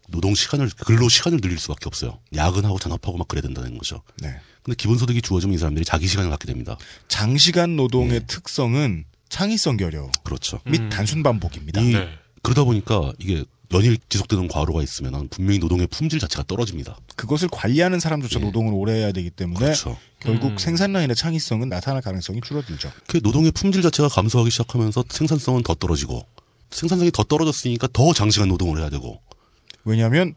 [0.08, 2.20] 노동 시간을, 근로 시간을 늘릴 수 밖에 없어요.
[2.36, 4.02] 야근하고 잔업하고 막 그래야 된다는 거죠.
[4.22, 4.36] 네.
[4.64, 6.78] 근데 기본소득이 주어지면 이 사람들이 자기 시간을 갖게 됩니다.
[7.08, 10.60] 장시간 노동의 특성은 창의성 결여 그렇죠.
[10.66, 11.82] 및 단순 반복입니다.
[11.82, 11.96] 이-
[12.42, 16.98] 그러다 보니까 이게 연일 지속되는 과로가 있으면 분명히 노동의 품질 자체가 떨어집니다.
[17.16, 19.98] 그것을 관리하는 사람조차 노동을 오래 해야 되기 때문에 그렇죠.
[20.20, 20.58] 결국 음.
[20.58, 22.92] 생산 라인의 창의성은 나타날 가능성이 줄어들죠.
[23.08, 26.26] 그 노동의 품질 자체가 감소하기 시작하면서 생산성은 더 떨어지고
[26.70, 29.22] 생산성이 더 떨어졌으니까 더 장시간 노동을 해야 되고
[29.86, 30.36] 왜냐하면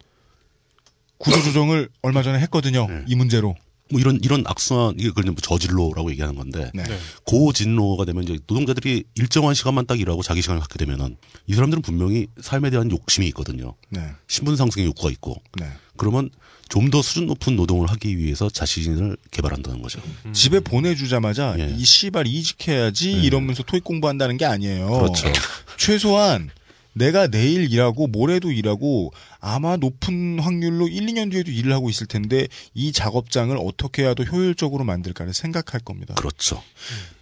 [1.19, 2.89] 구조조정을 얼마 전에 했거든요.
[3.07, 3.55] 이 문제로.
[3.91, 6.85] 뭐 이런 이런 악순환 이게 그냥 뭐 저진로라고 얘기하는 건데 네.
[7.25, 11.17] 고진로가 되면 이제 노동자들이 일정한 시간만 딱 일하고 자기 시간을 갖게 되면은
[11.47, 13.75] 이 사람들은 분명히 삶에 대한 욕심이 있거든요.
[13.91, 14.01] 네.
[14.27, 15.69] 신분 상승의 욕구가 있고 네.
[15.97, 16.31] 그러면
[16.69, 20.01] 좀 더 수준 높은 노동을 하기 위해서 자신을 개발한다는 거죠.
[20.33, 24.89] 집에 보내주자마자 이 씨발 이직해야지 이러면서 토익 공부한다는 게 아니에요.
[24.89, 25.29] 그렇죠.
[25.77, 26.51] 최소한
[26.95, 32.47] 내가 내일 일하고 모레도 일하고 아마 높은 확률로 1, 2년 뒤에도 일을 하고 있을 텐데
[32.73, 36.15] 이 작업장을 어떻게 해야 더 효율적으로 만들까를 생각할 겁니다.
[36.15, 36.63] 그렇죠.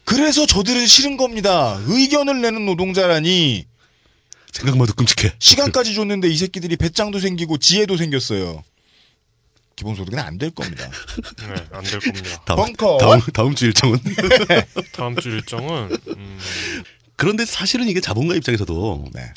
[0.05, 1.81] 그래서 저들은 싫은 겁니다.
[1.87, 3.65] 의견을 내는 노동자라니
[4.53, 5.33] 생각만 해도 끔찍해.
[5.39, 8.63] 시간까지 줬는데 이 새끼들이 배짱도 생기고 지혜도 생겼어요.
[9.77, 10.85] 기본소득은 안 될 겁니다.
[11.41, 12.43] 네, 안 될 겁니다.
[12.45, 12.99] 다음, 벙커.
[12.99, 13.99] 다음, 다음 주 일정은
[14.93, 16.39] 다음 주 일정은 음,
[17.17, 19.33] 그런데 사실은 이게 자본가 입장에서도 네.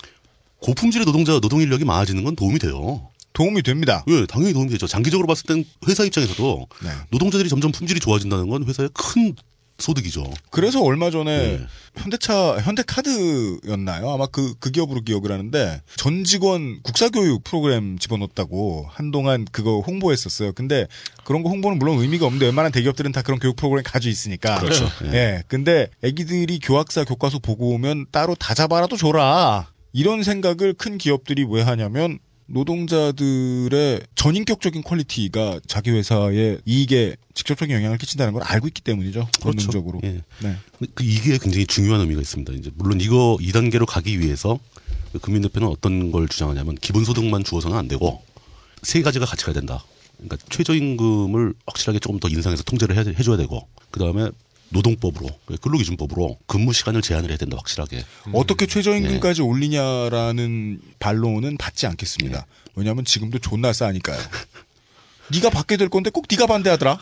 [0.65, 3.07] 고품질의 노동자 노동 인력이 많아지는 건 도움이 돼요.
[3.33, 4.03] 도움이 됩니다.
[4.07, 4.87] 예, 당연히 도움이 되죠.
[4.87, 6.89] 장기적으로 봤을 땐 회사 입장에서도 네.
[7.11, 9.35] 노동자들이 점점 품질이 좋아진다는 건 회사의 큰
[9.77, 10.23] 소득이죠.
[10.49, 11.67] 그래서 얼마 전에 네.
[11.97, 14.09] 현대차 현대카드였나요?
[14.09, 20.53] 아마 그그 기업으로 기억을 하는데 전 직원 국사교육 프로그램 집어넣었다고 한동안 그거 홍보했었어요.
[20.53, 20.87] 근데
[21.25, 24.59] 그런 거 홍보는 물론 의미가 없는데 웬만한 대기업들은 다 그런 교육 프로그램 가지고 있으니까.
[24.61, 24.89] 그렇죠.
[25.11, 25.43] 예.
[25.47, 29.74] 근데 애기들이 교학사 교과서 보고 오면 따로 다 잡아라도 줘라.
[29.95, 38.33] 이런 생각을 큰 기업들이 왜 하냐면 노동자들의 전인격적인 quality가 자기 회사의 이익에 직접적인 영향을 끼친다는
[38.33, 39.29] 걸 알고 있기 때문이죠.
[39.41, 39.41] 그렇죠.
[39.41, 40.01] 본능적으로.
[40.03, 40.21] 예.
[40.43, 40.57] 네.
[40.93, 42.51] 그 이게 굉장히 중요한 의미가 있습니다.
[42.53, 44.59] 이제 물론 이거 2단계로 가기 위해서
[45.13, 48.21] 그 금민 대표는 어떤 걸 주장하냐면 기본소득만 주어서는 안 되고
[48.83, 49.81] 세 가지가 같이 가야 된다.
[50.17, 54.29] 그러니까 최저임금을 확실하게 조금 더 인상해서 통제를 해, 해줘야 되고 그 다음에
[54.69, 55.27] 노동법으로
[55.61, 58.03] 근로기준법으로 근무 시간을 제한을 해야 된다 확실하게.
[58.33, 59.45] 어떻게 최저임금까지 예.
[59.45, 62.45] 올리냐라는 반론은 받지 않겠습니다.
[62.75, 64.19] 왜냐하면 지금도 존나 싸니까요.
[65.31, 66.99] 네가 받게 될 건데 꼭 네가 반대하더라.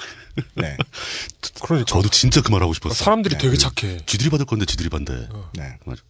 [0.56, 0.78] 네.
[1.62, 2.96] 그러니까 저도 진짜 그 말하고 싶었어요.
[2.96, 3.42] 사람들이 네.
[3.42, 4.00] 되게 착해.
[4.06, 5.28] 지들이 받을 건데 지들이 반대.
[5.54, 5.78] 네.
[5.86, 6.02] 맞아.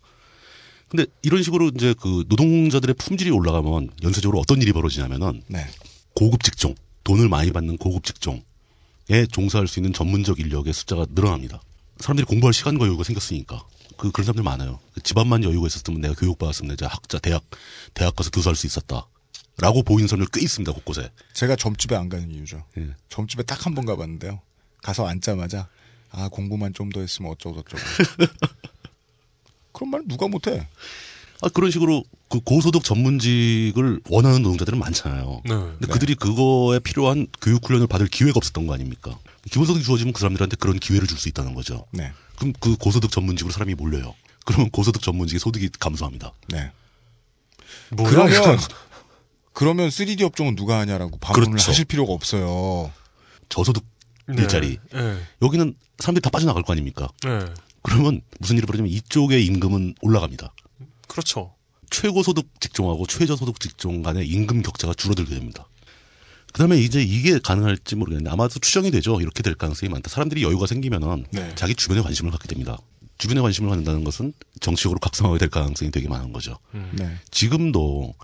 [0.90, 5.66] 근데 이런 식으로 이제 그 노동자들의 품질이 올라가면 연쇄적으로 어떤 일이 벌어지냐면은 네.
[6.14, 8.44] 고급 직종, 돈을 많이 받는 고급 직종
[9.10, 11.62] 에 종사할 수 있는 전문적 인력의 숫자가 늘어납니다.
[11.98, 13.64] 사람들이 공부할 시간과 여유가 생겼으니까.
[13.98, 14.80] 그 그런 사람들 많아요.
[14.94, 17.44] 그 집안만 여유가 있었으면 내가 교육 받았으면 내가 학자 대학
[17.94, 19.06] 대학 가서 교수할 수 있었다.
[19.58, 21.12] 라고 보이는 사람들 꽤 있습니다 곳곳에.
[21.34, 22.64] 제가 점집에 안 가는 이유죠.
[22.78, 22.96] 예.
[23.10, 24.42] 점집에 딱 한 번 가봤는데요.
[24.82, 25.68] 가서 앉자마자
[26.10, 27.84] 아 공부만 좀 더 했으면 어쩌고 저쩌고.
[29.74, 30.68] 그런 말 누가 못해?
[31.44, 35.42] 아, 그런 식으로 그 고소득 전문직을 원하는 노동자들은 많잖아요.
[35.44, 35.54] 네.
[35.54, 39.18] 근데 그들이 그거에 필요한 교육 훈련을 받을 기회가 없었던 거 아닙니까?
[39.52, 41.86] 기본소득이 주어지면 그 사람들한테 그런 기회를 줄 수 있다는 거죠.
[41.92, 42.12] 네.
[42.38, 44.16] 그럼 그 고소득 전문직으로 사람이 몰려요.
[44.46, 46.32] 그러면 고소득 전문직의 소득이 감소합니다.
[46.48, 46.72] 네.
[47.92, 48.60] 뭐야, 그러면.
[49.54, 51.72] 그러면 3D 업종은 누가 하냐라고 반문을 그렇죠.
[51.72, 52.92] 하실 필요가 없어요.
[53.50, 53.86] 저소득
[54.28, 54.42] 네.
[54.42, 54.80] 일자리.
[54.92, 55.18] 네.
[55.44, 57.08] 여기는 사람들이 다 빠져나갈 거 아닙니까?
[57.24, 57.40] 네.
[57.84, 60.54] 그러면 무슨 일이 벌어지면 이쪽의 임금은 올라갑니다.
[61.14, 61.54] 그렇죠.
[61.92, 65.68] 최고소득 직종하고 최저소득 직종 간의 임금 격차가 줄어들게 됩니다.
[66.52, 69.22] 그 다음에 이제 이게 가능할지 모르겠는데 아마도 추정이 되죠.
[69.22, 70.10] 이렇게 될 가능성이 많다.
[70.10, 71.54] 사람들이 여유가 생기면은 네.
[71.54, 72.80] 자기 주변에 관심을 갖게 됩니다.
[73.20, 76.58] 주변에 관심을 갖는다는 것은 정치적으로 각성하게 될 가능성이 되게 많은 거죠.
[76.94, 77.16] 네.
[77.30, 78.16] 지금도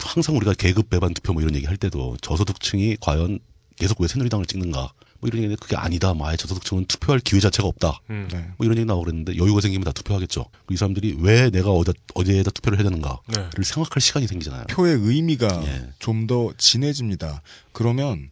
[0.00, 3.40] 항상 우리가 계급 배반 투표 뭐 이런 얘기 할 때도 저소득층이 과연
[3.76, 4.90] 계속 왜 새누리당을 찍는가
[5.24, 6.12] 뭐 이런 얘기인데 그게 아니다.
[6.12, 7.98] 뭐 아예 저소득층은 투표할 기회 자체가 없다.
[8.10, 8.28] 음.
[8.30, 8.50] 네.
[8.58, 10.44] 뭐 이런 얘기 나오고 그랬는데 여유가 생기면 다 투표하겠죠.
[10.70, 13.62] 이 사람들이 왜 내가 어디, 어디에다 투표를 해야 되는가를 네.
[13.62, 14.64] 생각할 시간이 생기잖아요.
[14.68, 15.88] 표의 의미가 예.
[15.98, 17.40] 좀더 진해집니다.
[17.72, 18.28] 그러면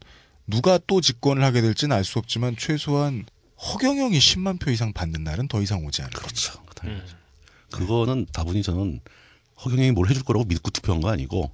[0.46, 3.24] 누가 또 집권을 하게 될지는 알 수 없지만 최소한
[3.56, 6.60] 허경영이 10만 표 이상 받는 날은 더 이상 오지 않을 그렇죠.
[6.84, 7.02] 음.
[7.70, 9.00] 그거는 다분히 저는
[9.64, 11.50] 허경영이 뭘 해줄 거라고 믿고 투표한 거 아니고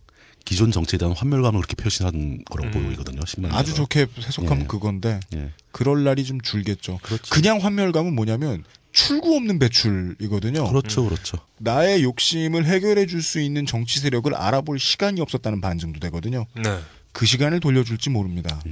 [0.48, 3.20] 기존 정치에 대한 환멸감을 그렇게 표시한 거라고 보이거든요.
[3.20, 4.66] 10만 아주 좋게 해석하면 예.
[4.66, 5.52] 그건데 예.
[5.72, 7.00] 그럴 날이 좀 줄겠죠.
[7.02, 7.28] 그렇죠.
[7.28, 10.66] 그냥 환멸감은 뭐냐면 출구 없는 배출이거든요.
[10.66, 11.36] 그렇죠, 그렇죠.
[11.58, 16.46] 나의 욕심을 해결해 줄 수 있는 정치 세력을 알아볼 시간이 없었다는 반증도 되거든요.
[16.54, 16.80] 네.
[17.12, 18.62] 그 시간을 돌려줄지 모릅니다.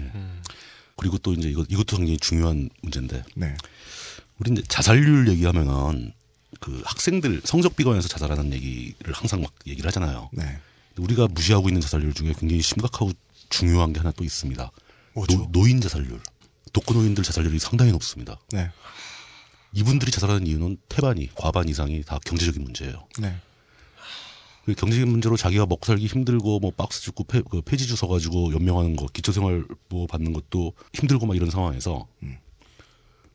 [0.97, 3.23] 그리고 또 이제 이거 이것도 굉장히 중요한 문제인데.
[3.35, 3.55] 네.
[4.39, 6.15] 우리 이제 자살률 얘기하면은
[6.59, 10.31] 그 학생들 성적 비관에서 자살하는 얘기를 항상 막 얘기를 하잖아요.
[10.33, 10.59] 네.
[10.99, 13.13] 우리가 무시하고 있는 자살률 중에 굉장히 심각하고
[13.49, 14.71] 중요한 게 하나 또 있습니다.
[15.15, 16.21] 노, 노인 자살률.
[16.73, 18.39] 독거노인들 자살률이 상당히 높습니다.
[18.51, 18.71] 네.
[19.73, 23.07] 이분들이 자살하는 이유는 태반이 과반 이상이 다 경제적인 문제예요.
[23.19, 23.37] 네.
[24.65, 28.53] 그 경제적인 문제로 자기가 먹고 살기 힘들고 뭐 박스 죽고 폐, 그 폐지 주서 가지고
[28.53, 32.09] 연명하는 거 기초생활 뭐 받는 것도 힘들고 막 이런 상황에서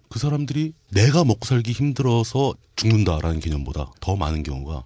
[0.10, 4.84] 그 사람들이 내가 먹고 살기 힘들어서 죽는다라는 개념보다 더 많은 경우가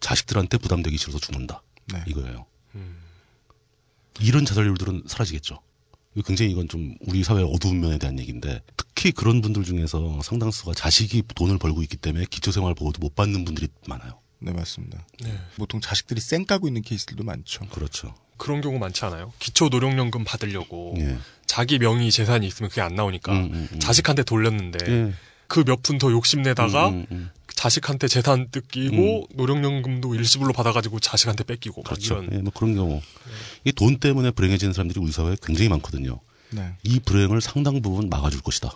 [0.00, 2.02] 자식들한테 부담되기 싫어서 죽는다 네.
[2.06, 2.46] 이거예요.
[4.20, 5.60] 이런 자살률들은 사라지겠죠.
[6.24, 11.22] 굉장히 이건 좀 우리 사회의 어두운 면에 대한 얘기인데 특히 그런 분들 중에서 상당수가 자식이
[11.34, 14.18] 돈을 벌고 있기 때문에 기초생활 보호도 못 받는 분들이 많아요.
[14.38, 15.06] 네, 맞습니다.
[15.22, 15.38] 네.
[15.56, 17.66] 보통 자식들이 쌩 까고 있는 케이스들도 많죠.
[17.66, 18.14] 그렇죠.
[18.38, 19.32] 그런 경우 많지 않아요?
[19.38, 21.18] 기초 노령연금 받으려고 예.
[21.46, 23.80] 자기 명의 재산이 있으면 그게 안 나오니까 음, 음, 음.
[23.80, 25.12] 자식한테 돌렸는데 예.
[25.48, 27.30] 그몇 푼 더 욕심내다가 음, 음, 음.
[27.56, 32.22] 자식한테 재산 뜯기고 노령연금도 일시불로 받아가지고 자식한테 뺏기고 막 그렇죠.
[32.22, 33.00] 이런 예, 뭐 그런 경우.
[33.64, 36.20] 이돈 때문에 불행해지는 사람들이 우리 사회에 굉장히 많거든요.
[36.50, 36.74] 네.
[36.84, 38.70] 이 불행을 상당 부분 막아줄 것이다.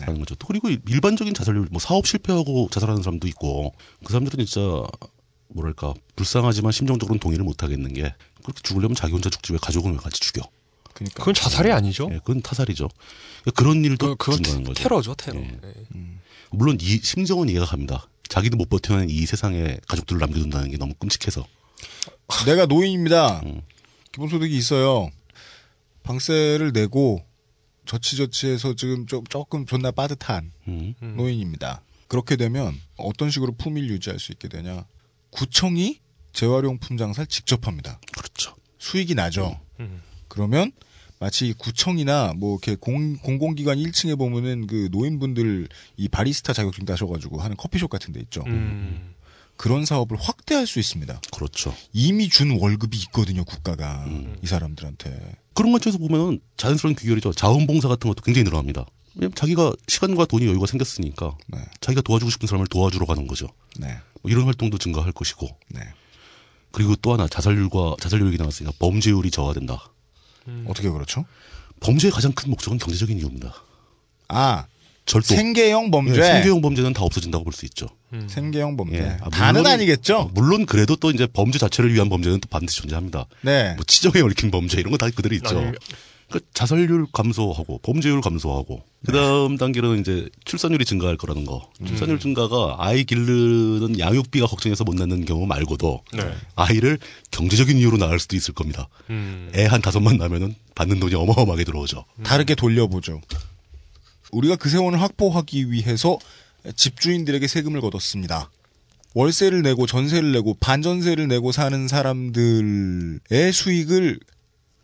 [0.00, 0.34] 라는 거죠.
[0.34, 3.74] 또 그리고 일반적인 자살률, 뭐 사업 실패하고 자살하는 사람도 있고,
[4.04, 4.60] 그 사람들은 진짜,
[5.48, 9.96] 뭐랄까, 불쌍하지만 심정적으로는 동의를 못 하겠는 게, 그렇게 죽으려면 자기 혼자 죽지 왜 가족은 왜
[9.96, 10.42] 같이 죽여?
[10.92, 11.18] 그러니까.
[11.18, 12.08] 그건 자살이 아니죠?
[12.12, 12.88] 예, 그건 타살이죠.
[13.42, 14.82] 그러니까 그런 일도 그건 준다는 거죠.
[14.82, 15.40] 테러죠, 테러.
[15.40, 15.58] 예.
[15.64, 15.74] 예.
[16.50, 18.08] 물론 이 심정은 이해가 갑니다.
[18.28, 21.46] 자기도 못 버텨낸 이 세상에 가족들을 남겨둔다는 게 너무 끔찍해서.
[22.46, 23.40] 내가 노인입니다.
[23.44, 23.62] 음.
[24.12, 25.10] 기본소득이 있어요.
[26.02, 27.24] 방세를 내고
[27.86, 30.94] 저치저치해서 지금 좀 조금 존나 빠듯한 음.
[31.00, 31.82] 노인입니다.
[32.06, 34.84] 그렇게 되면 어떤 식으로 품위를 유지할 수 있게 되냐?
[35.30, 36.00] 구청이
[36.32, 38.00] 재활용품 장사를 직접 합니다.
[38.12, 38.54] 그렇죠.
[38.78, 39.58] 수익이 나죠.
[39.80, 40.02] 음.
[40.28, 40.72] 그러면
[41.20, 47.56] 마치 구청이나 뭐 이렇게 공, 공공기관 1층에 보면은 그 노인분들 이 바리스타 자격증 따셔가지고 하는
[47.56, 48.42] 커피숍 같은 데 있죠.
[48.46, 49.14] 음.
[49.56, 51.20] 그런 사업을 확대할 수 있습니다.
[51.32, 51.74] 그렇죠.
[51.92, 54.04] 이미 준 월급이 있거든요, 국가가.
[54.06, 54.36] 음.
[54.42, 55.36] 이 사람들한테.
[55.52, 57.32] 그런 관점에서 보면은 자연스러운 귀결이죠.
[57.32, 58.86] 자원봉사 같은 것도 굉장히 늘어납니다.
[59.16, 61.58] 왜냐면 자기가 시간과 돈이 여유가 생겼으니까 네.
[61.80, 63.48] 자기가 도와주고 싶은 사람을 도와주러 가는 거죠.
[63.80, 63.98] 네.
[64.22, 65.48] 뭐 이런 활동도 증가할 것이고.
[65.70, 65.80] 네.
[66.70, 69.90] 그리고 또 하나 자살률과 자살률 얘기 나왔으니까 범죄율이 저하된다.
[70.66, 71.24] 어떻게 그렇죠?
[71.80, 73.54] 범죄의 가장 큰 목적은 경제적인 이유입니다.
[74.28, 74.66] 아,
[75.06, 75.34] 절도.
[75.34, 76.18] 생계형 범죄.
[76.18, 77.88] 예, 생계형 범죄는 다 없어진다고 볼 수 있죠.
[78.26, 78.98] 생계형 범죄.
[78.98, 79.16] 예.
[79.20, 80.16] 아, 다는 아니겠죠?
[80.18, 83.26] 어, 물론 그래도 또 이제 범죄 자체를 위한 범죄는 또 반드시 존재합니다.
[83.42, 83.74] 네.
[83.74, 85.48] 뭐 치정에 얽힌 범죄 이런 거 다 그대로 있죠.
[85.50, 85.74] 아니면-
[86.30, 91.70] 그 자살률 감소하고 범죄율 감소하고 그다음 단계로는 이제 출산율이 증가할 거라는 거.
[91.86, 96.34] 출산율 증가가 아이 기르는 양육비가 걱정해서 못 낳는 경우 말고도 네.
[96.56, 96.98] 아이를
[97.30, 98.88] 경제적인 이유로 낳을 수도 있을 겁니다.
[99.08, 99.50] 음.
[99.56, 102.04] 애한 다섯만 낳으면은 받는 돈이 어마어마하게 들어오죠.
[102.24, 103.20] 다르게 돌려보죠.
[104.32, 106.18] 우리가 그 세원을 확보하기 위해서
[106.74, 108.50] 집주인들에게 세금을 걷었습니다.
[109.14, 114.20] 월세를 내고 전세를 내고 반전세를 내고 사는 사람들의 수익을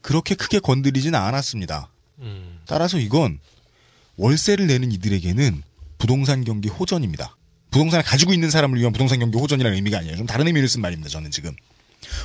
[0.04, 1.88] 그렇게 크게 건드리진 않았습니다.
[2.18, 2.60] 음.
[2.66, 3.40] 따라서 이건
[4.16, 5.62] 월세를 내는 이들에게는
[5.96, 7.36] 부동산 경기 호전입니다.
[7.70, 10.18] 부동산을 가지고 있는 사람을 위한 부동산 경기 호전이라는 의미가 아니에요.
[10.18, 11.08] 좀 다른 의미를 쓴 말입니다.
[11.08, 11.56] 저는 지금.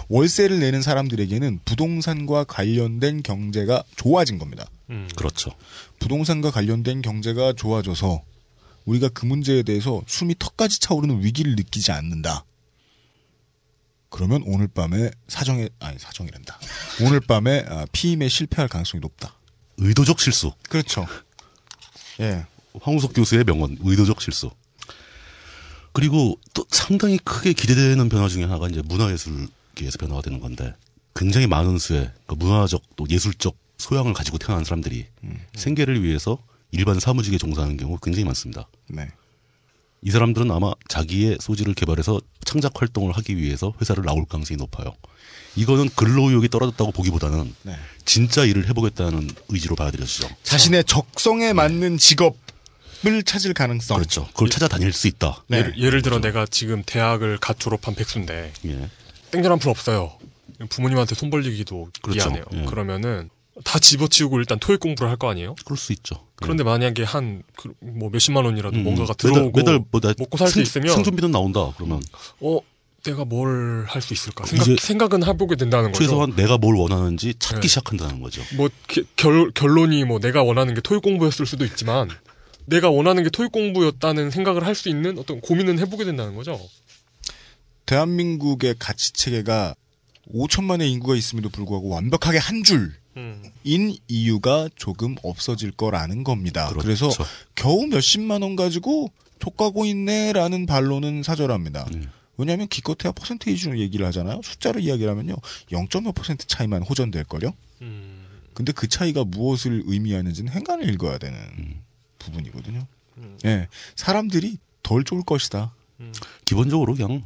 [0.09, 4.65] 월세를 내는 사람들에게는 부동산과 관련된 경제가 좋아진 겁니다.
[4.89, 5.07] 음.
[5.15, 5.51] 그렇죠.
[5.99, 8.21] 부동산과 관련된 경제가 좋아져서
[8.83, 12.43] 우리가 그 문제에 대해서 숨이 턱까지 차오르는 위기를 느끼지 않는다.
[14.09, 16.59] 그러면 오늘 밤에 사정에 아니 사정이란다.
[17.01, 19.35] 오늘 밤에 아, 피임에 실패할 가능성이 높다.
[19.77, 20.51] 의도적 실수.
[20.69, 21.05] 그렇죠.
[22.19, 22.45] 예.
[22.81, 24.51] 황우석 교수의 명언, 의도적 실수.
[25.91, 30.73] 그리고 또 상당히 크게 기대되는 변화 중에 하나가 이제 문화예술계에서 변화가 되는 건데
[31.15, 35.07] 굉장히 많은 수의 그 문화적 또 예술적 소양을 가지고 태어난 사람들이
[35.55, 36.37] 생계를 위해서
[36.71, 38.67] 일반 사무직에 종사하는 경우가 굉장히 많습니다.
[38.87, 39.09] 네.
[40.01, 44.93] 이 사람들은 아마 자기의 소질을 개발해서 창작 활동을 하기 위해서 회사를 나올 가능성이 높아요.
[45.55, 47.75] 이거는 근로 의욕이 떨어졌다고 보기보다는 네.
[48.05, 50.29] 진짜 일을 해보겠다는 의지로 받아들여지죠.
[50.43, 53.97] 자신의 적성에 맞는 직업을 찾을 가능성.
[53.97, 54.27] 그렇죠.
[54.27, 55.43] 그걸 찾아다닐 수 있다.
[55.47, 55.57] 네.
[55.57, 58.89] 예를, 예를 들어 내가 지금 대학을 갓 졸업한 백수인데 예.
[59.31, 60.13] 땡전 한푼 없어요.
[60.69, 62.29] 부모님한테 손 벌리기도 그렇죠.
[62.29, 62.45] 미안해요.
[62.53, 62.65] 예.
[62.65, 63.29] 그러면은
[63.65, 65.55] 다 집어치우고 일단 토익 공부를 할 거 아니에요?
[65.65, 66.25] 그럴 수 있죠.
[66.41, 67.43] 그런데 만약에 한
[67.81, 71.71] 뭐 몇십만 원이라도 음, 뭔가가 매달- 들어오고 매달 뭐나 먹고 살수 생- 있으면 생존비는 나온다.
[71.75, 72.01] 그러면
[72.39, 72.59] 어
[73.03, 74.45] 내가 뭘 할 수 있을까?
[74.45, 76.03] 생각, 생각 은 해보게 된다는 거죠.
[76.03, 77.67] 최소한 내가 뭘 원하는지 찾기 네.
[77.67, 78.41] 시작한다는 거죠.
[78.55, 82.09] 뭐 게- 결, 결론이 뭐 내가 원하는 게 토익 공부였을 수도 있지만
[82.65, 86.59] 내가 원하는 게 토익 공부였다는 생각을 할 수 있는 어떤 고민은 해보게 된다는 거죠.
[87.85, 89.73] 대한민국의 가치 체계가
[90.33, 92.93] 5천만의 인구가 있음에도 불구하고 완벽하게 한 줄
[93.63, 93.95] 인 음.
[94.07, 96.69] 이유가 조금 없어질 거라는 겁니다.
[96.69, 96.83] 그렇죠.
[96.83, 97.09] 그래서
[97.55, 101.87] 겨우 몇십만 원 가지고 족가고 있네라는 반론은 사절합니다.
[101.93, 102.09] 음.
[102.37, 104.41] 왜냐하면 기껏해야 퍼센테이지로 얘기를 하잖아요.
[104.43, 105.35] 숫자로 이야기를 하면요.
[105.71, 107.53] 0.몇 퍼센트 차이만 호전될 걸요.
[107.81, 108.25] 음.
[108.53, 111.37] 근데 그 차이가 무엇을 의미하는지는 행간을 읽어야 되는
[112.17, 112.85] 부분이거든요.
[113.45, 115.73] 예, 사람들이 덜 좋을 것이다.
[116.45, 117.23] 기본적으로 그냥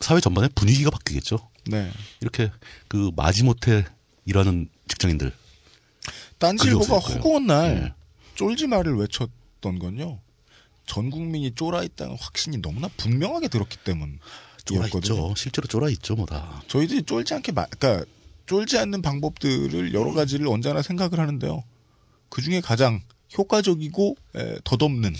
[0.00, 1.38] 사회 전반의 분위기가 바뀌겠죠.
[1.66, 1.90] 네.
[2.20, 2.50] 이렇게
[2.86, 3.84] 그 마지못해
[4.24, 5.32] 일하는 직장인들.
[6.38, 6.98] 딴지일보가.
[6.98, 7.92] 허구한 날 네.
[8.34, 10.20] 쫄지 말을 외쳤던 건요.
[10.86, 14.18] 전 국민이 쫄아 있다는 확신이 너무나 분명하게 들었기 때문.
[14.64, 15.34] 쫄아 있죠.
[15.36, 16.62] 실제로 쫄아 있죠, 뭐다.
[16.68, 18.04] 저희들이 쫄지 않게 마, 그러니까
[18.46, 21.64] 쫄지 않는 방법들을 여러 가지를 언제나 생각을 하는데요.
[22.28, 23.00] 그 중에 가장
[23.36, 25.14] 효과적이고 에, 덧없는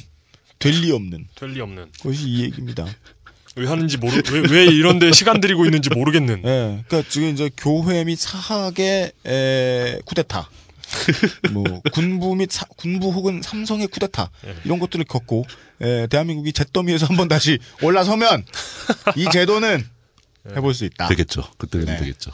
[0.58, 1.92] 될리 없는 될리 없는.
[2.00, 2.84] 것이 이 얘기입니다.
[3.58, 6.38] 왜 하는지 모르, 왜, 왜 이런데 시간 들이고 있는지 모르겠는.
[6.44, 10.48] 예, 그러니까 지금 이제 교회 및 사학의 에, 쿠데타,
[11.52, 14.30] 뭐 군부 및 사- 군부 혹은 삼성의 쿠데타
[14.64, 15.44] 이런 것들을 겪고
[15.80, 18.44] 에, 대한민국이 잿더미에서 한번 다시 올라서면
[19.16, 19.84] 이 제도는
[20.56, 21.08] 해볼 수 있다.
[21.08, 21.42] 되겠죠.
[21.58, 21.96] 그때는 네.
[21.98, 22.30] 되겠죠.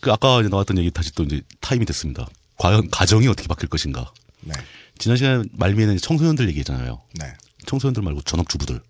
[0.00, 2.26] 그 아까 이제 나왔던 얘기 다시 또 이제 타임이 됐습니다.
[2.58, 4.10] 과연 가정이 어떻게 바뀔 것인가.
[4.40, 4.52] 네.
[4.98, 7.02] 지난 시간 말미에는 청소년들 얘기잖아요.
[7.20, 7.32] 네.
[7.66, 8.80] 청소년들 말고 전업주부들.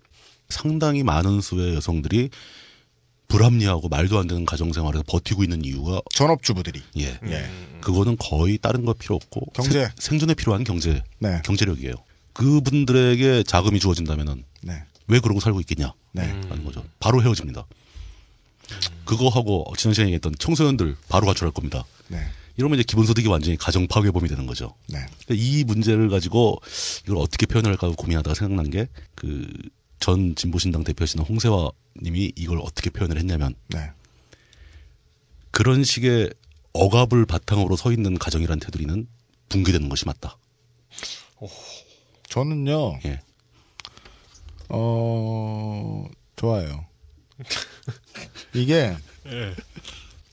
[0.48, 2.31] 상당히 많은 수의 여성들이
[3.28, 6.81] 불합리하고 말도 안 되는 가정 생활에서 버티고 있는 이유가 전업주부들이.
[6.98, 7.18] 예.
[7.27, 7.51] 예.
[7.81, 9.81] 그거는 거의 다른 거 필요 없고 경제.
[9.81, 11.40] 생- 생존에 필요한 경제 네.
[11.44, 11.94] 경제력이에요.
[12.35, 14.82] 그분들에게 자금이 주어진다면은 네.
[15.09, 15.93] 왜 그러고 살고 있겠냐?
[16.12, 16.23] 네.
[16.48, 16.85] 하는 거죠.
[17.01, 17.66] 바로 헤어집니다.
[19.05, 21.85] 그거하고 지난 시간에 얘기했던 청소년들 바로 가출할 겁니다.
[22.09, 22.18] 네.
[22.56, 24.74] 이러면 이제 기본소득이 완전히 가정 파괴범이 되는 거죠.
[24.89, 24.98] 네.
[25.31, 26.60] 이 문제를 가지고
[27.05, 29.47] 이걸 어떻게 표현을 할까 고민하다가 생각난 게 그
[30.01, 31.70] 전 진보신당 대표시는 홍세화
[32.02, 33.90] 님이 이걸 어떻게 표현을 했냐면 네.
[35.51, 36.32] 그런 식의
[36.73, 39.06] 억압을 바탕으로 서 있는 가정이란 테두리는
[39.48, 40.36] 붕괴되는 것이 맞다.
[42.28, 42.98] 저는요.
[43.06, 43.20] 예.
[44.68, 46.06] 어
[46.36, 46.86] 좋아요.
[48.55, 48.97] 이게
[49.27, 49.55] 예.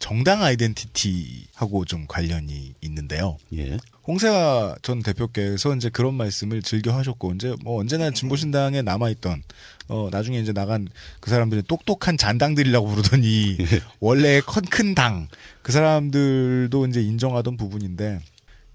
[0.04, 3.38] 정당 아이덴티티하고 좀 관련이 있는데요.
[3.54, 3.78] 예.
[4.06, 9.42] 홍세화 전 대표께서 이제 그런 말씀을 즐겨 하셨고 이제 뭐 언제나 진보신당에 남아 있던
[9.88, 10.90] 어 나중에 이제 나간
[11.22, 13.56] 그 사람들이 똑똑한 잔당들이라고 부르던 이
[14.02, 15.30] 원래 큰당
[15.62, 18.20] 그 사람들도 이제 인정하던 부분인데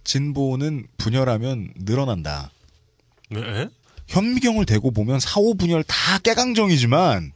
[0.04, 2.50] 진보는 분열하면 늘어난다.
[3.28, 3.68] 네?
[4.06, 7.32] 현미경을 대고 보면 사오 분열 다 깨강정이지만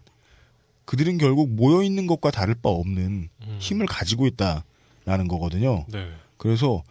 [0.84, 3.28] 그들은 결국 모여 있는 것과 다를 바 없는
[3.58, 5.84] 힘을 가지고 있다라는 거거든요.
[5.88, 6.08] 네.
[6.36, 6.82] 그래서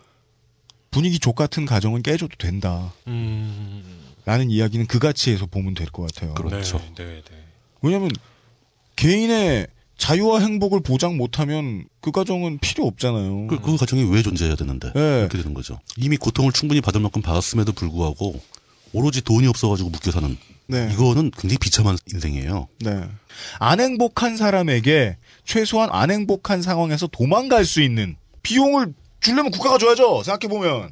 [0.91, 2.93] 분위기 족 같은 가정은 깨줘도 된다.
[3.07, 3.84] 음.
[4.26, 6.34] 라는 이야기는 그 가치에서 보면 될 것 같아요.
[6.35, 6.77] 그렇죠.
[6.95, 7.43] 네, 네, 네.
[7.81, 8.11] 왜냐하면
[8.95, 13.47] 개인의 자유와 행복을 보장 못하면 그 가정은 필요 없잖아요.
[13.47, 15.19] 그, 그 가정이 왜 존재해야 되는데 네.
[15.22, 15.80] 이렇게 되는 거죠.
[15.97, 18.39] 이미 고통을 충분히 받을 만큼 받았음에도 불구하고
[18.93, 20.38] 오로지 돈이 없어가지고 묶여 사는
[20.72, 20.89] 네.
[20.93, 22.68] 이거는 굉장히 비참한 인생이에요.
[22.80, 23.03] 네.
[23.60, 30.23] 안 행복한 사람에게 최소한 안 행복한 상황에서 도망갈 수 있는 비용을 주려면 국가가 줘야죠.
[30.23, 30.91] 생각해 보면.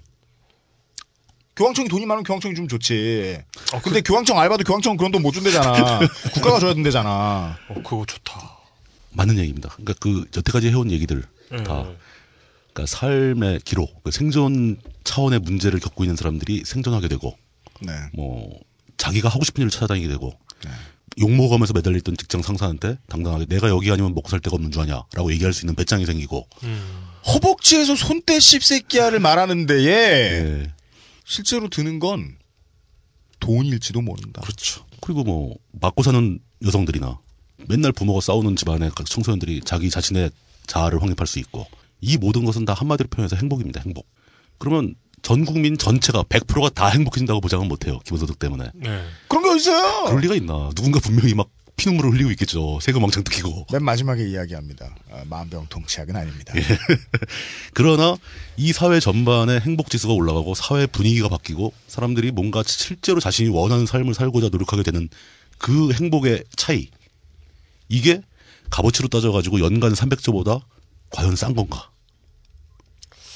[1.56, 3.39] 교황청이 돈이 많으면 교황청이 주면 좋지.
[3.84, 5.99] 근데 교황청 알바도 교황청 그런 돈 못 준대잖아.
[6.34, 7.57] 국가가 줘야 된대잖아.
[7.69, 8.57] 어, 그거 좋다.
[9.11, 9.69] 맞는 얘기입니다.
[9.72, 11.64] 그러니까 그 여태까지 해온 얘기들 네.
[11.64, 11.85] 다
[12.73, 17.35] 그러니까 삶의 기록, 그 생존 차원의 문제를 겪고 있는 사람들이 생존하게 되고
[17.81, 17.91] 네.
[18.14, 18.57] 뭐
[18.99, 20.38] 자기가 하고 싶은 일을 찾아다니게 되고
[21.19, 25.31] 욕 먹으면서 매달려있던 직장 상사한테 당당하게 내가 여기 아니면 먹고 살 데가 없는 줄 아냐라고
[25.31, 26.47] 얘기할 수 있는 배짱이 생기고
[27.26, 30.73] 허벅지에서 손대 씹새끼야를 말하는 데에 예.
[31.26, 32.38] 실제로 드는 건
[33.39, 34.41] 돈일지도 모른다.
[34.41, 34.85] 그렇죠.
[35.01, 37.19] 그리고 뭐 맞고 사는 여성들이나
[37.67, 40.31] 맨날 부모가 싸우는 집안의 각 청소년들이 자기 자신의
[40.67, 41.65] 자아를 확립할 수 있고
[42.01, 43.81] 이 모든 것은 다 한마디로 표현해서 행복입니다.
[43.81, 44.07] 행복.
[44.57, 48.00] 그러면 전 국민 전체가 100%가 다 행복해진다고 보장은 못해요.
[48.00, 48.72] 기본소득 때문에.
[48.76, 49.04] 네.
[49.28, 50.06] 그런 게 어딨어요?
[50.06, 50.70] 그럴 리가 있나.
[50.76, 52.80] 누군가 분명히 막 피눈물을 흘리고 있겠죠.
[52.82, 53.68] 세금 왕창 뜯기고.
[53.72, 54.94] 맨 마지막에 이야기합니다.
[55.12, 56.54] 아, 마음병통치약은 아닙니다.
[57.74, 58.18] 그러나
[58.58, 64.14] 이 사회 전반의 행복 지수가 올라가고 사회 분위기가 바뀌고 사람들이 뭔가 실제로 자신이 원하는 삶을
[64.14, 65.08] 살고자 노력하게 되는
[65.58, 66.90] 그 행복의 차이.
[67.88, 68.22] 이게
[68.70, 70.62] 값어치로 따져가지고 연간 300조보다
[71.12, 71.89] 과연 싼 건가?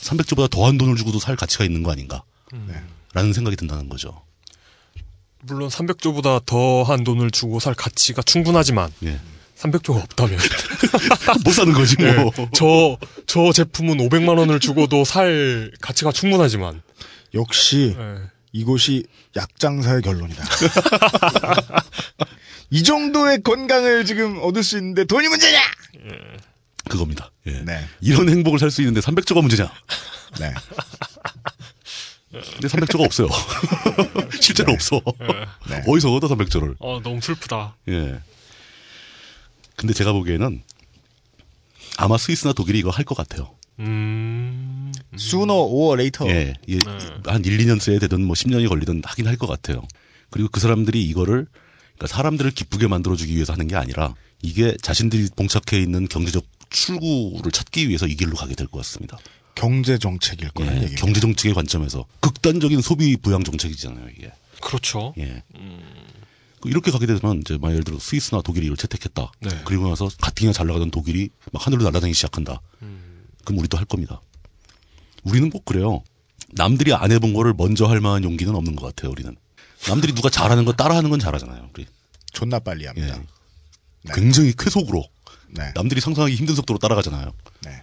[0.04, 2.24] 300조보다 더한 돈을 주고도 살 가치가 있는 거 아닌가?
[3.14, 4.22] 라는 생각이 든다는 거죠.
[5.42, 9.20] 물론 300조보다 더한 돈을 주고 살 가치가 충분하지만 예.
[9.58, 10.40] 300조가 없다면.
[11.46, 12.08] 못 사는 거지, 뭐.
[12.08, 12.98] 네, 저,
[13.28, 16.82] 저 제품은 500만 원을 주고도 살 가치가 충분하지만.
[17.34, 18.16] 역시 네.
[18.52, 19.06] 이곳이
[19.36, 20.44] 약장사의 결론이다.
[22.70, 25.60] 이 정도의 건강을 지금 얻을 수 있는데 돈이 문제냐?
[26.90, 27.32] 그겁니다.
[27.48, 27.52] 예.
[27.64, 27.86] 네.
[28.02, 29.72] 이런 행복을 살 수 있는데 300조가 문제냐?
[30.40, 30.54] 네.
[32.32, 33.28] 근데 300조가 없어요.
[34.42, 35.00] 실제로 없어.
[35.70, 35.84] 네.
[35.88, 36.76] 어디서 얻어 300조를.
[36.80, 37.76] 어, 너무 슬프다.
[37.90, 38.20] 예.
[39.76, 40.62] 근데 제가 보기에는
[41.98, 43.54] 아마 스위스나 독일이 이거 할 것 같아요.
[43.80, 44.92] 음.
[45.16, 46.32] Sooner or later.
[46.34, 46.54] 예.
[46.70, 46.80] 예.
[47.26, 49.84] 한 1, 2년 째에 되든 뭐 10년이 걸리든 하긴 할 것 같아요.
[50.32, 51.46] 그리고 그 사람들이 이거를
[51.96, 56.44] 그러니까 사람들을 기쁘게 만들어주기 위해서 하는 게 아니라 이게 자신들이 봉착해 있는 경제적
[56.74, 59.18] 출구를 찾기 위해서 이 길로 가게 될 것 같습니다.
[59.56, 60.96] 경제 정책일 거란 예.
[60.96, 64.32] 경제 정책의 관점에서 극단적인 소비 부양 정책이잖아요, 이게.
[64.62, 65.14] 그렇죠.
[65.20, 65.44] 예.
[66.60, 69.32] 그 이렇게 가게 되면 이제 막 예를 들어 스위스나 독일이 이걸 채택했다.
[69.42, 69.50] 네.
[69.66, 72.62] 그리고 나서 가뜩이나 잘 나가던 독일이 막 하늘로 날아다니기 시작한다.
[73.46, 74.22] 그럼 우리도 할 겁니다.
[75.24, 76.04] 우리는 꼭 그래요.
[76.54, 79.12] 남들이 안 해본 거를 먼저 할 만한 용기는 없는 것 같아요.
[79.12, 79.36] 우리는
[79.88, 81.70] 남들이 누가 잘하는 거 따라하는 건 잘하잖아요.
[81.74, 81.86] 우리
[82.32, 83.22] 존나 빨리 합니다.
[84.14, 85.06] 굉장히 쾌속으로
[85.54, 85.72] 네.
[85.76, 87.32] 남들이 상상하기 힘든 속도로 따라가잖아요.
[87.66, 87.82] 네.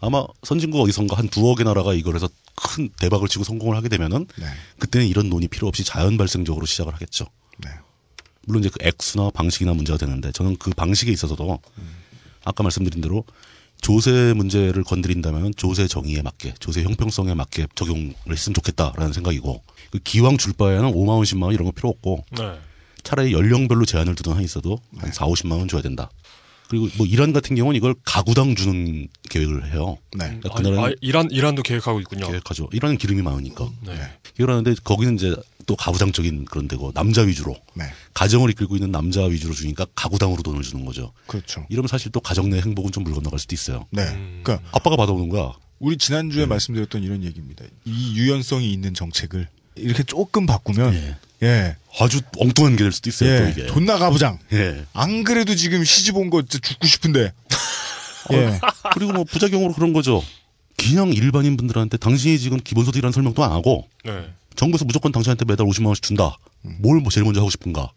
[0.00, 4.46] 아마 선진국 어디선가 한 두억의 나라가 이걸 해서 큰 대박을 치고 성공을 하게 되면은 네.
[4.78, 7.26] 그때는 이런 논이 필요 없이 자연 발생적으로 시작을 하겠죠.
[7.58, 7.70] 네.
[8.46, 11.58] 물론 이제 그 액수나 방식이나 문제가 되는데 저는 그 방식에 있어서도
[12.44, 13.24] 아까 말씀드린 대로
[13.80, 20.38] 조세 문제를 건드린다면 조세 정의에 맞게 조세 형평성에 맞게 적용을 했으면 좋겠다라는 생각이고 그 기왕
[20.38, 22.58] 줄 바에는 5만 원, 10만 원 이런 거 필요 없고 네.
[23.02, 26.10] 차라리 연령별로 제한을 두든 한 있어도 한 4, 50만 원 줘야 된다.
[26.68, 29.98] 그리고 뭐 이란 같은 경우는 이걸 가구당 주는 계획을 해요.
[30.16, 30.26] 네.
[30.40, 32.26] 그러니까 그 나라는 아, 이란, 이란도 계획하고 있군요.
[32.28, 32.68] 계획하죠.
[32.72, 33.68] 이란은 기름이 많으니까.
[33.86, 33.94] 네.
[34.38, 35.34] 이러는데 거기는 이제
[35.66, 37.84] 또 가구당적인 그런 데고 남자 위주로 네.
[38.14, 41.12] 가정을 이끌고 있는 남자 위주로 주니까 가구당으로 돈을 주는 거죠.
[41.26, 41.66] 그렇죠.
[41.68, 43.86] 이러면 사실 또 가정 내 행복은 좀 물 건너갈 수도 있어요.
[43.90, 44.04] 네.
[44.42, 45.52] 그러니까 아빠가 받아오는 거야.
[45.78, 46.46] 우리 지난주에 네.
[46.46, 47.64] 말씀드렸던 이런 얘기입니다.
[47.84, 51.76] 이 유연성이 있는 정책을 이렇게 조금 바꾸면 예.
[51.98, 53.38] 아주 엉뚱한 게 될 수도 있어요.
[53.38, 53.50] 또 예.
[53.50, 53.66] 이게.
[53.66, 54.38] 존나 가부장.
[54.52, 54.84] 예.
[54.92, 57.32] 안 그래도 지금 시집 온거 진짜 죽고 싶은데.
[58.32, 58.60] 예.
[58.94, 60.22] 그리고 뭐 부작용으로 그런 거죠.
[60.76, 64.28] 그냥 일반인 분들한테 당신이 지금 기본소득이라는 설명도 안 하고 네.
[64.56, 66.36] 정부에서 무조건 당신한테 매달 50만 원씩 준다.
[66.62, 67.90] 뭘뭐 제일 먼저 하고 싶은가?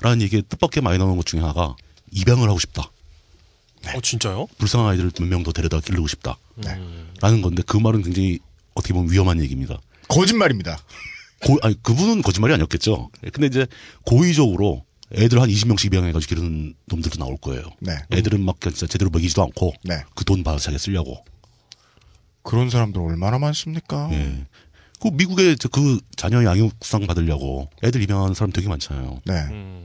[0.00, 1.74] 라는 얘기에 뜻밖의 많이 나오는 것 중에 하나가
[2.12, 2.90] 입양을 하고 싶다.
[3.94, 4.46] 어, 진짜요?
[4.58, 6.36] 불쌍한 아이들 몇명 더 데려다 기르고 싶다.
[6.56, 6.80] 네.
[7.20, 8.38] 라는 건데 그 말은 굉장히
[8.74, 9.78] 어떻게 보면 위험한 얘기입니다.
[10.08, 10.78] 거짓말입니다.
[11.44, 13.10] 고, 아니, 그분은 거짓말이 아니었겠죠.
[13.32, 13.66] 근데 이제
[14.04, 17.64] 고의적으로 애들 한 20명씩 입양해가지고 기르는 놈들도 나올 거예요.
[17.80, 17.92] 네.
[18.12, 20.02] 애들은 막 진짜 제대로 먹이지도 않고 네.
[20.14, 21.24] 그 돈 받아서 자기 쓰려고.
[22.42, 24.08] 그런 사람들 얼마나 많습니까?
[24.12, 24.46] 예.
[25.00, 29.20] 그 미국에 저그 자녀 양육상 받으려고 애들 입양하는 사람 되게 많잖아요.
[29.24, 29.84] 네.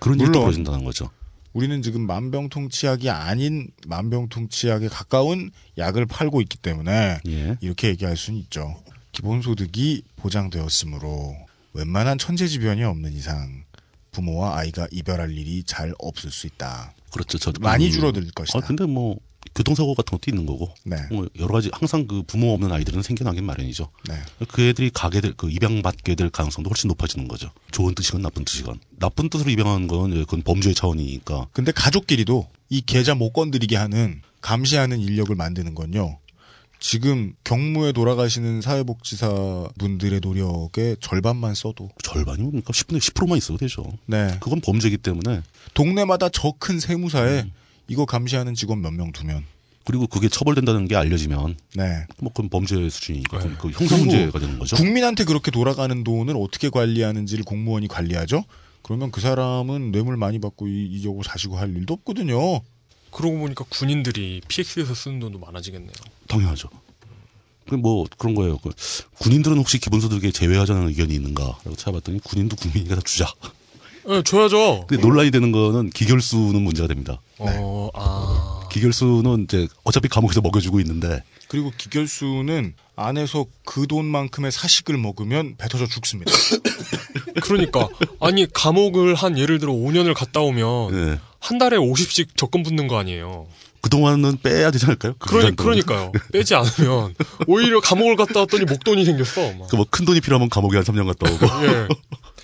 [0.00, 1.10] 그런 일도 벌어진다는 거죠.
[1.52, 7.56] 우리는 지금 만병통치약이 아닌 만병통치약에 가까운 약을 팔고 있기 때문에 예.
[7.60, 8.82] 이렇게 얘기할 수는 있죠.
[9.14, 11.36] 기본소득이 보장되었으므로
[11.72, 13.64] 웬만한 천재지변이 없는 이상
[14.10, 16.94] 부모와 아이가 이별할 일이 잘 없을 수 있다.
[17.10, 17.38] 그렇죠.
[17.38, 18.58] 저도 많이 그- 줄어들 것이다.
[18.58, 19.16] 아, 근데 뭐
[19.54, 20.72] 교통사고 같은 것도 있는 거고.
[20.84, 20.96] 네.
[21.10, 23.88] 뭐 여러 가지 항상 그 부모 없는 아이들은 생겨나긴 마련이죠.
[24.08, 24.16] 네.
[24.48, 27.50] 그 애들이 가게 될, 그 입양받게 될 가능성도 훨씬 높아지는 거죠.
[27.70, 28.80] 좋은 뜻이건 나쁜 뜻이건.
[28.98, 31.48] 나쁜 뜻으로 입양하는 건 그건 범죄의 차원이니까.
[31.52, 36.18] 근데 가족끼리도 이 계좌 못 건드리게 하는 감시하는 인력을 만드는 건요.
[36.88, 42.74] 지금 경무에 돌아가시는 사회복지사 분들의 노력의 절반만 써도 절반이 뭡니까?
[42.74, 43.84] 10분의 10%만 있어도 되죠.
[44.04, 44.36] 네.
[44.38, 45.40] 그건 범죄이기 때문에.
[45.72, 47.52] 동네마다 저 큰 세무사에 음.
[47.88, 49.44] 이거 감시하는 직원 몇 명 두면
[49.86, 51.56] 그리고 그게 처벌된다는 게 알려지면.
[51.74, 52.04] 네.
[52.18, 53.38] 뭐 그건 범죄 수준이니까.
[53.38, 54.76] 그건 그 형사 문제가 되는 거죠.
[54.76, 58.44] 국민한테 그렇게 돌아가는 돈을 어떻게 관리하는지를 공무원이 관리하죠?
[58.82, 62.60] 그러면 그 사람은 뇌물 많이 받고 이- 이저고 사시고 할 일도 없거든요.
[63.10, 65.92] 그러고 보니까 군인들이 PX에서 쓰는 돈도 많아지겠네요.
[66.34, 66.68] 당연하죠.
[67.68, 68.58] 그뭐 그런 거예요.
[68.58, 68.70] 그
[69.18, 73.26] 군인들은 혹시 기본소득에 제외하자는 의견이 있는가라고 찾아봤더니 군인도 국민이니까 다 주자.
[74.06, 74.84] 네, 줘야죠.
[74.86, 77.20] 근데 논란이 되는 거는 기결수는 문제가 됩니다.
[77.38, 78.68] 어, 아.
[78.70, 86.32] 기결수는 이제 어차피 감옥에서 먹여주고 있는데 그리고 기결수는 안에서 그 돈만큼의 사식을 먹으면 뱉어져 죽습니다.
[87.42, 87.88] 그러니까
[88.20, 91.18] 아니 감옥을 한 예를 들어 5년을 갔다 오면 네.
[91.38, 93.46] 한 달에 50씩 적금 붙는 거 아니에요.
[93.84, 95.14] 그동안은 빼야 되지 않을까요?
[95.18, 95.56] 그 그러니?
[95.56, 96.10] 그러니까요.
[96.32, 97.14] 빼지 않으면
[97.46, 99.52] 오히려 감옥을 갔다 왔더니 목돈이 생겼어.
[99.58, 99.68] 막.
[99.68, 101.66] 그뭐 큰 돈이 필요하면 감옥에 한 3년 갔다 오고.
[101.66, 101.88] 예.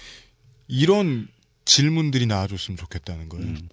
[0.68, 1.28] 이런
[1.64, 3.46] 질문들이 나와줬으면 좋겠다는 거예요.
[3.46, 3.68] 음.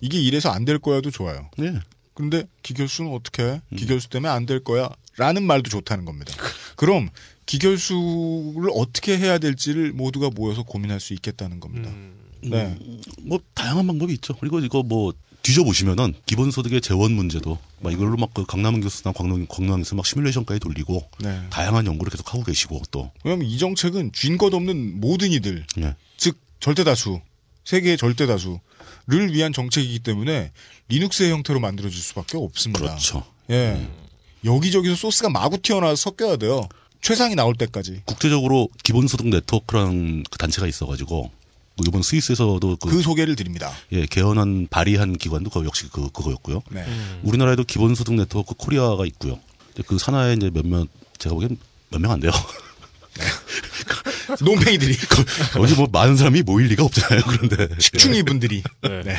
[0.00, 1.50] 이게 이래서 안 될 거야도 좋아요.
[1.58, 1.74] 네.
[2.14, 3.60] 근데 기결수는 어떻게 해?
[3.72, 3.76] 음.
[3.76, 4.88] 기결수 때문에 안 될 거야?
[5.18, 6.32] 라는 말도 좋다는 겁니다.
[6.76, 7.10] 그럼
[7.44, 11.90] 기결수를 어떻게 해야 될지를 모두가 모여서 고민할 수 있겠다는 겁니다.
[12.42, 12.76] 네.
[13.22, 14.34] 뭐 다양한 방법이 있죠.
[14.38, 15.12] 그리고 이거 뭐
[15.42, 21.08] 뒤져보시면은 기본소득의 재원 문제도 막 이걸로 막 그 강남은 교수나 광명, 광명에서 막 시뮬레이션까지 돌리고
[21.20, 21.40] 네.
[21.50, 25.94] 다양한 연구를 계속 하고 계시고 또 왜냐면 이 정책은 쥔것 없는 모든 이들, 예.
[26.16, 27.20] 즉 절대 다수,
[27.64, 30.52] 세계의 절대 다수를 위한 정책이기 때문에
[30.88, 32.80] 리눅스의 형태로 만들어질 수밖에 없습니다.
[32.80, 33.24] 그렇죠.
[33.50, 33.86] 예.
[34.44, 36.68] 여기저기서 소스가 마구 튀어나와서 섞여야 돼요.
[37.00, 38.02] 최상이 나올 때까지.
[38.06, 41.30] 국제적으로 기본소득 네트워크라는 그 단체가 있어가지고
[41.76, 43.70] 그 이번 스위스에서도 그, 그 소개를 드립니다.
[43.92, 46.62] 예 개헌안 발의한 기관도 그 역시 그 그거였고요.
[46.70, 46.84] 네.
[47.22, 49.38] 우리나라에도 기본소득 네트워크 코리아가 있고요.
[49.86, 50.86] 그 산하에 이제 몇몇
[51.18, 51.56] 제가 보기엔
[51.90, 52.30] 몇 명 안 돼요.
[54.42, 54.96] 논팽이들이
[55.52, 57.22] 거기 뭐 많은 사람이 모일 리가 없잖아요.
[57.26, 59.16] 그런데 식충이 분들이 네.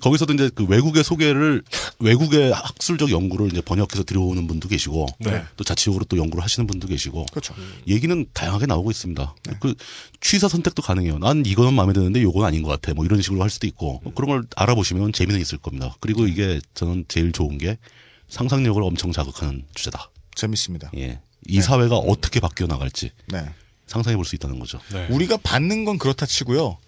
[0.00, 1.62] 거기서도 이제 그 외국의 소개를
[1.98, 5.44] 외국의 학술적 연구를 이제 번역해서 들여오는 분도 계시고 네.
[5.56, 7.54] 또 자치적으로 또 연구를 하시는 분도 계시고 그렇죠.
[7.86, 9.34] 얘기는 다양하게 나오고 있습니다.
[9.60, 9.74] 그
[10.20, 11.18] 취사 선택도 가능해요.
[11.18, 12.94] 난 이거는 마음에 드는데 요건 아닌 것 같아.
[12.94, 15.94] 뭐 이런 식으로 할 수도 있고 뭐 그런 걸 알아보시면 재미는 있을 겁니다.
[16.00, 17.78] 그리고 이게 저는 제일 좋은 게
[18.28, 20.10] 상상력을 엄청 자극하는 주제다.
[20.34, 20.90] 재밌습니다.
[20.96, 21.20] 예.
[21.46, 23.44] 이 사회가 어떻게 바뀌어 나갈지 네.
[23.88, 24.78] 상상해 볼 수 있다는 거죠.
[25.10, 26.78] 우리가 받는 건 그렇다 치고요.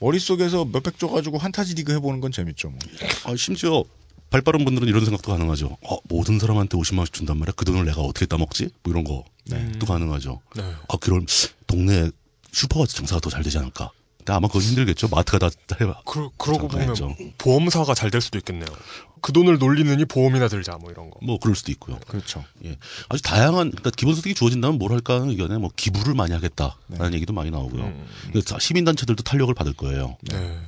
[0.00, 2.70] 머릿속에서 몇백 줘 가지고 환타지 리그 해보는 건 재밌죠.
[2.70, 2.78] 뭐.
[3.24, 3.84] 아, 심지어
[4.30, 5.76] 발 빠른 분들은 이런 생각도 가능하죠.
[5.82, 7.52] 어, 모든 사람한테 50만 원씩 준단 말이야.
[7.56, 8.70] 그 돈을 내가 어떻게 따먹지?
[8.82, 10.40] 뭐 이런 것도 가능하죠.
[10.56, 10.62] 네.
[10.88, 11.26] 아, 그럼
[11.66, 12.10] 동네
[12.52, 13.90] 슈퍼가 장사가 더 잘 되지 않을까?
[14.18, 15.08] 근데 아마 그건 힘들겠죠.
[15.08, 15.50] 마트가 다
[15.80, 16.02] 해봐.
[16.06, 17.34] 그, 그러고 보면 장사했죠.
[17.38, 18.68] 보험사가 잘 될 수도 있겠네요.
[19.20, 21.18] 그 돈을 놀리느니 보험이나 들자 뭐 이런 거.
[21.22, 21.98] 뭐 그럴 수도 있고요.
[22.06, 22.44] 그렇죠.
[22.64, 22.76] 예.
[23.08, 27.50] 아주 다양한 그러니까 기본소득이 주어진다면 뭘 할까 하는 의견에 뭐 기부를 많이 하겠다라는 얘기도 많이
[27.50, 27.92] 나오고요.
[28.28, 30.16] 그러니까 시민단체들도 탄력을 받을 거예요.
[30.22, 30.58] 네.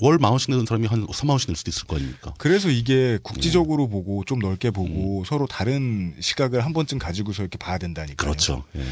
[0.00, 2.32] 월 만 원씩 내는 사람이 한 3만 원씩 낼 수도 있을 거 아닙니까?
[2.38, 7.76] 그래서 이게 국지적으로 보고 좀 넓게 보고 서로 다른 시각을 한 번쯤 가지고서 이렇게 봐야
[7.76, 8.16] 된다니까요.
[8.16, 8.64] 그렇죠.
[8.76, 8.82] 예.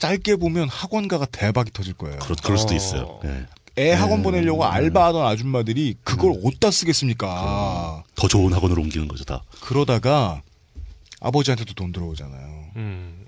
[0.00, 2.18] 짧게 보면 학원가가 대박이 터질 거예요.
[2.18, 3.20] 그럴, 그럴 수도 있어요.
[3.24, 3.46] 예.
[3.80, 8.04] 애 학원 보내려고 알바하던 아줌마들이 그걸 어디다 쓰겠습니까?
[8.14, 9.42] 더 좋은 학원으로 옮기는 거죠, 다.
[9.62, 10.42] 그러다가
[11.20, 12.64] 아버지한테도 돈 들어오잖아요.
[12.76, 13.26] 음.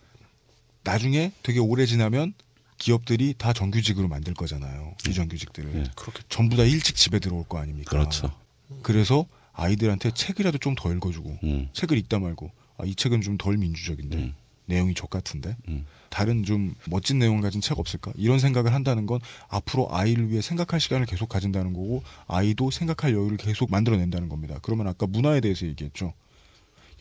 [0.84, 2.34] 나중에 되게 오래 지나면
[2.78, 4.94] 기업들이 다 정규직으로 만들 거잖아요.
[5.04, 5.86] 비정규직들을.
[6.28, 7.90] 전부 다 일찍 집에 들어올 거 아닙니까?
[7.94, 7.98] 예.
[7.98, 8.30] 그렇죠.
[8.82, 11.68] 그래서 아이들한테 책이라도 좀 더 읽어주고 음.
[11.72, 14.32] 책을 읽다 말고 아, 이 책은 좀 덜 민주적인데
[14.66, 15.86] 내용이 족 같은데 음.
[16.12, 19.18] 다른 좀 멋진 내용을 가진 책 없을까 이런 생각을 한다는 건
[19.48, 24.58] 앞으로 아이를 위해 생각할 시간을 계속 가진다는 거고 아이도 생각할 여유를 계속 만들어낸다는 겁니다.
[24.60, 26.12] 그러면 아까 문화에 대해서 얘기했죠.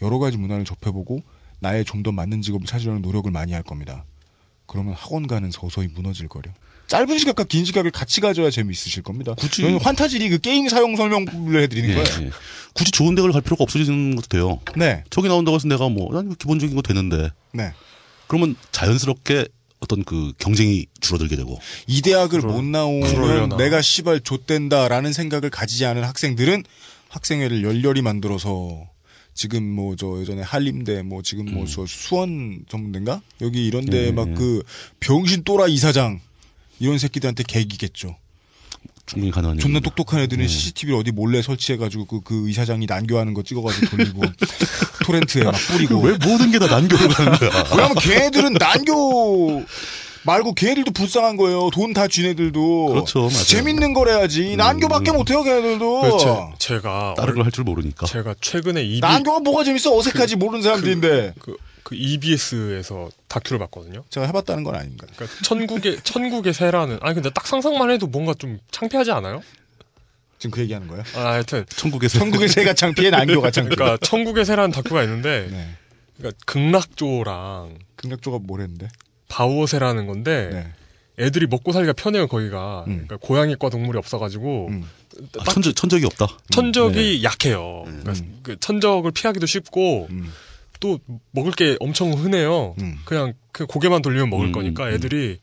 [0.01, 1.21] 여러 가지 문화를 접해보고
[1.59, 4.05] 나의 좀 더 맞는 직업을 찾으려는 노력을 많이 할 겁니다.
[4.65, 6.49] 그러면 학원 가는 서서히 무너질 거려.
[6.87, 9.33] 짧은 시각과 긴 시각을 같이 가져야 재미있으실 겁니다.
[9.35, 12.27] 굳이- 저는 환타지 리 그 게임 사용 설명을 해드리는 예, 거예요.
[12.27, 12.31] 예.
[12.73, 14.59] 굳이 좋은 대학을 갈 필요가 없어지는 것도 돼요.
[14.75, 15.03] 네.
[15.09, 17.29] 저기 나온다고 해서 내가 뭐, 난 기본적인 거 되는데.
[17.53, 17.71] 네.
[18.31, 19.45] 그러면 자연스럽게
[19.81, 21.59] 어떤 그 경쟁이 줄어들게 되고.
[21.85, 23.57] 이 대학을 못 나오면 그러려나.
[23.57, 26.63] 내가 시발 좆된다라는 생각을 가지지 않은 학생들은
[27.09, 28.87] 학생회를 열렬히 만들어서
[29.33, 34.33] 지금 뭐 저 예전에 한림대 뭐 지금 뭐저 수원 전문대인가 여기 이런데 예, 막 예.
[34.33, 34.63] 그
[35.01, 36.21] 병신 또라 이사장
[36.79, 38.15] 이런 새끼들한테 개기겠죠.
[39.07, 39.89] 충분히 가능한 존나 얘기입니다.
[39.89, 40.47] 똑똑한 애들은 예.
[40.47, 44.21] CCTV를 어디 몰래 설치해가지고 그, 그 이사장이 난교하는 거 찍어가지고 돌리고
[45.01, 47.49] 토렌트에 막 뿌리고 왜 모든 게 다 난교로 가는 거야?
[47.71, 49.63] 왜냐면 걔네들은 난교
[50.23, 51.69] 말고 걔네들도 불쌍한 거예요.
[51.73, 52.85] 돈 다 쥐네들도.
[52.87, 53.43] 그렇죠, 맞아요.
[53.43, 54.55] 재밌는 걸 해야지.
[54.55, 56.01] 난교밖에 못해요, 걔네들도.
[56.01, 56.53] 그렇죠.
[56.59, 58.05] 제가 다른 걸 할 줄 모르니까.
[58.05, 59.95] 제가 최근에 EB 난교가 뭐가 재밌어?
[59.97, 61.33] 어색하지 모르는 사람들인데.
[61.39, 64.03] 그, 그 EBS에서 다큐를 봤거든요.
[64.11, 65.07] 제가 해봤다는 건 아닙니다.
[65.15, 69.41] 그러니까 천국의 천국의 새라는 아니 근데 딱 상상만 해도 뭔가 좀 창피하지 않아요?
[70.41, 71.03] 지금 그 얘기하는 거예요?
[71.15, 72.17] 아, 하여튼 천국의 새.
[72.17, 73.75] 천국의 새가 창피해, 난교가 창피해.
[73.75, 75.69] 그러니까 천국의 새라는 다큐가 있는데 네.
[76.17, 78.87] 그러니까 극락조랑 극락조가 뭐랬는데?
[79.27, 81.23] 바우어새라는 건데 네.
[81.23, 83.05] 애들이 먹고 살기가 편해요 거기가 음.
[83.05, 84.71] 그러니까 고양이과 동물이 없어가지고
[85.37, 86.27] 아, 천적, 천적이 없다.
[86.49, 87.83] 천적이 약해요.
[87.85, 90.33] 그러니까 그 천적을 피하기도 쉽고 음.
[90.79, 90.99] 또
[91.29, 92.75] 먹을 게 엄청 흔해요.
[93.05, 94.93] 그냥 그 고개만 돌리면 먹을 음, 거니까 음.
[94.93, 95.37] 애들이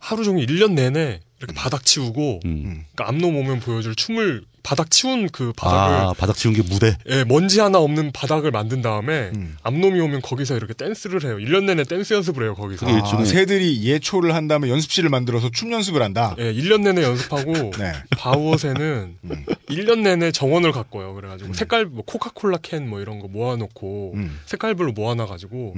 [0.00, 2.84] 하루 종일 1년 내내 이렇게 바닥 치우고 음.
[2.94, 6.94] 그러니까 앞놈 오면 보여줄 춤을 바닥 치운 그 바닥을 아, 바닥 치운 게 무대.
[7.08, 9.56] 예, 먼지 하나 없는 바닥을 만든 다음에 음.
[9.62, 11.38] 앞놈이 오면 거기서 이렇게 댄스를 해요.
[11.38, 12.86] 1년 내내 댄스 연습을 해요, 거기서.
[12.86, 16.36] 아, 새들이 예초를 한 다음에 연습실을 만들어서 춤 연습을 한다.
[16.38, 17.92] 예, 1년 내내 연습하고 네.
[18.18, 19.44] 바우어새는 음.
[19.70, 21.14] 1년 내내 정원을 갖고요.
[21.14, 24.40] 그래 가지고 색깔 뭐 코카콜라 캔 뭐 이런 거 모아 놓고 음.
[24.44, 25.74] 색깔별로 모아놔 가지고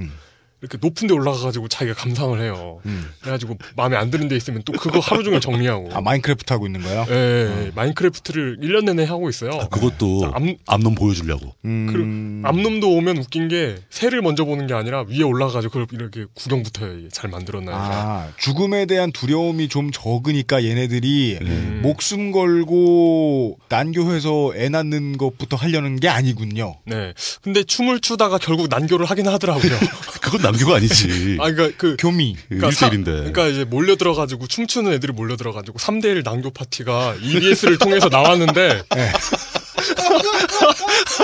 [0.63, 2.79] 이렇게 높은 데 올라가가지고 자기가 감상을 해요.
[2.85, 3.09] 음.
[3.19, 5.89] 그래가지고 마음에 안 드는 데 있으면 또 그거 하루 종일 정리하고.
[5.91, 7.05] 아 마인크래프트 하고 있는 거야?
[7.09, 9.51] 예, 예, 마인크래프트를 1년 내내 하고 있어요.
[9.51, 10.31] 아, 그것도
[10.65, 11.53] 앞놈 보여주려고.
[11.65, 12.41] 음.
[12.41, 16.85] 그 앞놈도 오면 웃긴 게 새를 먼저 보는 게 아니라 위에 올라가가지고 그걸 이렇게 구경부터
[16.85, 17.09] 해요.
[17.11, 17.75] 잘 만들었나요?
[17.75, 21.79] 아, 죽음에 대한 두려움이 좀 적으니까 얘네들이 음.
[21.83, 26.77] 목숨 걸고 난교해서 애 낳는 것부터 하려는 게 아니군요.
[26.85, 27.13] 네.
[27.41, 29.71] 근데 춤을 추다가 결국 난교를 하긴 하더라고요.
[30.21, 31.37] 그건 난교가 아니지.
[31.41, 32.35] 아, 그러니까 그 교미.
[32.47, 38.09] 그러니까, 일대일인데 그러니까 이제 몰려 들어가지고 춤추는 애들이 몰려 들어가지고 3대1 난교 파티가 EBS를 통해서
[38.09, 38.83] 나왔는데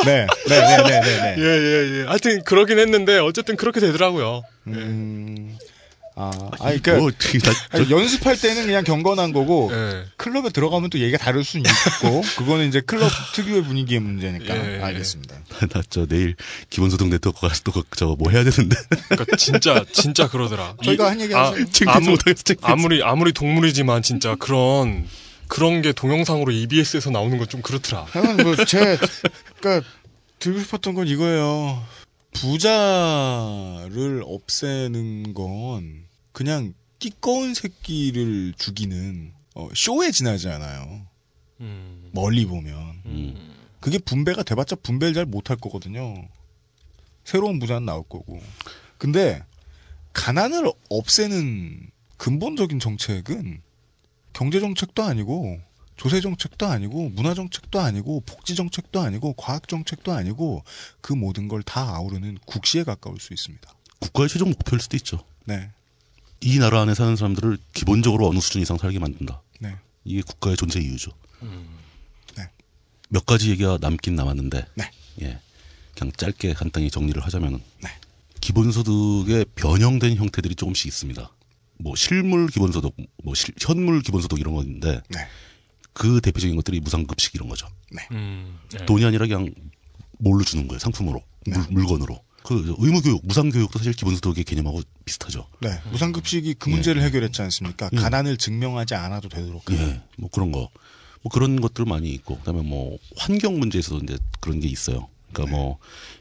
[0.05, 1.01] 네, 네, 네, 네, 네.
[1.01, 1.35] 네.
[1.37, 2.03] 예, 예, 예.
[2.05, 4.43] 하여튼 그러긴 했는데 어쨌든 그렇게 되더라고요.
[4.67, 5.57] 음.
[6.21, 7.11] 아, 아니, 그니까, 뭐,
[7.71, 10.03] 아니, 연습할 때는 그냥 경건한 거고, 예.
[10.17, 14.53] 클럽에 들어가면 또 얘기가 다를 수는 있고, 그거는 이제 클럽 특유의 분위기의 문제니까.
[14.75, 14.81] 예.
[14.81, 15.35] 알겠습니다.
[15.69, 16.35] 나 저 내일
[16.69, 18.75] 기본소득 네트워크 가서 또저뭐 해야 되는데.
[19.07, 20.75] 그러니까 진짜 진짜 그러더라.
[20.83, 21.65] 저희가 이- 한 얘기 아, 하세요.
[21.71, 22.17] 챙기지 아무.
[22.63, 25.07] 아무리 아무리 동물이지만 진짜 그런
[25.47, 28.05] 그런 게 동영상으로 EBS에서 나오는 건 좀 그렇더라.
[28.09, 28.97] 하여간 뭐, 제,
[29.59, 29.87] 그니까,
[30.39, 31.81] 들고 싶었던 건 이거예요.
[32.33, 36.03] 부자를 없애는 건,
[36.39, 41.05] 그냥, 끼꺼운 새끼를 죽이는, 어, 쇼에 지나지 않아요.
[41.59, 42.09] 음.
[42.13, 43.01] 멀리 보면.
[43.07, 43.55] 음.
[43.81, 46.29] 그게 분배가 돼봤자 분배를 잘 못할 거거든요.
[47.25, 48.39] 새로운 부자는 나올 거고.
[48.97, 49.43] 근데
[50.13, 53.61] 가난을 없애는 근본적인 정책은
[54.31, 55.59] 경제 정책도 아니고
[55.97, 60.63] 조세 정책도 아니고 문화 정책도 아니고 복지 정책도 아니고 과학 정책도 아니고
[61.01, 63.69] 그 모든 걸 다 아우르는 국시에 가까울 수 있습니다.
[63.99, 65.25] 국가의 최종 목표일 수도 있죠.
[65.45, 65.71] 네.
[66.41, 69.41] 이 나라 안에 사는 사람들을 기본적으로 어느 수준 이상 살게 만든다.
[69.59, 69.75] 네.
[70.05, 71.11] 이게 국가의 존재 이유죠.
[72.37, 72.49] 네.
[73.09, 74.91] 몇 가지 얘기가 남긴 남았는데, 네.
[75.21, 75.39] 예,
[75.97, 77.89] 그냥 짧게 간단히 정리를 하자면은, 네.
[78.39, 81.29] 기본소득의 변형된 형태들이 조금씩 있습니다.
[81.77, 82.93] 뭐 실물 기본소득,
[83.23, 85.27] 뭐 실- 현물 기본소득 이런 건데, 네.
[85.93, 87.67] 그 대표적인 것들이 무상급식 이런 거죠.
[88.11, 88.57] 음.
[88.71, 88.85] 네.
[88.85, 89.53] 돈이 아니라 그냥
[90.19, 90.79] 뭘로 주는 거예요.
[90.79, 92.21] 상품으로, 물, 물건으로.
[92.43, 95.47] 그 의무교육, 무상교육도 사실 기본소득의 개념하고 비슷하죠.
[95.59, 95.79] 네.
[95.91, 97.89] 무상급식이 그 문제를 해결했지 않습니까?
[97.89, 99.63] 가난을 증명하지 않아도 되도록.
[99.71, 100.69] 예, 뭐 그런 거.
[101.21, 105.07] 뭐 그런 것들 많이 있고, 그다음에 뭐 환경 문제에서도 이제 그런 게 있어요.
[105.33, 105.77] 그러니까 뭐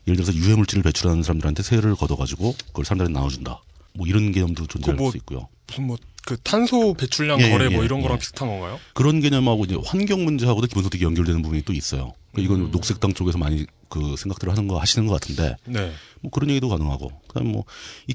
[0.06, 3.62] 예를 들어서 유해 물질을 배출하는 사람들한테 세를 걷어가지고 그걸 사람들한테 나눠준다.
[3.94, 5.48] 뭐 이런 개념도 존재할 뭐- 수 있고요.
[5.66, 5.96] 무슨 뭐
[6.28, 8.18] 그 탄소 배출량 예, 거래 예, 뭐 예, 이런 거랑 예.
[8.18, 8.78] 비슷한 건가요?
[8.92, 12.12] 그런 개념하고 이제 환경 문제하고도 기본소득이 연결되는 부분이 또 있어요.
[12.32, 12.70] 그러니까 이건 음.
[12.70, 15.92] 녹색당 쪽에서 많이 그 생각들을 하는 거 하시는 것 같은데, 네.
[16.20, 17.64] 뭐 그런 얘기도 가능하고, 그다음 뭐이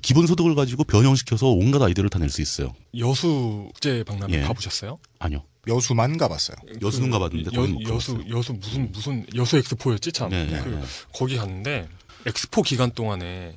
[0.02, 2.74] 기본 소득을 가지고 변형시켜서 온갖 아이디어를 다 낼 수 있어요.
[2.98, 4.41] 여수 국제 박람회 예.
[4.41, 5.00] 가보셨어요?
[5.20, 5.44] 아니요.
[5.68, 6.58] 여수만 가봤어요.
[6.82, 8.38] 여수는 가봤는데 그 여, 거기는 못 여수 가봤어요.
[8.38, 10.30] 여수 무슨 무슨 여수 엑스포였지 참.
[10.30, 10.82] 네, 네, 그 네.
[11.14, 11.88] 거기 갔는데
[12.26, 13.56] 엑스포 기간 동안에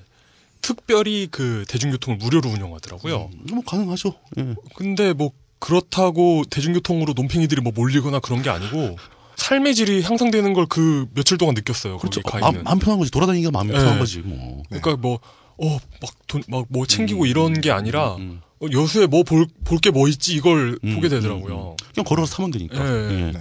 [0.63, 3.31] 특별히 그 대중교통을 무료로 운영하더라고요.
[3.53, 4.15] 뭐 가능하죠.
[4.39, 4.55] 예.
[4.75, 8.97] 근데 뭐 그렇다고 대중교통으로 논팽이들이 뭐 몰리거나 그런 게 아니고
[9.37, 11.99] 삶의 질이 향상되는 걸 그 며칠 동안 느꼈어요.
[11.99, 12.21] 그렇죠.
[12.23, 12.65] 거기 가 마음, 있는.
[12.65, 13.11] 마음 편한 거지.
[13.11, 13.75] 돌아다니기가 마음 네.
[13.75, 14.19] 편한 거지.
[14.21, 14.63] 뭐.
[14.69, 15.19] 그러니까 뭐
[15.59, 18.41] 어 막 돈 막 뭐 챙기고 이런 게 아니라 음.
[18.61, 21.77] 어, 여수에 뭐 볼 볼 게 뭐 있지 이걸 음, 보게 되더라고요.
[21.95, 22.77] 그냥 걸어서 사면 되니까.
[22.79, 23.11] 예.
[23.29, 23.33] 예.
[23.33, 23.41] 네.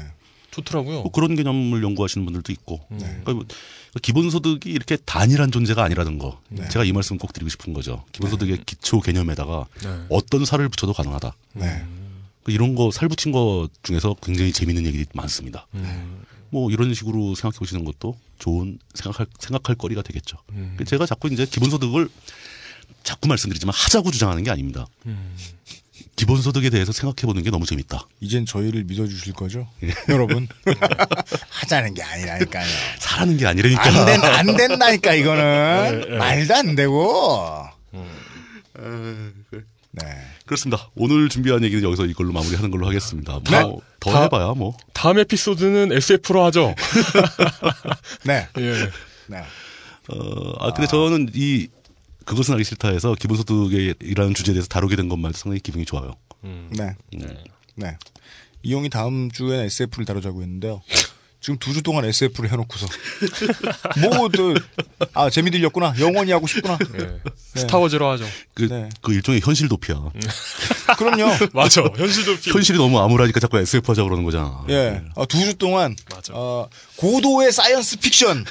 [0.52, 1.02] 좋더라고요.
[1.02, 2.80] 뭐 그런 개념을 연구하시는 분들도 있고.
[2.92, 2.98] 음.
[3.00, 3.44] 그러니까 뭐
[4.02, 6.40] 기본소득이 이렇게 단일한 존재가 아니라는 거.
[6.50, 6.68] 네.
[6.70, 8.04] 제가 이 말씀 꼭 드리고 싶은 거죠.
[8.14, 9.90] 기본소득의 기초 개념에다가 네.
[10.10, 11.36] 어떤 살을 붙여도 가능하다.
[12.46, 12.52] 네.
[12.52, 15.68] 그 이런 거 살 붙인 거 중에서 굉장히 재밌는 얘기들이 많습니다.
[15.74, 16.24] 음.
[16.52, 20.38] 뭐 이런 식으로 생각해 보시는 것도 좋은 생각할 생각할 거리가 되겠죠.
[20.52, 20.78] 음.
[20.86, 22.08] 제가 자꾸 이제 기본소득을
[23.04, 24.86] 자꾸 말씀드리지만 하자고 주장하는 게 아닙니다.
[25.08, 25.36] 음.
[26.16, 28.08] 기본소득에 대해서 생각해 보는 게 너무 재밌다.
[28.22, 29.68] 이젠 저희를 믿어주실 거죠?
[30.10, 30.48] 여러분.
[31.50, 32.66] 하자는 게 아니라니까요.
[33.00, 33.84] 사라는 게 아니라니까.
[33.84, 36.00] 안, 된, 안 된다니까, 이거는.
[36.02, 36.18] 네, 네.
[36.18, 37.66] 말도 안 되고.
[39.92, 40.04] 네.
[40.46, 40.90] 그렇습니다.
[40.96, 43.40] 오늘 준비한 얘기는 여기서 이걸로 마무리하는 걸로 하겠습니다.
[43.50, 43.62] 네.
[43.64, 44.78] 뭐, 더 다- 해봐야 뭐.
[44.94, 46.76] 다음 에피소드는 SF로 하죠.
[48.26, 48.48] 네.
[48.60, 48.74] 예.
[49.28, 49.38] 네.
[50.10, 51.68] 어, 아, 근데 저는 이,
[52.26, 56.14] 그것은 알기 싫다에서 기본소득이라는 주제에 대해서 다루게 된 것만 상당히 기분이 좋아요.
[56.44, 56.96] 네.
[57.12, 57.44] 네.
[57.76, 57.98] 네.
[58.62, 60.82] 이용이 다음 주엔 SF를 다루자고 했는데요.
[61.46, 62.88] 지금 두 주 동안 SF를 해놓고서.
[64.02, 64.56] 뭐, 또,
[65.14, 65.94] 아, 재미 들렸구나.
[66.00, 66.76] 영원히 하고 싶구나.
[67.00, 67.20] 예.
[67.60, 68.26] 스타워즈로 하죠.
[68.56, 68.90] 그, 네.
[69.04, 70.02] 그 일종의 현실 도피야.
[70.98, 71.26] 그럼요.
[71.54, 71.84] 맞아.
[71.96, 72.50] 현실 도피.
[72.50, 74.66] 현실이 너무 암울하니까 자꾸 SF 하자 그러는 거잖아.
[74.70, 75.04] 예.
[75.16, 75.96] 아, 두 주 동안.
[76.12, 76.34] 맞아.
[76.34, 78.44] 어, 고도의 science fiction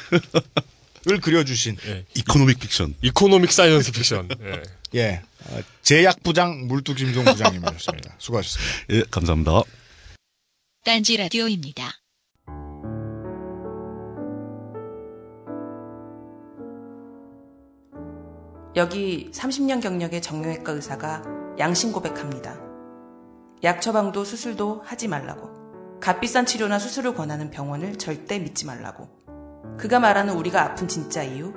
[1.10, 1.76] 을 그려주신.
[1.88, 2.04] 예.
[2.14, 2.94] economic fiction.
[3.02, 4.28] economic science fiction.
[4.40, 4.62] 예.
[5.00, 5.22] 예.
[5.48, 8.14] 어, 제약 부장 물뚝심송 부장님이셨습니다.
[8.18, 8.72] 수고하셨습니다.
[8.90, 9.62] 예, 감사합니다.
[10.84, 11.92] 딴지 라디오입니다.
[18.76, 21.22] 여기 30년 경력의 정형외과 의사가
[21.58, 22.58] 양심 고백합니다.
[23.62, 25.98] 약 처방도 수술도 하지 말라고.
[26.00, 29.08] 값비싼 치료나 수술을 권하는 병원을 절대 믿지 말라고.
[29.78, 31.54] 그가 말하는 우리가 아픈 진짜 이유?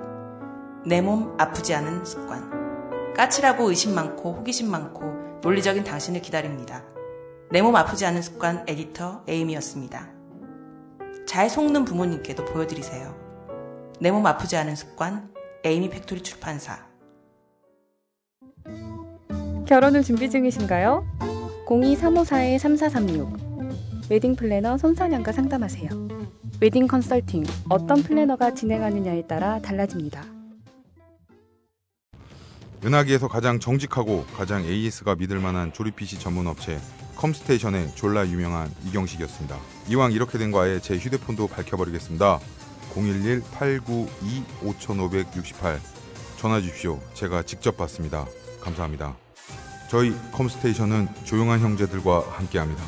[0.85, 3.13] 내 몸 아프지 않은 습관.
[3.15, 6.83] 까칠하고 의심 많고 호기심 많고 논리적인 당신을 기다립니다.
[7.49, 10.07] 내 몸 아프지 않은 습관 에디터 에이미였습니다.
[11.25, 13.15] 잘 속는 부모님께도 보여드리세요.
[13.99, 15.33] 내 몸 아프지 않은 습관
[15.65, 16.85] 에이미 팩토리 출판사
[19.67, 21.05] 결혼을 준비 중이신가요?
[21.65, 23.47] 02-354-3436
[24.09, 25.89] 웨딩 플래너 손선영과 상담하세요.
[26.61, 30.23] 웨딩 컨설팅 어떤 플래너가 진행하느냐에 따라 달라집니다.
[32.85, 36.79] 은하계에서 가장 정직하고 가장 AS가 믿을 만한 조립 PC 전문 업체
[37.15, 39.57] 컴스테이션의 졸라 유명한 이경식이었습니다.
[39.89, 42.39] 이왕 이렇게 된 거 아예 제 휴대폰도 밝혀버리겠습니다.
[42.93, 45.79] 011-892-5568
[46.37, 46.99] 전화 주십시오.
[47.13, 48.25] 제가 직접 받습니다.
[48.61, 49.17] 감사합니다.
[49.89, 52.83] 저희 컴스테이션은 조용한 형제들과 함께합니다.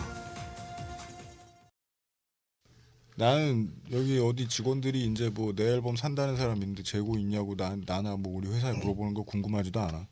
[3.15, 8.15] 나는 여기 어디 직원들이 이제 뭐 내 앨범 산다는 사람 있는데 재고 있냐고 나, 나나
[8.15, 10.07] 뭐 우리 회사에 물어보는 거 궁금하지도 않아.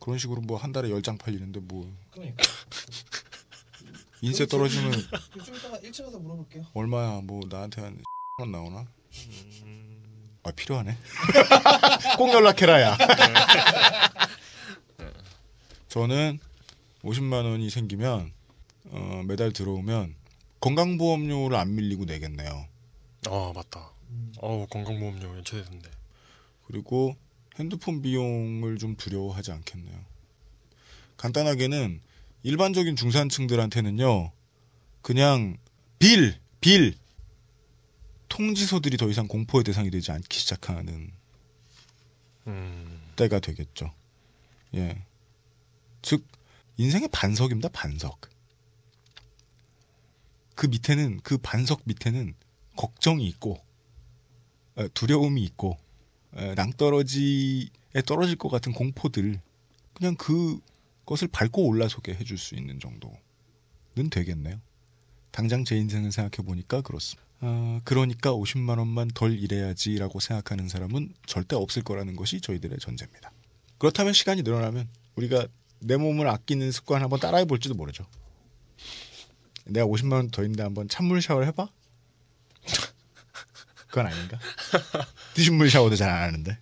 [0.00, 2.42] 그런 식으로 뭐 한 달에 열 장 팔리는데 뭐 그러니까.
[4.20, 4.92] 인세 떨어지면
[5.44, 6.64] 좀 이따가 1층 가서 물어볼게요.
[6.74, 7.82] 얼마야 뭐 나한테
[8.38, 8.86] 한원 나오나?
[10.44, 10.96] 아 필요하네.
[12.18, 12.96] 꼭 연락해라야.
[15.92, 16.38] 저는
[17.02, 18.32] 50만 원이 생기면
[18.92, 20.14] 어, 매달 들어오면
[20.60, 22.66] 건강보험료를 안 밀리고 내겠네요.
[23.26, 23.90] 아 맞다.
[24.38, 25.90] 어우 건강보험료 연체되던데.
[26.66, 27.14] 그리고
[27.58, 29.98] 핸드폰 비용을 좀 두려워하지 않겠네요.
[31.18, 32.00] 간단하게는
[32.42, 34.32] 일반적인 중산층들한테는요,
[35.02, 35.58] 그냥
[35.98, 36.94] 빌, 빌,
[38.30, 41.12] 통지서들이 더 이상 공포의 대상이 되지 않기 시작하는
[43.16, 43.92] 때가 되겠죠.
[44.74, 45.04] 예.
[46.02, 46.26] 즉,
[46.76, 48.20] 인생의 반석입니다, 반석.
[50.54, 52.34] 그 밑에는, 그 반석 밑에는
[52.76, 53.58] 걱정이 있고,
[54.76, 55.78] 에, 두려움이 있고,
[56.36, 59.40] 에, 낭떠러지에 떨어질 것 같은 공포들,
[59.94, 64.60] 그냥 그것을 밟고 올라서게 해줄 수 있는 정도는 되겠네요.
[65.30, 67.26] 당장 제 인생을 생각해 보니까 그렇습니다.
[67.40, 73.32] 아, 그러니까 50만 원만 덜 일해야지라고 생각하는 사람은 절대 없을 거라는 것이 저희들의 전제입니다.
[73.78, 75.48] 그렇다면 시간이 늘어나면 우리가
[75.82, 78.06] 내 몸을 아끼는 습관 한번 따라해 볼지도 모르죠.
[79.64, 81.68] 내가 50만 원 더 있는데 한번 찬물 샤워를 해봐?
[83.88, 84.38] 그건 아닌가?
[85.34, 86.58] 드신 물 샤워도 잘 안 하는데.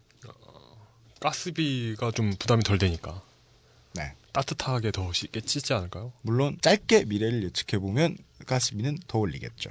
[1.21, 3.23] 가스비가 좀 부담이 덜 되니까.
[3.95, 4.15] 네.
[4.33, 6.13] 따뜻하게 더 쉽게 찌지 않을까요?
[6.23, 8.17] 물론 짧게 미래를 예측해 보면
[8.47, 9.71] 가스비는 더 올리겠죠.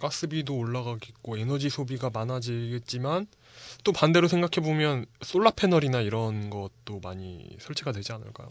[0.00, 3.26] 가스비도 올라가겠고 에너지 소비가 많아지겠지만
[3.84, 8.48] 또 반대로 생각해 보면 솔라 패널이나 이런 것도 많이 설치가 되지 않을까요?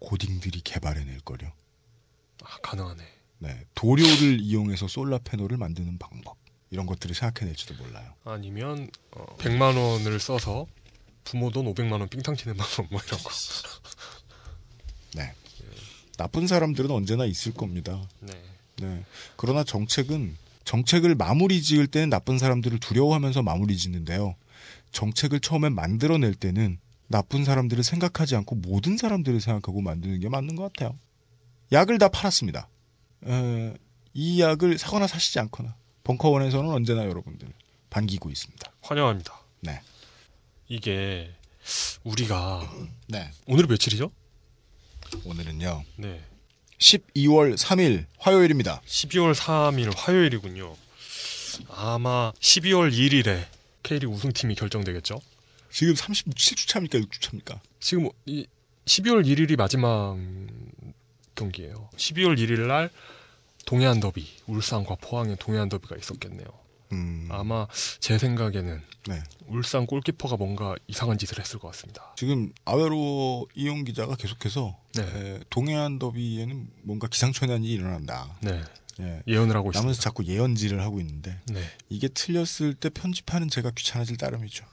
[0.00, 1.48] 고딩들이 개발해낼 거려.
[2.42, 3.04] 아, 가능하네.
[3.38, 6.36] 네, 도료를 이용해서 솔라 패널을 만드는 방법
[6.70, 8.12] 이런 것들을 생각해낼지도 몰라요.
[8.24, 10.66] 아니면 어, 100만 원을 써서
[11.22, 13.30] 부모 돈 500만 원 삥탕 치는 방법 뭐 이런 거.
[15.14, 15.32] 네.
[16.16, 18.02] 나쁜 사람들은 언제나 있을 겁니다.
[18.20, 18.32] 네.
[18.80, 19.04] 네.
[19.36, 24.34] 그러나 정책은 정책을 마무리 지을 때는 나쁜 사람들을 두려워하면서 마무리 짓는데요.
[24.92, 30.72] 정책을 처음에 만들어낼 때는 나쁜 사람들을 생각하지 않고 모든 사람들을 생각하고 만드는 게 맞는 것
[30.72, 30.98] 같아요.
[31.72, 32.68] 약을 다 팔았습니다.
[33.26, 33.74] 에,
[34.14, 35.74] 이 약을 사거나 사시지 않거나
[36.04, 37.48] 벙커원에서는 언제나 여러분들
[37.90, 38.72] 반기고 있습니다.
[38.82, 39.40] 환영합니다.
[39.60, 39.80] 네.
[40.68, 41.30] 이게
[42.04, 42.70] 우리가
[43.08, 43.30] 네.
[43.46, 44.10] 오늘 며칠이죠?
[45.24, 45.84] 오늘은요.
[45.96, 46.22] 네.
[46.78, 48.80] 12월 3일 화요일입니다.
[48.86, 50.76] 12월 3일 화요일이군요.
[51.70, 53.44] 아마 12월 1일에
[53.88, 55.18] K리그 우승팀이 결정되겠죠?
[55.70, 57.02] 지금 37주차입니까?
[57.06, 57.58] 6주차입니까?
[57.80, 58.46] 지금 이
[58.84, 60.16] 12월 1일이 마지막
[61.34, 61.88] 경기예요.
[61.96, 62.90] 12월 1일 날
[63.64, 66.46] 동해안 더비, 울산과 포항의 동해안 더비가 있었겠네요.
[66.92, 67.28] 음.
[67.30, 67.66] 아마
[68.00, 69.22] 제 생각에는 네.
[69.46, 72.12] 울산 골키퍼가 뭔가 이상한 짓을 했을 것 같습니다.
[72.16, 75.02] 지금 아웨로 이용 기자가 계속해서 네.
[75.02, 78.36] 에, 동해안 더비에는 뭔가 기상천외한 일이 일어난다.
[78.40, 78.62] 네.
[79.00, 79.22] 예.
[79.26, 79.80] 예언을 하고 있습니다.
[79.80, 81.62] 나면서 자꾸 예언질을 하고 있는데 네.
[81.88, 84.64] 이게 틀렸을 때 편집하는 제가 귀찮아질 따름이죠.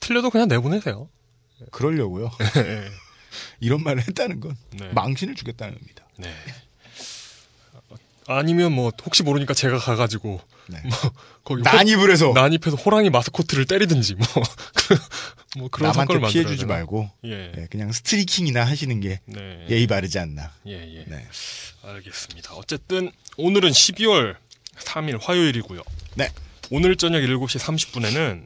[0.00, 1.08] 틀려도 그냥 내보내세요.
[1.70, 2.30] 그러려고요.
[2.54, 2.88] 네.
[3.60, 4.88] 이런 말을 했다는 건 네.
[4.92, 6.06] 망신을 주겠다는 겁니다.
[6.18, 6.32] 네.
[8.26, 11.12] 아니면 뭐 혹시 모르니까 제가 가가지고 뭐
[11.44, 14.26] 거기 난입을 해서 난입해서 호랑이 마스코트를 때리든지 뭐,
[14.74, 14.96] 그-
[15.58, 17.10] 뭐 그런 남한테 피해 주지 만들어야 말고?
[17.24, 17.52] 예.
[17.56, 19.66] 예, 그냥 스트리킹이나 하시는 게 네.
[19.68, 20.52] 예의 바르지 않나.
[20.66, 21.04] 예, 예.
[21.06, 21.26] 네.
[21.84, 22.54] 알겠습니다.
[22.54, 24.36] 어쨌든 오늘은 12월
[24.78, 25.82] 3일 화요일이고요.
[26.14, 26.30] 네.
[26.70, 28.44] 오늘 저녁 7시 30분에는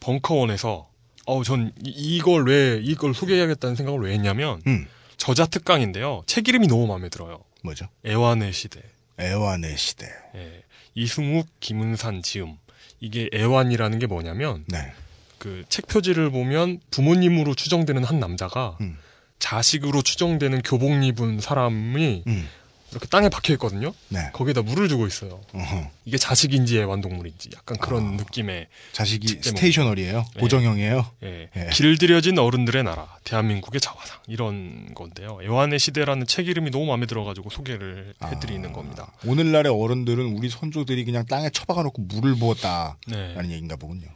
[0.00, 0.88] 벙커원에서
[1.26, 4.88] 어, 전 이- 이걸 왜 이걸 소개해야겠다는 생각을 왜 했냐면 음.
[5.16, 6.22] 저자 특강인데요.
[6.26, 7.44] 책 이름이 너무 마음에 들어요.
[7.62, 7.86] 뭐죠?
[8.04, 8.80] 애완의 시대.
[9.20, 10.06] 애완의 시대.
[10.34, 10.64] 예.
[10.94, 12.56] 이승욱, 김은산, 지음.
[13.00, 14.92] 이게 애완이라는 게 뭐냐면 네.
[15.38, 18.96] 그책 표지를 보면 부모님으로 추정되는 한 남자가 음.
[19.40, 22.48] 자식으로 추정되는 교복 입은 사람이 음.
[22.92, 23.92] 이렇게 땅에 박혀 있거든요.
[24.08, 24.30] 네.
[24.32, 25.40] 거기에다 물을 주고 있어요.
[25.54, 25.90] 어허.
[26.04, 29.44] 이게 자식인지 애완동물인지 약간 그런 느낌의 자식이 제목.
[29.44, 30.24] 스테이셔너리예요?
[30.36, 30.40] 예.
[30.40, 31.06] 고정형이에요?
[31.24, 31.48] 예.
[31.56, 31.70] 예.
[31.72, 35.38] 길들여진 어른들의 나라, 대한민국의 자화상 이런 건데요.
[35.42, 39.10] 애완의 시대라는 책 이름이 너무 마음에 들어가지고 소개를 해드리는 겁니다.
[39.26, 43.34] 오늘날의 어른들은 우리 선조들이 그냥 땅에 처박아 놓고 물을 부었다라는 네.
[43.44, 44.06] 얘기인가 보군요.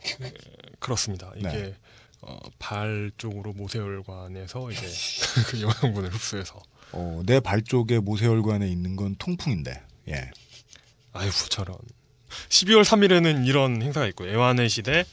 [0.79, 1.33] 그렇습니다.
[1.37, 1.75] 이게 네.
[2.21, 4.87] 어, 발 쪽으로 모세혈관에서 이제
[5.49, 6.61] 그 영양분을 흡수해서
[6.93, 9.83] 어, 내 발 쪽에 모세혈관에 있는 건 통풍인데.
[10.09, 10.31] 예.
[11.13, 11.77] 아이고 저런.
[12.49, 15.05] 12월 3일에는 이런 행사가 있고 애완의 시대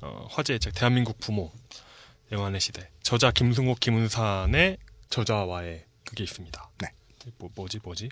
[0.00, 1.50] 어, 화제의 책 대한민국 부모
[2.32, 4.76] 애완의 시대 저자 김승옥 김은산의
[5.10, 6.70] 저자와의 그게 있습니다.
[6.82, 6.88] 네.
[7.38, 8.08] 뭐, 뭐지 뭐지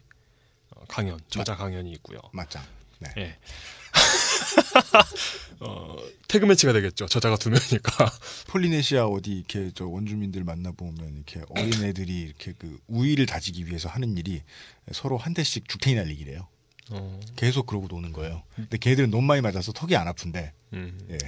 [0.70, 2.18] 어, 강연 저자 강연이 있고요.
[2.32, 2.64] 맞짱.
[2.98, 3.10] 네.
[3.18, 3.38] 예.
[5.61, 5.97] 어,
[6.28, 7.07] 태그 매치가 되겠죠.
[7.07, 8.11] 저자가 두 명이니까.
[8.49, 13.89] 폴리네시아 어디 이렇게 저 원주민들 만나 보면 이렇게 어린 애들이 이렇게 그 우위를 다지기 위해서
[13.89, 14.43] 하는 일이
[14.93, 16.47] 서로 한 대씩 죽탱이 날리기래요.
[16.91, 17.20] 어.
[17.37, 18.43] 계속 그러고 노는 거예요.
[18.55, 20.99] 근데 걔들은 너무 많이 맞아서 턱이 안 아픈데, 음.
[21.11, 21.19] 예.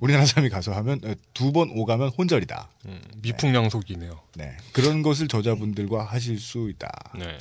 [0.00, 1.00] 우리나라 사람이 가서 하면
[1.34, 2.70] 두 번 오가면 혼절이다.
[2.86, 4.20] 음, 미풍양속이네요.
[4.36, 4.56] 네.
[4.72, 6.90] 그런 것을 저자분들과 하실 수 있다.
[7.18, 7.38] 네.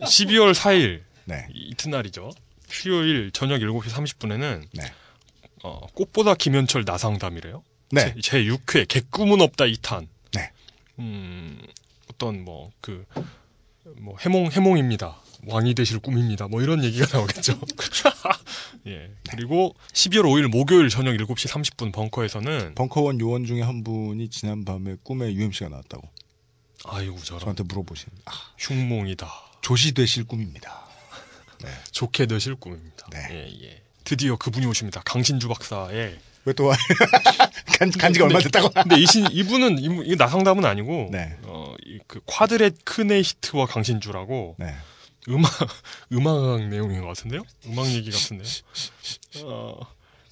[0.00, 1.46] 12월 4일 네.
[1.52, 2.30] 이튿날이죠.
[2.70, 4.92] 수요일 저녁 7시 30분에는 네.
[5.62, 7.62] 어, 꽃보다 김현철 나상담이래요.
[7.92, 8.14] 네.
[8.14, 10.06] 제, 제 6회 개꿈은 없다 2탄.
[10.32, 10.50] 네.
[10.98, 11.60] 음,
[12.08, 13.04] 어떤 뭐 그
[13.98, 15.16] 뭐 해몽 해몽입니다.
[15.46, 16.48] 왕이 되실 꿈입니다.
[16.48, 17.58] 뭐 이런 얘기가 나오겠죠.
[18.86, 19.10] 예.
[19.30, 25.32] 그리고 12월 5일 목요일 저녁 7시 30분 벙커에서는 벙커원 요원 중에 한 분이 지난밤에 꿈에
[25.32, 26.08] UMC가 나왔다고.
[26.84, 28.08] 아이고 저런 저한테 물어보신.
[28.26, 29.28] 아, 흉몽이다.
[29.62, 30.86] 조시 되실 꿈입니다.
[31.62, 31.70] 네.
[31.92, 33.06] 좋게 되실 꿈입니다.
[33.30, 33.82] 예, 예.
[34.04, 35.02] 드디어 그분이 오십니다.
[35.04, 36.72] 강신주 박사의 왜또
[37.78, 38.70] 간, 간지가 얼마 됐다고?
[38.70, 41.36] 근데 이신 이분은 이분- 이 나상담은 아니고 네.
[41.42, 44.74] 어, 이 그 쿼드렛 크네 히트와 강신주라고 네.
[45.28, 45.50] 음악
[46.12, 47.42] 음악 내용인 것 같은데요?
[47.66, 48.48] 음악 얘기 같은데요?
[49.44, 49.78] 어,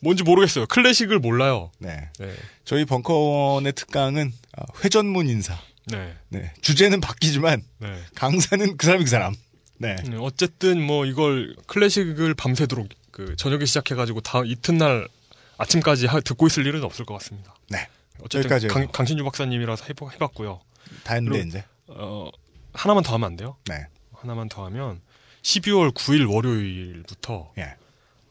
[0.00, 0.66] 뭔지 모르겠어요.
[0.66, 1.70] 클래식을 몰라요.
[1.78, 2.08] 네.
[2.18, 2.34] 네.
[2.64, 5.58] 저희 벙커원의 특강은 아, 회전문 인사.
[5.86, 6.14] 네.
[6.28, 6.52] 네.
[6.62, 8.02] 주제는 바뀌지만 네.
[8.14, 9.34] 강사는 그 사람이 그 사람.
[9.78, 9.96] 네.
[9.96, 15.08] 네, 어쨌든 뭐 이걸 클래식을 밤새도록 그 저녁에 시작해가지고 다 이튿날
[15.56, 17.54] 아침까지 하- 듣고 있을 일은 없을 것 같습니다.
[17.68, 17.88] 네.
[18.22, 18.68] 어쨌든.
[18.68, 20.60] 강, 강신주 박사님이라서 해보, 해봤고요.
[21.04, 21.64] 다 했는데 그리고, 이제.
[21.88, 22.30] 어,
[22.74, 23.56] 하나만 더 하면 안 돼요?
[23.68, 23.86] 네.
[24.12, 25.00] 하나만 더 하면
[25.42, 27.74] 12월 9일 월요일부터 예.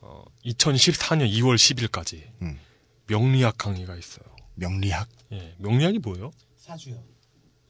[0.01, 2.59] 어, 2014년 2월 10일까지 음.
[3.07, 4.25] 명리학 강의가 있어요.
[4.55, 5.07] 명리학?
[5.31, 6.31] 예, 명리학이 뭐예요?
[6.57, 7.01] 사주요.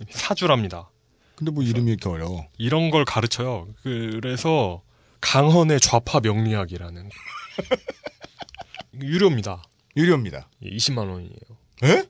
[0.10, 0.90] 사주랍니다.
[1.38, 2.48] 근데 뭐 이름이 이렇게 어려워.
[2.58, 3.68] 이런 걸 가르쳐요.
[3.84, 4.82] 그래서
[5.22, 7.10] 강헌의 좌파 명리학이라는
[9.00, 9.64] 유료입니다.
[9.96, 10.50] 유료입니다.
[10.64, 11.38] 예, 20만 원이에요.
[11.84, 12.04] 에?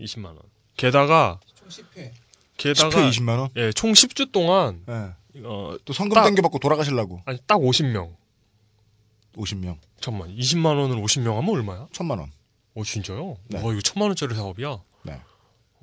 [0.00, 0.38] 20만 원.
[0.76, 2.10] 게다가 총 10회.
[2.56, 3.48] 게다가 10회 20만 원?
[3.56, 5.40] 예, 총 10주 동안 예.
[5.44, 7.22] 어, 또 성금 딱- 땡겨 받고 돌아가시려고.
[7.26, 8.12] 아니 딱 50명.
[9.36, 9.78] 50명.
[10.00, 10.34] 잠깐만.
[10.36, 11.86] 20만 원을 50명 하면 얼마야?
[11.92, 12.32] 천만 원.
[12.74, 13.36] 어 진짜요?
[13.48, 13.58] 네.
[13.62, 14.78] 와 이거 천만 원짜리 사업이야?
[15.04, 15.20] 네.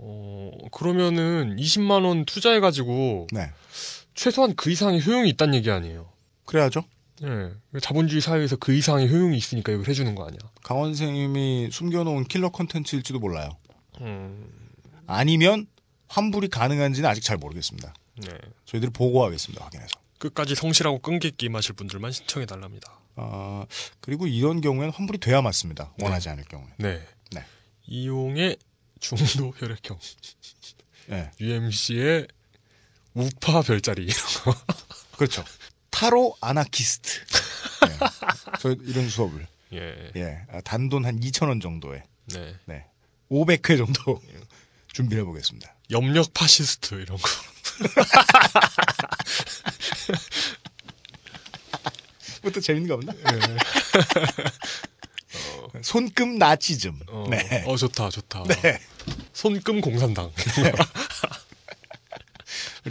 [0.04, 3.52] 어 그러면은 20만 원 투자해 가지고 네.
[4.16, 6.10] 최소한 그 이상의 효용이 있다는 얘기 아니에요?
[6.46, 6.84] 그래야죠.
[7.24, 7.80] 예.
[7.80, 10.40] 자본주의 사회에서 그 이상의 효용이 있으니까 이걸 해 주는 거 아니야?
[10.64, 13.50] 강원 선생님이 숨겨 놓은 킬러 컨텐츠일지도 몰라요.
[14.02, 14.50] 음,
[15.06, 15.68] 아니면
[16.08, 17.94] 환불이 가능한지는 아직 잘 모르겠습니다.
[18.18, 18.30] 네.
[18.66, 19.64] 저희들이 보고하겠습니다.
[19.64, 19.92] 확인해서.
[20.18, 23.00] 끝까지 성실하고 끈기 있게 임하실 분들만 신청해 달랍니다.
[23.16, 23.66] 아,
[24.00, 25.94] 그리고 이런 경우에는 환불이 돼야 맞습니다.
[26.02, 26.70] 원하지 않을 경우에.
[26.78, 27.02] 네.
[27.32, 27.44] 네.
[27.86, 28.58] 이용의
[29.02, 30.00] 중도 혈액형.
[31.08, 31.32] 네.
[31.42, 32.28] UMC의
[33.14, 34.16] 우파 별자리 이런
[34.46, 34.56] 거.
[35.18, 35.44] 그렇죠.
[35.90, 37.10] 타로 아나키스트.
[37.88, 37.98] 네.
[38.60, 39.46] 저 이런 수업을.
[39.74, 40.12] 예.
[40.16, 40.42] 예.
[40.52, 42.04] 아, 단돈 한 2,000원 정도에.
[42.28, 42.56] 네.
[42.66, 42.86] 네.
[43.30, 44.22] 500회 정도
[44.94, 45.76] 준비해 보겠습니다.
[45.90, 47.30] 염력 파시스트 이런 거.
[52.44, 53.14] 뭐또 재밌는 거 없나?
[55.82, 57.00] 손금 나치즘.
[57.08, 57.64] 어, 네.
[57.66, 58.44] 어, 좋다, 좋다.
[58.44, 58.80] 네.
[59.34, 60.32] 손금 공산당.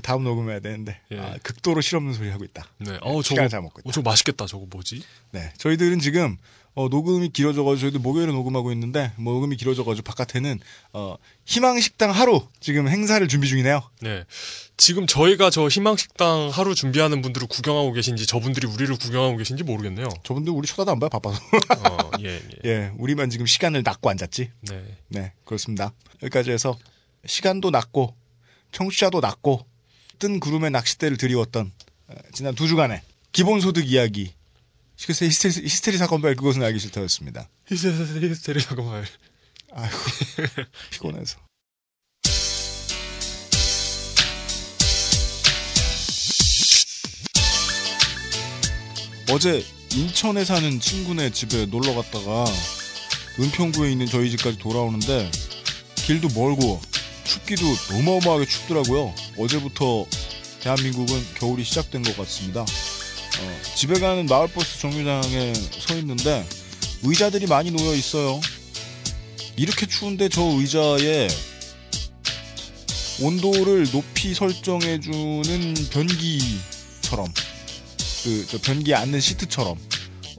[0.02, 1.18] 다음 녹음해야 되는데 예.
[1.18, 2.66] 아, 극도로 실없는 소리 하고 있다.
[2.78, 2.98] 네.
[3.02, 3.88] 어, 시간을 저거, 잘 먹고 있다.
[3.88, 4.46] 어, 저거 맛있겠다.
[4.46, 5.02] 저거 뭐지?
[5.32, 6.38] 네, 저희들은 지금
[6.74, 10.60] 어, 녹음이 길어져가지고 저희도 목요일에 녹음하고 있는데 뭐 녹음이 길어져가지고 바깥에는
[10.92, 13.82] 어, 희망식당 하루 지금 행사를 준비 중이네요.
[14.00, 14.24] 네.
[14.76, 20.08] 지금 저희가 저 희망식당 하루 준비하는 분들을 구경하고 계신지 저분들이 우리를 구경하고 계신지 모르겠네요.
[20.22, 21.40] 저분들 우리 쳐다도 안 봐요 바빠서.
[21.40, 22.40] 어, 예, 예.
[22.64, 24.50] 예, 우리만 지금 시간을 낚고 앉았지.
[24.70, 24.84] 네.
[25.08, 25.92] 네, 그렇습니다.
[26.22, 26.78] 여기까지 해서
[27.26, 28.14] 시간도 낚고
[28.72, 29.66] 청취자도 낚고
[30.20, 31.72] 뜬 구름에 낚싯대를 들이웠던
[32.08, 33.02] 어, 지난 두 주간의
[33.32, 34.32] 기본소득 이야기.
[35.06, 37.48] 글쎄 히스테리, 히스테리 사건 발 그것은 알기 싫다였습니다.
[37.66, 39.06] 히스테리, 히스테리 사건 발.
[39.72, 39.96] 아이고
[40.90, 41.38] 피곤해서.
[49.32, 49.64] 어제
[49.94, 52.44] 인천에 사는 친구네 집에 놀러 갔다가
[53.38, 55.30] 은평구에 있는 저희 집까지 돌아오는데
[55.94, 56.80] 길도 멀고
[57.24, 59.14] 춥기도 어마어마하게 춥더라고요.
[59.38, 60.04] 어제부터
[60.60, 62.66] 대한민국은 겨울이 시작된 것 같습니다.
[63.38, 66.46] 어, 집에 가는 마을버스 정류장에 서 있는데
[67.02, 68.40] 의자들이 많이 놓여 있어요.
[69.56, 71.28] 이렇게 추운데 저 의자에
[73.20, 77.26] 온도를 높이 설정해주는 변기처럼
[78.22, 79.78] 그 저 변기에 앉는 시트처럼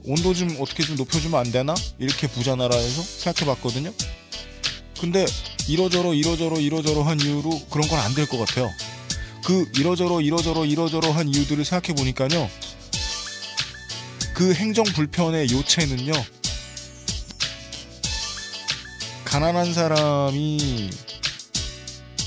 [0.04, 3.92] 온도 좀 어떻게 좀 높여주면 안 되나 이렇게 부자 나라 해서 생각해봤거든요.
[5.00, 5.26] 근데
[5.68, 8.70] 이러저러 이러저러 이러저러 한 이유로 그런 건 안 될 것 같아요.
[9.44, 12.48] 그 이러저러 이러저러 이러저러 한 이유들을 생각해 보니까요.
[14.34, 16.12] 그 행정 불편의 요체는요.
[19.24, 20.90] 가난한 사람이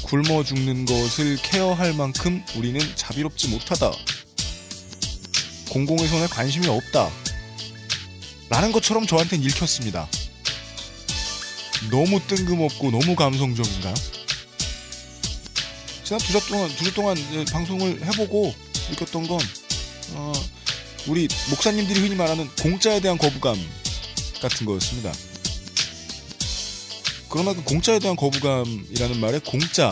[0.03, 3.91] 굶어 죽는 것을 케어할 만큼 우리는 자비롭지 못하다.
[5.69, 7.09] 공공의 손에 관심이 없다.
[8.49, 10.07] 라는 것처럼 저한테는 읽혔습니다.
[11.91, 13.93] 너무 뜬금없고 너무 감성적인가요?
[16.03, 18.53] 지난 두 주 동안, 두 주 동안 이제 방송을 해보고
[18.91, 19.39] 느꼈던 건,
[20.13, 20.31] 어,
[21.07, 23.55] 우리 목사님들이 흔히 말하는 공짜에 대한 거부감
[24.41, 25.11] 같은 거였습니다.
[27.29, 29.91] 그러나 그 공짜에 대한 거부감이라는 말에 공짜는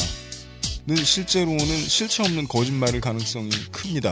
[1.04, 4.12] 실제로는 실체 없는 거짓말일 가능성이 큽니다.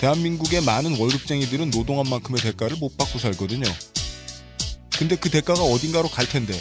[0.00, 3.66] 대한민국의 많은 월급쟁이들은 노동한 만큼의 대가를 못 받고 살거든요.
[4.96, 6.58] 근데 그 대가가 어딘가로 갈 텐데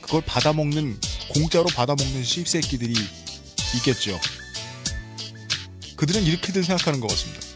[0.00, 2.94] 그걸 받아먹는 공짜로 받아먹는 씹새끼들이
[3.76, 4.18] 있겠죠.
[5.96, 7.49] 그들은 이렇게들 생각하는 것 같습니다.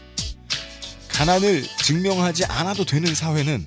[1.15, 3.65] 가난을 증명하지 않아도 되는 사회는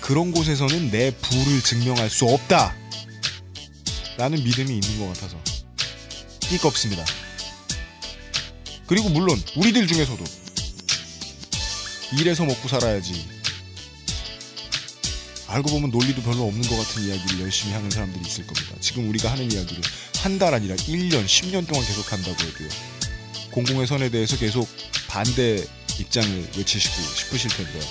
[0.00, 2.76] 그런 곳에서는 내 부를 증명할 수 없다.
[4.16, 5.36] 라는 믿음이 있는 것 같아서
[6.40, 7.04] 띠껍습니다.
[8.86, 10.22] 그리고 물론 우리들 중에서도
[12.18, 13.28] 일해서 먹고 살아야지.
[15.48, 18.76] 알고 보면 논리도 별로 없는 것 같은 이야기를 열심히 하는 사람들이 있을 겁니다.
[18.80, 19.82] 지금 우리가 하는 이야기를
[20.22, 22.68] 한 달 아니라 1년, 10년 동안 계속 한다고 해도요.
[23.50, 24.68] 공공의 선에 대해서 계속
[25.08, 25.66] 반대
[25.98, 27.82] 입장을 외치시고 싶으실 텐데요.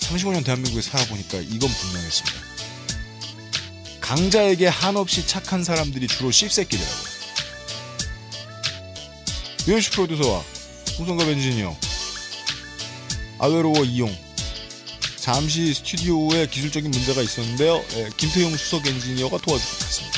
[0.00, 2.48] 35년 대한민국에 살아보니까 이건 분명했습니다.
[4.00, 7.08] 강자에게 한없이 착한 사람들이 주로 씹새끼더라고요.
[9.68, 10.42] 유현식 프로듀서와
[10.98, 11.76] 홍성갑 엔지니어
[13.38, 14.16] 아외로워 이용
[15.16, 17.84] 잠시 스튜디오에 기술적인 문제가 있었는데요.
[17.96, 20.17] 예, 김태용 수석 엔지니어가 도와주겠습니다.